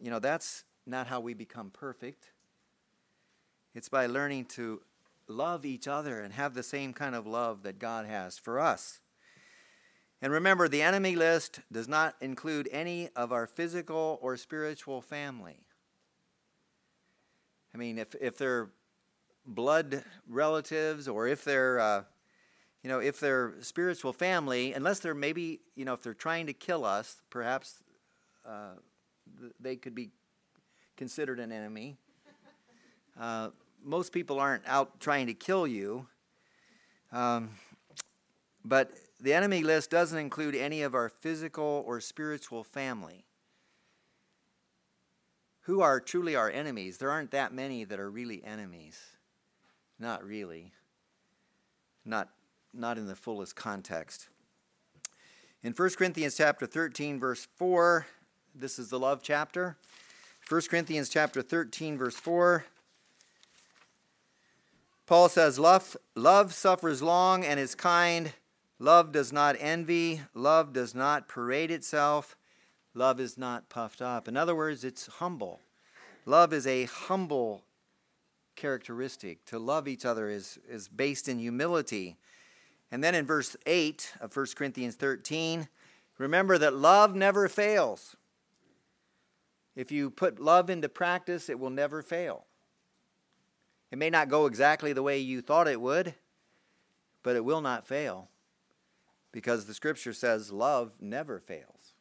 You 0.00 0.10
know, 0.10 0.18
that's 0.18 0.64
not 0.86 1.06
how 1.06 1.20
we 1.20 1.34
become 1.34 1.70
perfect. 1.70 2.32
It's 3.74 3.88
by 3.88 4.06
learning 4.06 4.46
to 4.46 4.80
love 5.28 5.64
each 5.64 5.86
other 5.86 6.20
and 6.20 6.32
have 6.32 6.54
the 6.54 6.62
same 6.62 6.92
kind 6.92 7.14
of 7.14 7.26
love 7.26 7.62
that 7.62 7.78
God 7.78 8.06
has 8.06 8.38
for 8.38 8.58
us. 8.58 9.00
And 10.20 10.32
remember, 10.32 10.68
the 10.68 10.82
enemy 10.82 11.16
list 11.16 11.60
does 11.70 11.88
not 11.88 12.14
include 12.20 12.68
any 12.70 13.08
of 13.16 13.32
our 13.32 13.46
physical 13.46 14.18
or 14.22 14.36
spiritual 14.36 15.02
family. 15.02 15.56
I 17.74 17.78
mean, 17.78 17.98
if, 17.98 18.14
if 18.20 18.38
they're 18.38 18.70
blood 19.44 20.04
relatives 20.28 21.08
or 21.08 21.26
if 21.26 21.44
they're 21.44 21.80
uh, 21.80 22.04
you 22.82 22.88
know, 22.90 22.98
if 22.98 23.20
they're 23.20 23.54
spiritual 23.60 24.12
family, 24.12 24.72
unless 24.72 24.98
they're 24.98 25.14
maybe, 25.14 25.60
you 25.76 25.84
know, 25.84 25.92
if 25.92 26.02
they're 26.02 26.14
trying 26.14 26.46
to 26.46 26.52
kill 26.52 26.84
us, 26.84 27.22
perhaps 27.30 27.82
uh, 28.44 28.72
they 29.60 29.76
could 29.76 29.94
be 29.94 30.10
considered 30.96 31.38
an 31.38 31.52
enemy. 31.52 31.96
Uh, 33.18 33.50
most 33.84 34.12
people 34.12 34.40
aren't 34.40 34.66
out 34.66 34.98
trying 35.00 35.26
to 35.26 35.34
kill 35.34 35.66
you. 35.66 36.06
Um, 37.12 37.50
but 38.64 38.90
the 39.20 39.34
enemy 39.34 39.62
list 39.62 39.90
doesn't 39.90 40.18
include 40.18 40.54
any 40.54 40.82
of 40.82 40.94
our 40.94 41.08
physical 41.08 41.84
or 41.86 42.00
spiritual 42.00 42.64
family. 42.64 43.24
Who 45.62 45.80
are 45.80 46.00
truly 46.00 46.34
our 46.34 46.50
enemies? 46.50 46.98
There 46.98 47.10
aren't 47.10 47.30
that 47.30 47.52
many 47.52 47.84
that 47.84 48.00
are 48.00 48.10
really 48.10 48.42
enemies. 48.42 48.98
Not 49.98 50.24
really. 50.24 50.72
Not 52.04 52.30
not 52.72 52.98
in 52.98 53.06
the 53.06 53.16
fullest 53.16 53.56
context. 53.56 54.28
In 55.62 55.72
1 55.72 55.90
Corinthians 55.90 56.36
chapter 56.36 56.66
13 56.66 57.20
verse 57.20 57.46
4, 57.56 58.06
this 58.54 58.78
is 58.78 58.90
the 58.90 58.98
love 58.98 59.20
chapter. 59.22 59.76
1 60.48 60.62
Corinthians 60.68 61.08
chapter 61.08 61.42
13 61.42 61.96
verse 61.96 62.16
4 62.16 62.64
Paul 65.06 65.28
says 65.28 65.58
love 65.58 65.96
love 66.14 66.54
suffers 66.54 67.02
long 67.02 67.44
and 67.44 67.58
is 67.60 67.74
kind. 67.74 68.32
Love 68.78 69.12
does 69.12 69.32
not 69.32 69.56
envy, 69.60 70.22
love 70.34 70.72
does 70.72 70.94
not 70.94 71.28
parade 71.28 71.70
itself, 71.70 72.36
love 72.94 73.20
is 73.20 73.38
not 73.38 73.68
puffed 73.68 74.02
up. 74.02 74.26
In 74.26 74.36
other 74.36 74.56
words, 74.56 74.82
it's 74.84 75.06
humble. 75.06 75.60
Love 76.26 76.52
is 76.52 76.66
a 76.66 76.86
humble 76.86 77.62
characteristic. 78.56 79.44
To 79.44 79.58
love 79.58 79.86
each 79.86 80.04
other 80.04 80.28
is, 80.28 80.58
is 80.68 80.88
based 80.88 81.28
in 81.28 81.38
humility. 81.38 82.16
And 82.92 83.02
then 83.02 83.14
in 83.14 83.24
verse 83.24 83.56
8 83.64 84.12
of 84.20 84.36
1 84.36 84.46
Corinthians 84.54 84.96
13, 84.96 85.66
remember 86.18 86.58
that 86.58 86.74
love 86.74 87.16
never 87.16 87.48
fails. 87.48 88.14
If 89.74 89.90
you 89.90 90.10
put 90.10 90.38
love 90.38 90.68
into 90.68 90.90
practice, 90.90 91.48
it 91.48 91.58
will 91.58 91.70
never 91.70 92.02
fail. 92.02 92.44
It 93.90 93.96
may 93.96 94.10
not 94.10 94.28
go 94.28 94.44
exactly 94.44 94.92
the 94.92 95.02
way 95.02 95.18
you 95.18 95.40
thought 95.40 95.68
it 95.68 95.80
would, 95.80 96.14
but 97.22 97.34
it 97.34 97.44
will 97.44 97.62
not 97.62 97.86
fail 97.86 98.28
because 99.32 99.64
the 99.64 99.74
scripture 99.74 100.12
says 100.12 100.52
love 100.52 101.00
never 101.00 101.38
fails. 101.40 101.94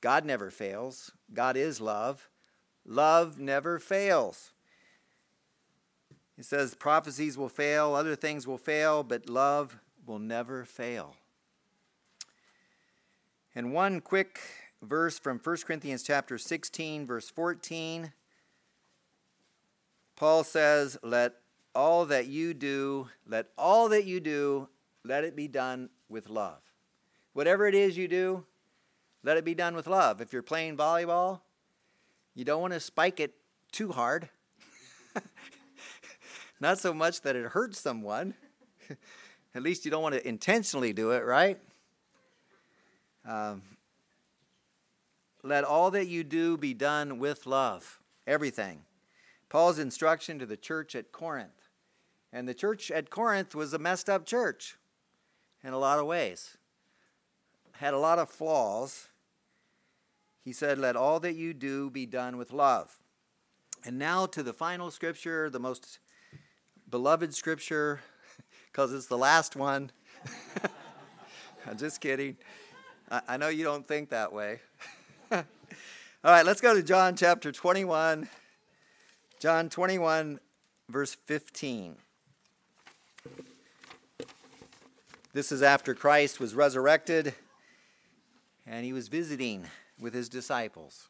God 0.00 0.24
never 0.24 0.50
fails. 0.50 1.12
God 1.34 1.56
is 1.56 1.80
love. 1.80 2.30
Love 2.86 3.38
never 3.38 3.78
fails. 3.78 4.52
He 6.38 6.44
says 6.44 6.76
prophecies 6.76 7.36
will 7.36 7.48
fail, 7.48 7.96
other 7.96 8.14
things 8.14 8.46
will 8.46 8.58
fail, 8.58 9.02
but 9.02 9.28
love 9.28 9.76
will 10.06 10.20
never 10.20 10.64
fail. 10.64 11.16
And 13.56 13.72
one 13.72 14.00
quick 14.00 14.38
verse 14.80 15.18
from 15.18 15.40
1 15.40 15.56
Corinthians 15.66 16.04
chapter 16.04 16.38
16 16.38 17.06
verse 17.06 17.28
14 17.28 18.12
Paul 20.14 20.44
says, 20.44 20.96
"Let 21.02 21.34
all 21.74 22.06
that 22.06 22.26
you 22.26 22.54
do, 22.54 23.08
let 23.26 23.48
all 23.58 23.88
that 23.88 24.04
you 24.04 24.20
do, 24.20 24.68
let 25.04 25.24
it 25.24 25.34
be 25.34 25.48
done 25.48 25.90
with 26.08 26.28
love. 26.28 26.60
Whatever 27.32 27.66
it 27.66 27.74
is 27.74 27.96
you 27.96 28.06
do, 28.06 28.46
let 29.24 29.36
it 29.36 29.44
be 29.44 29.54
done 29.54 29.74
with 29.74 29.88
love. 29.88 30.20
If 30.20 30.32
you're 30.32 30.42
playing 30.42 30.76
volleyball, 30.76 31.40
you 32.34 32.44
don't 32.44 32.60
want 32.60 32.74
to 32.74 32.80
spike 32.80 33.18
it 33.18 33.34
too 33.72 33.90
hard. 33.90 34.28
Not 36.60 36.78
so 36.78 36.92
much 36.92 37.22
that 37.22 37.36
it 37.36 37.46
hurts 37.46 37.78
someone. 37.78 38.34
At 39.54 39.62
least 39.62 39.84
you 39.84 39.90
don't 39.90 40.02
want 40.02 40.14
to 40.14 40.26
intentionally 40.26 40.92
do 40.92 41.12
it, 41.12 41.24
right? 41.24 41.58
Um, 43.26 43.62
let 45.42 45.64
all 45.64 45.90
that 45.92 46.06
you 46.06 46.24
do 46.24 46.56
be 46.56 46.74
done 46.74 47.18
with 47.18 47.46
love. 47.46 48.00
Everything. 48.26 48.82
Paul's 49.48 49.78
instruction 49.78 50.38
to 50.38 50.46
the 50.46 50.56
church 50.56 50.94
at 50.94 51.12
Corinth. 51.12 51.68
And 52.32 52.46
the 52.46 52.54
church 52.54 52.90
at 52.90 53.10
Corinth 53.10 53.54
was 53.54 53.72
a 53.72 53.78
messed 53.78 54.10
up 54.10 54.26
church 54.26 54.76
in 55.62 55.72
a 55.72 55.78
lot 55.78 55.98
of 55.98 56.06
ways. 56.06 56.56
Had 57.72 57.94
a 57.94 57.98
lot 57.98 58.18
of 58.18 58.28
flaws. 58.28 59.08
He 60.44 60.52
said, 60.52 60.78
Let 60.78 60.96
all 60.96 61.20
that 61.20 61.34
you 61.34 61.54
do 61.54 61.90
be 61.90 62.04
done 62.04 62.36
with 62.36 62.52
love. 62.52 62.98
And 63.84 63.98
now 63.98 64.26
to 64.26 64.42
the 64.42 64.52
final 64.52 64.90
scripture, 64.90 65.48
the 65.48 65.60
most 65.60 66.00
beloved 66.90 67.34
scripture, 67.34 68.00
because 68.72 68.92
it's 68.92 69.06
the 69.06 69.18
last 69.18 69.56
one. 69.56 69.90
I'm 71.66 71.76
just 71.76 72.00
kidding. 72.00 72.36
I, 73.10 73.20
I 73.28 73.36
know 73.36 73.48
you 73.48 73.64
don't 73.64 73.86
think 73.86 74.10
that 74.10 74.32
way. 74.32 74.60
All 75.30 75.44
right, 76.24 76.46
let's 76.46 76.60
go 76.60 76.74
to 76.74 76.82
John 76.82 77.16
chapter 77.16 77.52
21. 77.52 78.28
John 79.40 79.68
21, 79.68 80.40
verse 80.88 81.16
15. 81.26 81.96
This 85.32 85.52
is 85.52 85.62
after 85.62 85.94
Christ 85.94 86.40
was 86.40 86.54
resurrected 86.54 87.34
and 88.66 88.84
he 88.84 88.92
was 88.92 89.08
visiting 89.08 89.66
with 90.00 90.14
his 90.14 90.28
disciples. 90.28 91.08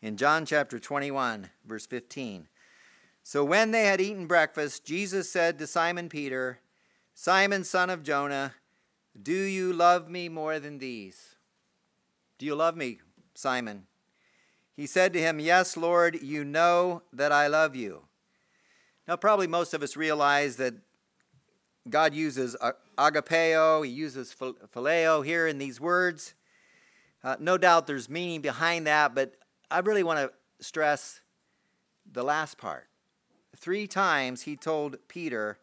In 0.00 0.16
John 0.16 0.46
chapter 0.46 0.78
21, 0.78 1.50
verse 1.66 1.86
15. 1.86 2.48
So 3.28 3.42
when 3.44 3.72
they 3.72 3.86
had 3.86 4.00
eaten 4.00 4.28
breakfast, 4.28 4.84
Jesus 4.84 5.28
said 5.28 5.58
to 5.58 5.66
Simon 5.66 6.08
Peter, 6.08 6.60
Simon, 7.12 7.64
son 7.64 7.90
of 7.90 8.04
Jonah, 8.04 8.54
do 9.20 9.34
you 9.34 9.72
love 9.72 10.08
me 10.08 10.28
more 10.28 10.60
than 10.60 10.78
these? 10.78 11.34
Do 12.38 12.46
you 12.46 12.54
love 12.54 12.76
me, 12.76 13.00
Simon? 13.34 13.88
He 14.76 14.86
said 14.86 15.12
to 15.12 15.20
him, 15.20 15.40
Yes, 15.40 15.76
Lord, 15.76 16.22
you 16.22 16.44
know 16.44 17.02
that 17.12 17.32
I 17.32 17.48
love 17.48 17.74
you. 17.74 18.04
Now, 19.08 19.16
probably 19.16 19.48
most 19.48 19.74
of 19.74 19.82
us 19.82 19.96
realize 19.96 20.54
that 20.58 20.74
God 21.90 22.14
uses 22.14 22.54
agapeo, 22.96 23.84
he 23.84 23.90
uses 23.90 24.36
phileo 24.38 25.26
here 25.26 25.48
in 25.48 25.58
these 25.58 25.80
words. 25.80 26.34
Uh, 27.24 27.34
no 27.40 27.58
doubt 27.58 27.88
there's 27.88 28.08
meaning 28.08 28.40
behind 28.40 28.86
that, 28.86 29.16
but 29.16 29.34
I 29.68 29.80
really 29.80 30.04
want 30.04 30.20
to 30.20 30.64
stress 30.64 31.22
the 32.12 32.22
last 32.22 32.56
part. 32.56 32.86
Three 33.56 33.86
times 33.86 34.42
he 34.42 34.56
told 34.56 34.96
Peter, 35.08 35.58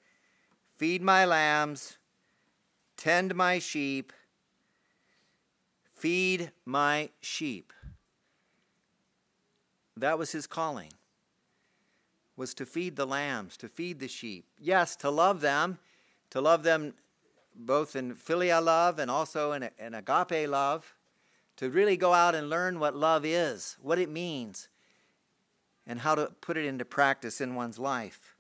Feed 0.78 1.02
my 1.02 1.26
lambs, 1.26 1.98
tend 2.98 3.36
my 3.36 3.60
sheep, 3.60 4.12
feed 5.94 6.52
my 6.66 7.10
sheep. 7.22 7.72
That 9.96 10.18
was 10.18 10.32
his 10.32 10.48
calling. 10.48 10.92
Was 12.36 12.56
to 12.56 12.66
feed 12.66 12.96
the 12.96 13.06
lambs, 13.06 13.56
to 13.58 13.70
feed 13.70 14.00
the 14.00 14.08
sheep. 14.08 14.46
Yes, 14.60 14.96
to 14.98 15.12
love 15.12 15.42
them, 15.42 15.78
to 16.32 16.42
love 16.42 16.64
them 16.64 16.96
both 17.56 17.96
in 17.96 18.16
filial 18.16 18.64
love 18.64 18.98
and 18.98 19.12
also 19.12 19.52
in, 19.52 19.70
in 19.78 19.94
agape 19.94 20.50
love, 20.50 20.96
to 21.58 21.70
really 21.70 21.96
go 21.96 22.14
out 22.14 22.34
and 22.34 22.50
learn 22.50 22.80
what 22.80 22.96
love 22.96 23.24
is, 23.24 23.78
what 23.82 24.00
it 24.00 24.10
means, 24.10 24.68
and 25.86 26.00
how 26.00 26.16
to 26.16 26.32
put 26.42 26.58
it 26.58 26.66
into 26.66 26.86
practice 26.86 27.42
in 27.42 27.56
one's 27.56 27.80
life. 27.80 28.36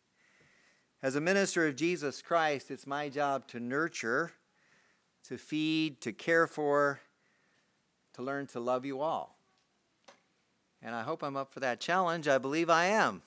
As 1.01 1.15
a 1.15 1.21
minister 1.21 1.67
of 1.67 1.75
Jesus 1.75 2.21
Christ, 2.21 2.71
it's 2.71 2.87
my 2.87 3.09
job 3.09 3.47
to 3.47 3.59
nurture, 3.59 4.31
to 5.27 5.37
feed, 5.37 5.99
to 6.01 6.13
care 6.13 6.47
for, 6.47 7.01
to 8.13 8.21
learn 8.21 8.47
to 8.47 8.59
love 8.59 8.85
you 8.85 9.01
all. 9.01 9.37
And 10.81 10.95
I 10.95 11.03
hope 11.03 11.23
I'm 11.23 11.37
up 11.37 11.53
for 11.53 11.59
that 11.59 11.79
challenge. 11.79 12.27
I 12.27 12.37
believe 12.37 12.69
I 12.69 12.85
am. 12.85 13.21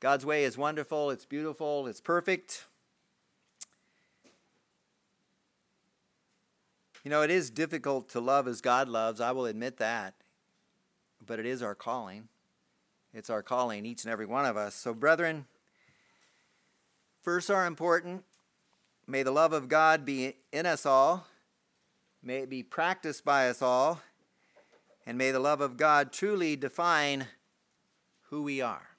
God's 0.00 0.26
way 0.26 0.44
is 0.44 0.58
wonderful, 0.58 1.10
it's 1.10 1.24
beautiful, 1.24 1.86
it's 1.86 2.00
perfect. 2.00 2.66
You 7.04 7.10
know, 7.10 7.22
it 7.22 7.30
is 7.30 7.50
difficult 7.50 8.08
to 8.10 8.20
love 8.20 8.48
as 8.48 8.60
God 8.60 8.88
loves. 8.88 9.20
I 9.20 9.32
will 9.32 9.46
admit 9.46 9.76
that. 9.76 10.14
But 11.26 11.38
it 11.38 11.46
is 11.46 11.62
our 11.62 11.74
calling. 11.74 12.28
It's 13.12 13.30
our 13.30 13.42
calling, 13.42 13.86
each 13.86 14.04
and 14.04 14.12
every 14.12 14.26
one 14.26 14.44
of 14.44 14.56
us. 14.56 14.74
So, 14.74 14.92
brethren, 14.92 15.46
first 17.22 17.50
are 17.50 17.66
important. 17.66 18.24
May 19.06 19.22
the 19.22 19.30
love 19.30 19.52
of 19.52 19.68
God 19.68 20.04
be 20.04 20.34
in 20.52 20.66
us 20.66 20.84
all. 20.84 21.26
May 22.22 22.38
it 22.38 22.50
be 22.50 22.62
practiced 22.62 23.24
by 23.24 23.48
us 23.48 23.62
all. 23.62 24.00
And 25.06 25.18
may 25.18 25.30
the 25.30 25.38
love 25.38 25.60
of 25.60 25.76
God 25.76 26.12
truly 26.12 26.56
define 26.56 27.26
who 28.30 28.42
we 28.42 28.60
are. 28.60 28.93